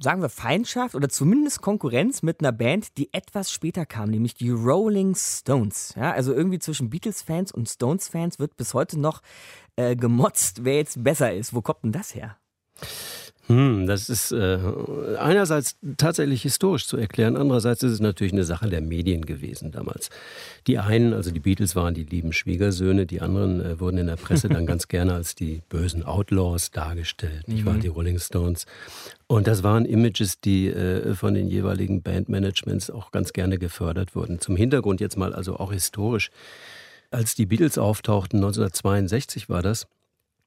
sagen 0.00 0.22
wir, 0.22 0.28
Feindschaft 0.28 0.94
oder 0.94 1.08
zumindest 1.08 1.60
Konkurrenz 1.60 2.22
mit 2.22 2.40
einer 2.40 2.52
Band, 2.52 2.96
die 2.96 3.12
etwas 3.12 3.50
später 3.50 3.86
kam, 3.86 4.10
nämlich 4.10 4.34
die 4.34 4.50
Rolling 4.50 5.14
Stones. 5.14 5.94
Ja, 5.96 6.12
also 6.12 6.32
irgendwie 6.32 6.58
zwischen 6.58 6.90
Beatles-Fans 6.90 7.52
und 7.52 7.68
Stones-Fans 7.68 8.38
wird 8.38 8.56
bis 8.56 8.74
heute 8.74 8.98
noch 8.98 9.20
äh, 9.76 9.96
gemotzt, 9.96 10.64
wer 10.64 10.76
jetzt 10.76 11.02
besser 11.02 11.34
ist. 11.34 11.54
Wo 11.54 11.62
kommt 11.62 11.84
denn 11.84 11.92
das 11.92 12.14
her? 12.14 12.36
Hm, 13.46 13.86
das 13.86 14.08
ist 14.08 14.32
äh, 14.32 14.58
einerseits 15.18 15.76
tatsächlich 15.98 16.42
historisch 16.42 16.86
zu 16.86 16.96
erklären, 16.96 17.36
andererseits 17.36 17.82
ist 17.82 17.92
es 17.92 18.00
natürlich 18.00 18.32
eine 18.32 18.44
Sache 18.44 18.70
der 18.70 18.80
Medien 18.80 19.26
gewesen 19.26 19.70
damals. 19.70 20.08
Die 20.66 20.78
einen, 20.78 21.12
also 21.12 21.30
die 21.30 21.40
Beatles 21.40 21.76
waren 21.76 21.92
die 21.92 22.04
lieben 22.04 22.32
Schwiegersöhne, 22.32 23.04
die 23.04 23.20
anderen 23.20 23.60
äh, 23.60 23.80
wurden 23.80 23.98
in 23.98 24.06
der 24.06 24.16
Presse 24.16 24.48
dann 24.48 24.64
ganz 24.74 24.88
gerne 24.88 25.12
als 25.12 25.34
die 25.34 25.60
bösen 25.68 26.04
Outlaws 26.04 26.70
dargestellt, 26.70 27.46
nicht 27.46 27.66
wahr, 27.66 27.74
mhm. 27.74 27.80
die 27.80 27.88
Rolling 27.88 28.18
Stones. 28.18 28.64
Und 29.26 29.46
das 29.46 29.62
waren 29.62 29.84
Images, 29.84 30.40
die 30.40 30.68
äh, 30.68 31.14
von 31.14 31.34
den 31.34 31.48
jeweiligen 31.48 32.00
Bandmanagements 32.02 32.88
auch 32.88 33.10
ganz 33.10 33.34
gerne 33.34 33.58
gefördert 33.58 34.14
wurden. 34.14 34.40
Zum 34.40 34.56
Hintergrund 34.56 35.02
jetzt 35.02 35.18
mal 35.18 35.34
also 35.34 35.56
auch 35.58 35.72
historisch. 35.72 36.30
Als 37.10 37.34
die 37.34 37.46
Beatles 37.46 37.76
auftauchten, 37.76 38.38
1962 38.38 39.48
war 39.48 39.62
das, 39.62 39.86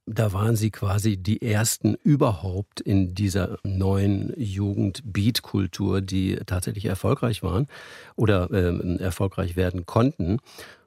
da 0.08 0.32
waren 0.32 0.56
sie 0.56 0.72
quasi 0.72 1.18
die 1.18 1.42
ersten 1.42 1.96
überhaupt 1.96 2.80
in 2.80 3.14
dieser 3.14 3.60
neuen 3.64 4.34
Jugend-Beat-Kultur, 4.38 6.00
die 6.00 6.38
tatsächlich 6.46 6.86
erfolgreich 6.86 7.44
waren 7.44 7.68
oder 8.16 8.50
äh, 8.52 8.98
erfolgreich 9.00 9.58
werden 9.58 9.86
konnten. 9.86 10.40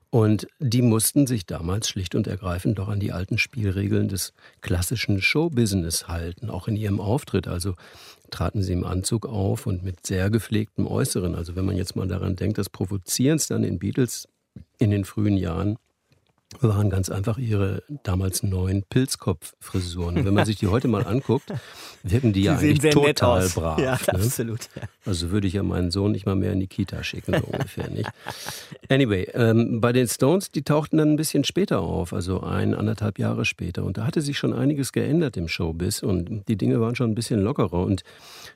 Und 0.09 0.49
die 0.59 0.83
mussten 0.83 1.29
sich 1.29 1.47
damals 1.47 1.89
schlicht 1.89 2.17
und 2.17 2.27
ergreifend 2.27 2.79
doch 2.79 2.89
an 2.89 2.99
die 2.99 3.13
alten 3.13 3.39
Spielregeln 3.39 4.09
des 4.09 4.33
klassischen 4.61 5.21
Showbusiness 5.21 6.09
halten, 6.09 6.51
auch 6.51 6.67
in 6.67 6.75
ihrem 6.75 6.99
Auftritt. 6.99 7.47
Also 7.47 7.75
traten 8.31 8.63
sie 8.63 8.73
im 8.73 8.85
Anzug 8.85 9.27
auf 9.27 9.67
und 9.67 9.85
mit 9.85 10.05
sehr 10.07 10.31
gepflegtem 10.31 10.87
Äußeren. 10.87 11.37
Also 11.37 11.55
wenn 11.55 11.67
man 11.67 11.77
jetzt 11.77 11.95
mal 11.95 12.09
daran 12.09 12.37
denkt, 12.37 12.59
das 12.59 12.71
Provozierendste 12.71 13.55
an 13.55 13.63
den 13.63 13.79
Beatles 13.79 14.27
in 14.79 14.91
den 14.91 15.05
frühen 15.05 15.37
Jahren 15.37 15.79
waren 16.59 16.91
ganz 16.91 17.09
einfach 17.11 17.39
ihre 17.39 17.83
damals 18.03 18.43
neuen 18.43 18.83
Pilzkopffrisuren. 18.83 20.25
Wenn 20.25 20.35
man 20.35 20.45
sich 20.45 20.57
die 20.57 20.67
heute 20.67 20.89
mal 20.89 21.07
anguckt, 21.07 21.53
wirken 22.03 22.33
die, 22.33 22.41
die 22.41 22.47
ja 22.47 22.59
eigentlich 22.59 22.93
total 22.93 23.49
brav. 23.49 23.79
Ja, 23.79 23.93
ne? 23.93 24.15
absolut. 24.15 24.69
Ja. 24.75 24.83
Also 25.07 25.31
würde 25.31 25.47
ich 25.47 25.55
ja 25.55 25.63
meinen 25.63 25.91
Sohn 25.91 26.13
nicht 26.13 26.27
mal 26.27 26.35
mehr 26.35 26.53
in 26.53 26.61
die 26.61 26.67
Kita 26.67 27.05
schicken, 27.05 27.35
so 27.41 27.47
ungefähr 27.47 27.89
nicht. 27.89 28.11
Anyway, 28.89 29.31
ähm, 29.35 29.81
bei 29.81 29.93
den 29.93 30.09
Stones, 30.09 30.51
die 30.51 30.63
tauchten 30.63 30.99
dann 30.99 31.13
ein 31.13 31.17
bisschen 31.17 31.45
später 31.45 31.81
auf, 31.81 32.13
also 32.13 32.41
ein, 32.41 32.75
anderthalb 32.75 33.19
Jahre 33.19 33.45
später. 33.45 33.85
Und 33.85 33.97
da 33.97 34.05
hatte 34.05 34.21
sich 34.21 34.37
schon 34.37 34.53
einiges 34.53 34.93
geändert 34.93 35.37
im 35.37 35.47
Showbiz 35.47 36.03
und 36.03 36.49
die 36.49 36.57
Dinge 36.57 36.81
waren 36.81 36.97
schon 36.97 37.13
ein 37.13 37.15
bisschen 37.15 37.41
lockerer. 37.41 37.85
Und 37.85 38.03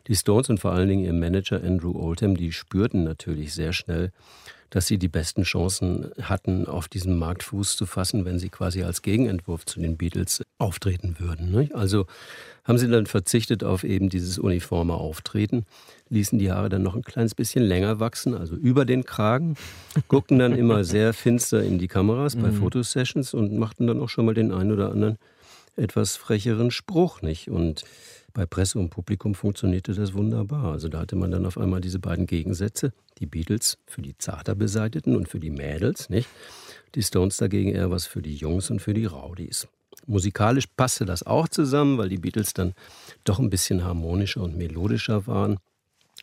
die 0.09 0.17
Stones 0.17 0.51
und 0.51 0.59
vor 0.59 0.73
allen 0.73 0.89
Dingen 0.89 1.05
ihr 1.05 1.13
Manager 1.13 1.63
Andrew 1.63 1.97
Oldham, 1.97 2.37
die 2.37 2.53
spürten 2.53 3.05
natürlich 3.05 3.55
sehr 3.55 3.73
schnell, 3.73 4.11
dass 4.75 4.89
sie 4.89 4.99
die 4.99 5.09
besten 5.09 5.45
Chancen 5.45 6.11
hatten, 6.21 6.67
auf 6.67 6.89
diesem 6.89 7.17
Markt 7.17 7.45
Fuß 7.45 7.77
zu 7.77 7.87
fassen, 7.87 8.25
wenn 8.25 8.41
sie 8.41 8.49
quasi 8.49 8.83
als 8.83 9.03
Gegenentwurf 9.03 9.65
zu 9.65 9.79
den 9.79 9.97
Beatles 9.97 10.43
auftreten 10.59 11.15
würden. 11.21 11.53
Ne? 11.53 11.69
Also 11.75 12.07
haben 12.65 12.79
sie 12.79 12.89
dann 12.89 13.07
verzichtet 13.07 13.63
auf 13.63 13.85
eben 13.85 14.09
dieses 14.09 14.37
uniforme 14.37 14.95
Auftreten, 14.95 15.65
ließen 16.09 16.41
die 16.41 16.51
Haare 16.51 16.71
dann 16.71 16.83
noch 16.83 16.97
ein 16.97 17.05
kleines 17.05 17.37
bisschen 17.37 17.63
länger 17.63 18.01
wachsen, 18.01 18.35
also 18.35 18.57
über 18.57 18.85
den 18.85 19.05
Kragen, 19.05 19.55
guckten 20.09 20.41
dann 20.41 20.57
immer 20.57 20.83
sehr 20.85 21.13
finster 21.13 21.63
in 21.63 21.79
die 21.79 21.87
Kameras 21.87 22.35
bei 22.35 22.49
mhm. 22.49 22.57
Fotosessions 22.57 23.33
und 23.33 23.57
machten 23.57 23.87
dann 23.87 24.01
auch 24.01 24.09
schon 24.09 24.27
mal 24.27 24.35
den 24.35 24.51
einen 24.51 24.73
oder 24.73 24.91
anderen 24.91 25.19
etwas 25.77 26.17
frecheren 26.17 26.73
Spruch, 26.73 27.23
nicht? 27.23 27.49
Und 27.49 27.85
bei 28.35 28.47
Presse 28.47 28.81
und 28.81 28.91
Publikum 28.91 29.35
funktionierte 29.35 29.95
das 29.95 30.13
wunderbar. 30.13 30.73
Also 30.73 30.89
da 30.89 30.99
hatte 30.99 31.15
man 31.15 31.31
dann 31.31 31.47
auf 31.47 31.57
einmal 31.57 31.81
diese 31.81 32.01
beiden 32.01 32.27
Gegensätze, 32.27 32.93
die 33.19 33.27
Beatles 33.27 33.79
für 33.87 34.03
die 34.03 34.19
zarter 34.19 34.57
beseiteten 34.57 35.17
und 35.17 35.29
für 35.29 35.39
die 35.39 35.51
Mädels, 35.51 36.11
nicht? 36.11 36.29
Die 36.97 37.03
Stones 37.03 37.37
dagegen 37.37 37.71
eher 37.71 37.91
was 37.91 38.07
für 38.07 38.23
die 38.23 38.35
Jungs 38.35 38.71
und 38.71 38.81
für 38.81 38.93
die 38.93 39.07
Rowdies. 39.07 39.69
Musikalisch 40.07 40.67
passte 40.67 41.05
das 41.05 41.23
auch 41.23 41.49
zusammen, 41.49 41.97
weil 41.97 42.09
die 42.09 42.19
Beatles 42.19 42.53
dann 42.53 42.75
doch 43.23 43.39
ein 43.39 43.51
bisschen 43.51 43.85
harmonischer 43.85 44.43
und 44.43 44.57
melodischer 44.57 45.29
waren, 45.29 45.59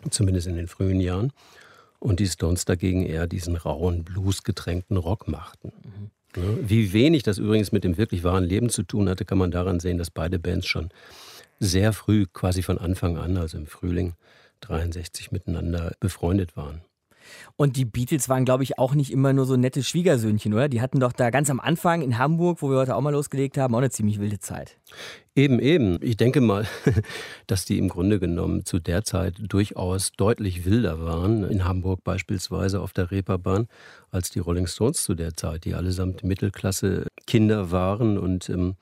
zumindest 0.09 0.47
in 0.47 0.55
den 0.55 0.67
frühen 0.67 0.99
Jahren. 0.99 1.31
Und 1.99 2.19
die 2.19 2.27
Stones 2.27 2.65
dagegen 2.65 3.05
eher 3.05 3.27
diesen 3.27 3.55
rauen, 3.55 4.03
bluesgetränkten 4.03 4.97
Rock 4.97 5.27
machten. 5.27 5.71
Mhm. 6.35 6.69
Wie 6.69 6.93
wenig 6.93 7.23
das 7.23 7.37
übrigens 7.37 7.71
mit 7.71 7.83
dem 7.83 7.97
wirklich 7.97 8.23
wahren 8.23 8.43
Leben 8.43 8.69
zu 8.69 8.83
tun 8.83 9.07
hatte, 9.07 9.25
kann 9.25 9.37
man 9.37 9.51
daran 9.51 9.79
sehen, 9.79 9.97
dass 9.97 10.09
beide 10.09 10.39
Bands 10.39 10.67
schon 10.67 10.89
sehr 11.61 11.93
früh, 11.93 12.25
quasi 12.25 12.63
von 12.63 12.77
Anfang 12.79 13.17
an, 13.17 13.37
also 13.37 13.57
im 13.57 13.67
Frühling 13.67 14.15
63 14.61 15.31
miteinander 15.31 15.93
befreundet 15.99 16.57
waren. 16.57 16.81
Und 17.55 17.77
die 17.77 17.85
Beatles 17.85 18.29
waren, 18.29 18.45
glaube 18.45 18.63
ich, 18.63 18.79
auch 18.79 18.95
nicht 18.95 19.11
immer 19.11 19.31
nur 19.31 19.45
so 19.45 19.55
nette 19.55 19.83
Schwiegersöhnchen, 19.83 20.53
oder? 20.53 20.69
Die 20.69 20.81
hatten 20.81 20.99
doch 20.99 21.13
da 21.13 21.29
ganz 21.29 21.51
am 21.51 21.59
Anfang 21.59 22.01
in 22.01 22.17
Hamburg, 22.17 22.61
wo 22.61 22.69
wir 22.69 22.77
heute 22.77 22.95
auch 22.95 23.01
mal 23.01 23.11
losgelegt 23.11 23.59
haben, 23.59 23.75
auch 23.75 23.79
eine 23.79 23.91
ziemlich 23.91 24.19
wilde 24.19 24.39
Zeit. 24.39 24.79
Eben, 25.35 25.59
eben. 25.59 25.99
Ich 26.01 26.17
denke 26.17 26.41
mal, 26.41 26.67
dass 27.47 27.65
die 27.65 27.77
im 27.77 27.89
Grunde 27.89 28.19
genommen 28.19 28.65
zu 28.65 28.79
der 28.79 29.03
Zeit 29.03 29.35
durchaus 29.39 30.11
deutlich 30.13 30.65
wilder 30.65 30.99
waren. 30.99 31.43
In 31.43 31.63
Hamburg 31.65 32.03
beispielsweise 32.03 32.81
auf 32.81 32.91
der 32.91 33.11
Reeperbahn 33.11 33.67
als 34.09 34.31
die 34.31 34.39
Rolling 34.39 34.67
Stones 34.67 35.03
zu 35.03 35.13
der 35.13 35.35
Zeit, 35.35 35.65
die 35.65 35.75
allesamt 35.75 36.23
Mittelklasse 36.23 37.05
Kinder 37.27 37.71
waren 37.71 38.17
und 38.17 38.49
ähm, 38.49 38.75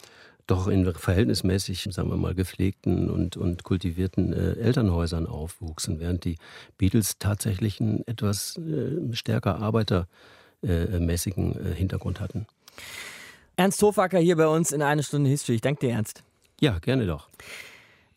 doch 0.52 0.68
in 0.68 0.94
verhältnismäßig, 0.94 1.88
sagen 1.92 2.10
wir 2.10 2.18
mal, 2.18 2.36
gepflegten 2.36 3.10
und, 3.10 3.38
und 3.38 3.64
kultivierten 3.64 4.34
äh, 4.34 4.54
Elternhäusern 4.54 5.28
aufwuchsen, 5.28 6.00
während 6.00 6.26
die 6.26 6.38
Beatles 6.78 7.20
tatsächlich 7.20 7.80
einen 7.80 8.06
etwas 8.08 8.58
äh, 8.58 9.14
stärker 9.14 9.60
arbeitermäßigen 9.60 11.66
äh, 11.66 11.76
Hintergrund 11.76 12.20
hatten. 12.20 12.48
Ernst 13.56 13.82
Hofacker 13.82 14.20
hier 14.20 14.38
bei 14.38 14.48
uns 14.48 14.72
in 14.72 14.82
eine 14.82 15.04
Stunde 15.04 15.30
History. 15.30 15.56
Ich 15.56 15.62
danke 15.62 15.88
dir, 15.88 15.94
Ernst. 15.94 16.24
Ja, 16.62 16.80
gerne 16.80 17.06
doch. 17.06 17.30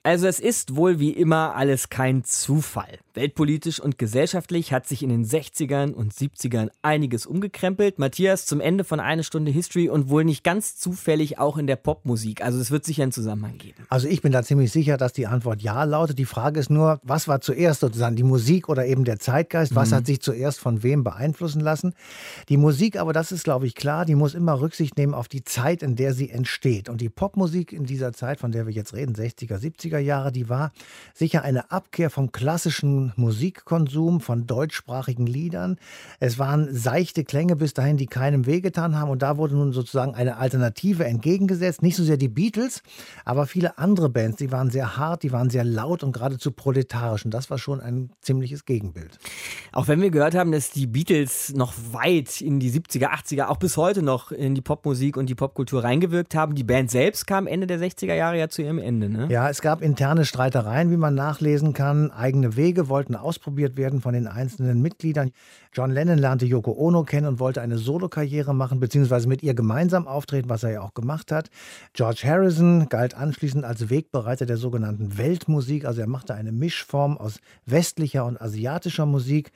Also 0.04 0.26
es 0.26 0.40
ist 0.40 0.74
wohl 0.74 0.98
wie 0.98 1.12
immer 1.12 1.54
alles 1.54 1.88
kein 1.88 2.24
Zufall. 2.24 2.98
Weltpolitisch 3.14 3.78
und 3.78 3.98
gesellschaftlich 3.98 4.72
hat 4.72 4.86
sich 4.86 5.02
in 5.04 5.10
den 5.10 5.24
60ern 5.24 5.92
und 5.92 6.12
70ern 6.12 6.70
einiges 6.80 7.24
umgekrempelt. 7.24 8.00
Matthias 8.00 8.46
zum 8.46 8.60
Ende 8.60 8.82
von 8.82 8.98
eine 8.98 9.22
Stunde 9.22 9.52
History 9.52 9.88
und 9.88 10.08
wohl 10.08 10.24
nicht 10.24 10.42
ganz 10.42 10.76
zufällig 10.76 11.38
auch 11.38 11.56
in 11.56 11.68
der 11.68 11.76
Popmusik. 11.76 12.42
Also 12.42 12.58
es 12.58 12.72
wird 12.72 12.84
sicher 12.84 13.04
einen 13.04 13.12
Zusammenhang 13.12 13.58
geben. 13.58 13.84
Also 13.90 14.08
ich 14.08 14.22
bin 14.22 14.32
da 14.32 14.42
ziemlich 14.42 14.72
sicher, 14.72 14.96
dass 14.96 15.12
die 15.12 15.26
Antwort 15.28 15.62
ja 15.62 15.84
lautet. 15.84 16.18
Die 16.18 16.24
Frage 16.24 16.58
ist 16.58 16.70
nur, 16.70 16.98
was 17.04 17.28
war 17.28 17.40
zuerst 17.40 17.80
sozusagen 17.80 18.16
die 18.16 18.22
Musik 18.24 18.68
oder 18.68 18.86
eben 18.86 19.04
der 19.04 19.20
Zeitgeist? 19.20 19.74
Was 19.76 19.90
mhm. 19.90 19.96
hat 19.96 20.06
sich 20.06 20.20
zuerst 20.20 20.58
von 20.58 20.82
wem 20.82 21.04
beeinflussen 21.04 21.60
lassen? 21.60 21.94
Die 22.48 22.56
Musik, 22.56 22.98
aber 22.98 23.12
das 23.12 23.30
ist 23.30 23.44
glaube 23.44 23.66
ich 23.66 23.74
klar, 23.74 24.04
die 24.04 24.14
muss 24.14 24.34
immer 24.34 24.60
Rücksicht 24.60 24.96
nehmen 24.96 25.14
auf 25.14 25.28
die 25.28 25.44
Zeit, 25.44 25.82
in 25.82 25.94
der 25.94 26.14
sie 26.14 26.30
entsteht. 26.30 26.88
Und 26.88 27.00
die 27.00 27.10
Popmusik 27.10 27.72
in 27.72 27.84
dieser 27.84 28.12
Zeit, 28.12 28.40
von 28.40 28.50
der 28.50 28.66
wir 28.66 28.72
jetzt 28.72 28.94
reden, 28.94 29.14
60er, 29.14 29.58
70er 29.58 29.91
70er 29.92 29.98
Jahre, 29.98 30.32
die 30.32 30.48
war 30.48 30.72
sicher 31.14 31.42
eine 31.42 31.70
Abkehr 31.70 32.10
vom 32.10 32.32
klassischen 32.32 33.12
Musikkonsum, 33.16 34.20
von 34.20 34.46
deutschsprachigen 34.46 35.26
Liedern. 35.26 35.76
Es 36.20 36.38
waren 36.38 36.74
seichte 36.74 37.24
Klänge 37.24 37.56
bis 37.56 37.74
dahin, 37.74 37.96
die 37.96 38.06
keinem 38.06 38.46
wehgetan 38.46 38.98
haben. 38.98 39.10
Und 39.10 39.22
da 39.22 39.36
wurde 39.36 39.54
nun 39.54 39.72
sozusagen 39.72 40.14
eine 40.14 40.36
Alternative 40.36 41.04
entgegengesetzt. 41.04 41.82
Nicht 41.82 41.96
so 41.96 42.04
sehr 42.04 42.16
die 42.16 42.28
Beatles, 42.28 42.82
aber 43.24 43.46
viele 43.46 43.78
andere 43.78 44.08
Bands, 44.08 44.38
die 44.38 44.52
waren 44.52 44.70
sehr 44.70 44.96
hart, 44.96 45.22
die 45.22 45.32
waren 45.32 45.50
sehr 45.50 45.64
laut 45.64 46.02
und 46.02 46.12
geradezu 46.12 46.52
proletarisch. 46.52 47.24
Und 47.24 47.32
das 47.32 47.50
war 47.50 47.58
schon 47.58 47.80
ein 47.80 48.10
ziemliches 48.20 48.64
Gegenbild. 48.64 49.18
Auch 49.72 49.88
wenn 49.88 50.00
wir 50.00 50.10
gehört 50.10 50.34
haben, 50.34 50.52
dass 50.52 50.70
die 50.70 50.86
Beatles 50.86 51.52
noch 51.54 51.74
weit 51.92 52.40
in 52.40 52.60
die 52.60 52.70
70er, 52.70 53.10
80er, 53.10 53.46
auch 53.46 53.56
bis 53.58 53.76
heute 53.76 54.02
noch 54.02 54.32
in 54.32 54.54
die 54.54 54.60
Popmusik 54.60 55.16
und 55.16 55.26
die 55.26 55.34
Popkultur 55.34 55.84
reingewirkt 55.84 56.34
haben. 56.34 56.54
Die 56.54 56.64
Band 56.64 56.90
selbst 56.90 57.26
kam 57.26 57.46
Ende 57.46 57.66
der 57.66 57.78
60er 57.78 58.14
Jahre 58.14 58.38
ja 58.38 58.48
zu 58.48 58.62
ihrem 58.62 58.78
Ende. 58.78 59.08
Ne? 59.08 59.28
Ja, 59.30 59.48
es 59.48 59.60
gab 59.60 59.81
interne 59.82 60.24
Streitereien, 60.24 60.90
wie 60.90 60.96
man 60.96 61.14
nachlesen 61.14 61.72
kann. 61.72 62.10
Eigene 62.10 62.56
Wege 62.56 62.88
wollten 62.88 63.14
ausprobiert 63.14 63.76
werden 63.76 64.00
von 64.00 64.14
den 64.14 64.26
einzelnen 64.26 64.80
Mitgliedern. 64.80 65.32
John 65.72 65.90
Lennon 65.90 66.18
lernte 66.18 66.46
Yoko 66.46 66.72
Ono 66.72 67.02
kennen 67.02 67.26
und 67.26 67.40
wollte 67.40 67.60
eine 67.60 67.78
Solokarriere 67.78 68.54
machen, 68.54 68.80
beziehungsweise 68.80 69.28
mit 69.28 69.42
ihr 69.42 69.54
gemeinsam 69.54 70.06
auftreten, 70.06 70.48
was 70.48 70.62
er 70.62 70.70
ja 70.70 70.80
auch 70.82 70.94
gemacht 70.94 71.32
hat. 71.32 71.50
George 71.92 72.22
Harrison 72.24 72.88
galt 72.88 73.14
anschließend 73.14 73.64
als 73.64 73.90
Wegbereiter 73.90 74.46
der 74.46 74.56
sogenannten 74.56 75.18
Weltmusik. 75.18 75.84
Also 75.84 76.00
er 76.00 76.08
machte 76.08 76.34
eine 76.34 76.52
Mischform 76.52 77.18
aus 77.18 77.40
westlicher 77.66 78.24
und 78.24 78.40
asiatischer 78.40 79.06
Musik 79.06 79.52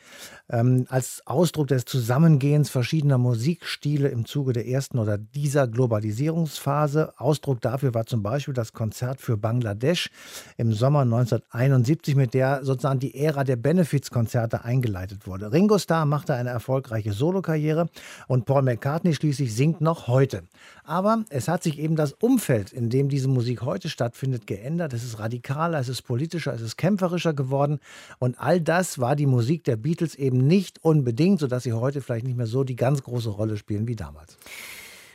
ähm, 0.49 0.87
als 0.89 1.23
Ausdruck 1.27 1.69
des 1.69 1.85
Zusammengehens 1.85 2.71
verschiedener 2.71 3.19
Musikstile 3.19 4.09
im 4.09 4.25
Zuge 4.27 4.53
der 4.53 4.67
ersten 4.67 4.99
oder 4.99 5.19
dieser 5.19 5.67
Globalisierungsphase. 5.67 7.15
Ausdruck 7.17 7.61
dafür 7.61 7.95
war 7.95 8.07
zum 8.07 8.23
Beispiel 8.23 8.55
das 8.55 8.73
Konzert 8.73 9.21
für 9.21 9.37
Bangladesch 9.37 10.11
im 10.57 10.73
Sommer 10.73 11.01
1971, 11.01 12.15
mit 12.15 12.35
der 12.35 12.65
sozusagen 12.65 13.01
die 13.01 13.15
Ära 13.15 13.45
der 13.45 13.57
Benefizkonzerte 13.57 14.65
eingeleitet 14.65 15.27
wurde. 15.27 15.53
Ringo 15.53 15.79
Starr 15.79 16.07
machte 16.07 16.35
eine 16.35 16.51
erfolgreiche 16.51 17.13
Solokarriere 17.13 17.89
und 18.29 18.45
Paul 18.45 18.63
McCartney 18.63 19.15
schließlich 19.15 19.55
singt 19.55 19.81
noch 19.81 20.07
heute. 20.07 20.43
Aber 20.85 21.25
es 21.31 21.49
hat 21.49 21.65
sich 21.65 21.81
eben 21.81 21.97
das 21.97 22.13
Umfeld, 22.13 22.73
in 22.73 22.91
dem 22.91 23.09
diese 23.09 23.27
Musik 23.27 23.63
heute 23.63 23.89
stattfindet, 23.89 24.47
geändert. 24.47 24.93
Es 24.93 25.03
ist 25.03 25.19
radikaler, 25.19 25.81
es 25.81 25.89
ist 25.89 26.03
politischer, 26.03 26.55
es 26.55 26.61
ist 26.61 26.77
kämpferischer 26.77 27.35
geworden. 27.35 27.81
Und 28.21 28.39
all 28.39 28.61
das 28.61 29.01
war 29.01 29.17
die 29.17 29.27
Musik 29.27 29.65
der 29.65 29.77
Beatles 29.77 30.15
eben 30.37 30.47
nicht 30.47 30.85
unbedingt, 30.85 31.41
sodass 31.41 31.65
sie 31.65 31.73
heute 31.73 32.01
vielleicht 32.01 32.27
nicht 32.27 32.37
mehr 32.37 32.47
so 32.47 32.65
die 32.65 32.77
ganz 32.77 33.03
große 33.03 33.31
Rolle 33.31 33.57
spielen 33.57 33.89
wie 33.89 33.97
damals. 33.97 34.37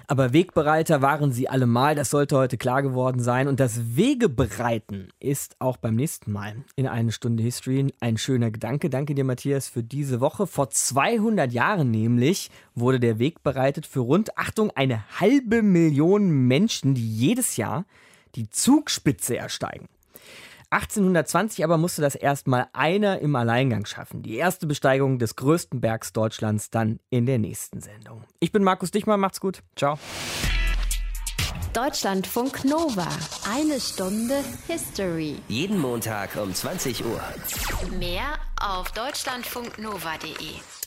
Aber 0.07 0.34
Wegbereiter 0.34 1.01
waren 1.01 1.32
sie 1.32 1.47
allemal, 1.47 1.95
das 1.95 2.09
sollte 2.09 2.36
heute 2.36 2.57
klar 2.57 2.82
geworden 2.82 3.22
sein. 3.22 3.47
Und 3.47 3.61
das 3.61 3.95
Wegebereiten 3.95 5.07
ist 5.22 5.55
auch 5.59 5.78
beim 5.78 5.95
nächsten 5.95 6.34
Mal 6.34 6.55
in 6.76 6.86
eine 6.86 7.13
Stunde 7.13 7.43
History 7.43 7.93
ein 8.01 8.17
schöner 8.17 8.51
Gedanke. 8.51 8.89
Danke 8.89 9.15
dir, 9.15 9.24
Matthias, 9.24 9.69
für 9.69 9.84
diese 9.84 10.19
Woche. 10.19 10.47
Vor 10.47 10.69
200 10.69 11.53
Jahren 11.53 11.91
nämlich 11.91 12.51
wurde 12.76 12.99
der 12.99 13.19
Weg 13.19 13.41
bereitet 13.41 13.86
für 13.86 14.01
rund, 14.01 14.38
Achtung, 14.38 14.72
eine 14.72 15.05
halbe 15.22 15.61
Million 15.61 16.30
Menschen, 16.30 16.93
die 16.93 17.09
jedes 17.09 17.55
Jahr 17.55 17.86
die 18.36 18.49
Zugspitze 18.49 19.38
ersteigen. 19.38 19.88
1820 20.72 21.63
aber 21.63 21.78
musste 21.78 22.01
das 22.01 22.15
erstmal 22.15 22.67
einer 22.74 23.19
im 23.19 23.36
Alleingang 23.36 23.86
schaffen. 23.86 24.24
Die 24.24 24.36
erste 24.36 24.67
Besteigung 24.67 25.19
des 25.19 25.36
größten 25.36 25.82
Bergs 25.82 26.13
Deutschlands 26.13 26.69
dann 26.69 26.99
in 27.09 27.26
der 27.26 27.39
nächsten 27.39 27.82
Sendung. 27.82 28.24
Ich 28.39 28.51
bin 28.51 28.63
Markus 28.63 28.91
Dichmann, 28.91 29.19
macht's 29.19 29.39
gut. 29.39 29.63
Ciao. 29.76 29.99
Deutschlandfunk 31.74 32.65
Nova. 32.65 33.07
Eine 33.49 33.80
Stunde 33.80 34.43
History. 34.67 35.38
Jeden 35.47 35.80
Montag 35.80 36.36
um 36.36 36.53
20 36.53 37.05
Uhr. 37.05 37.22
Mehr 37.97 38.34
auf 38.59 38.91
deutschlandfunknova.de. 38.91 40.80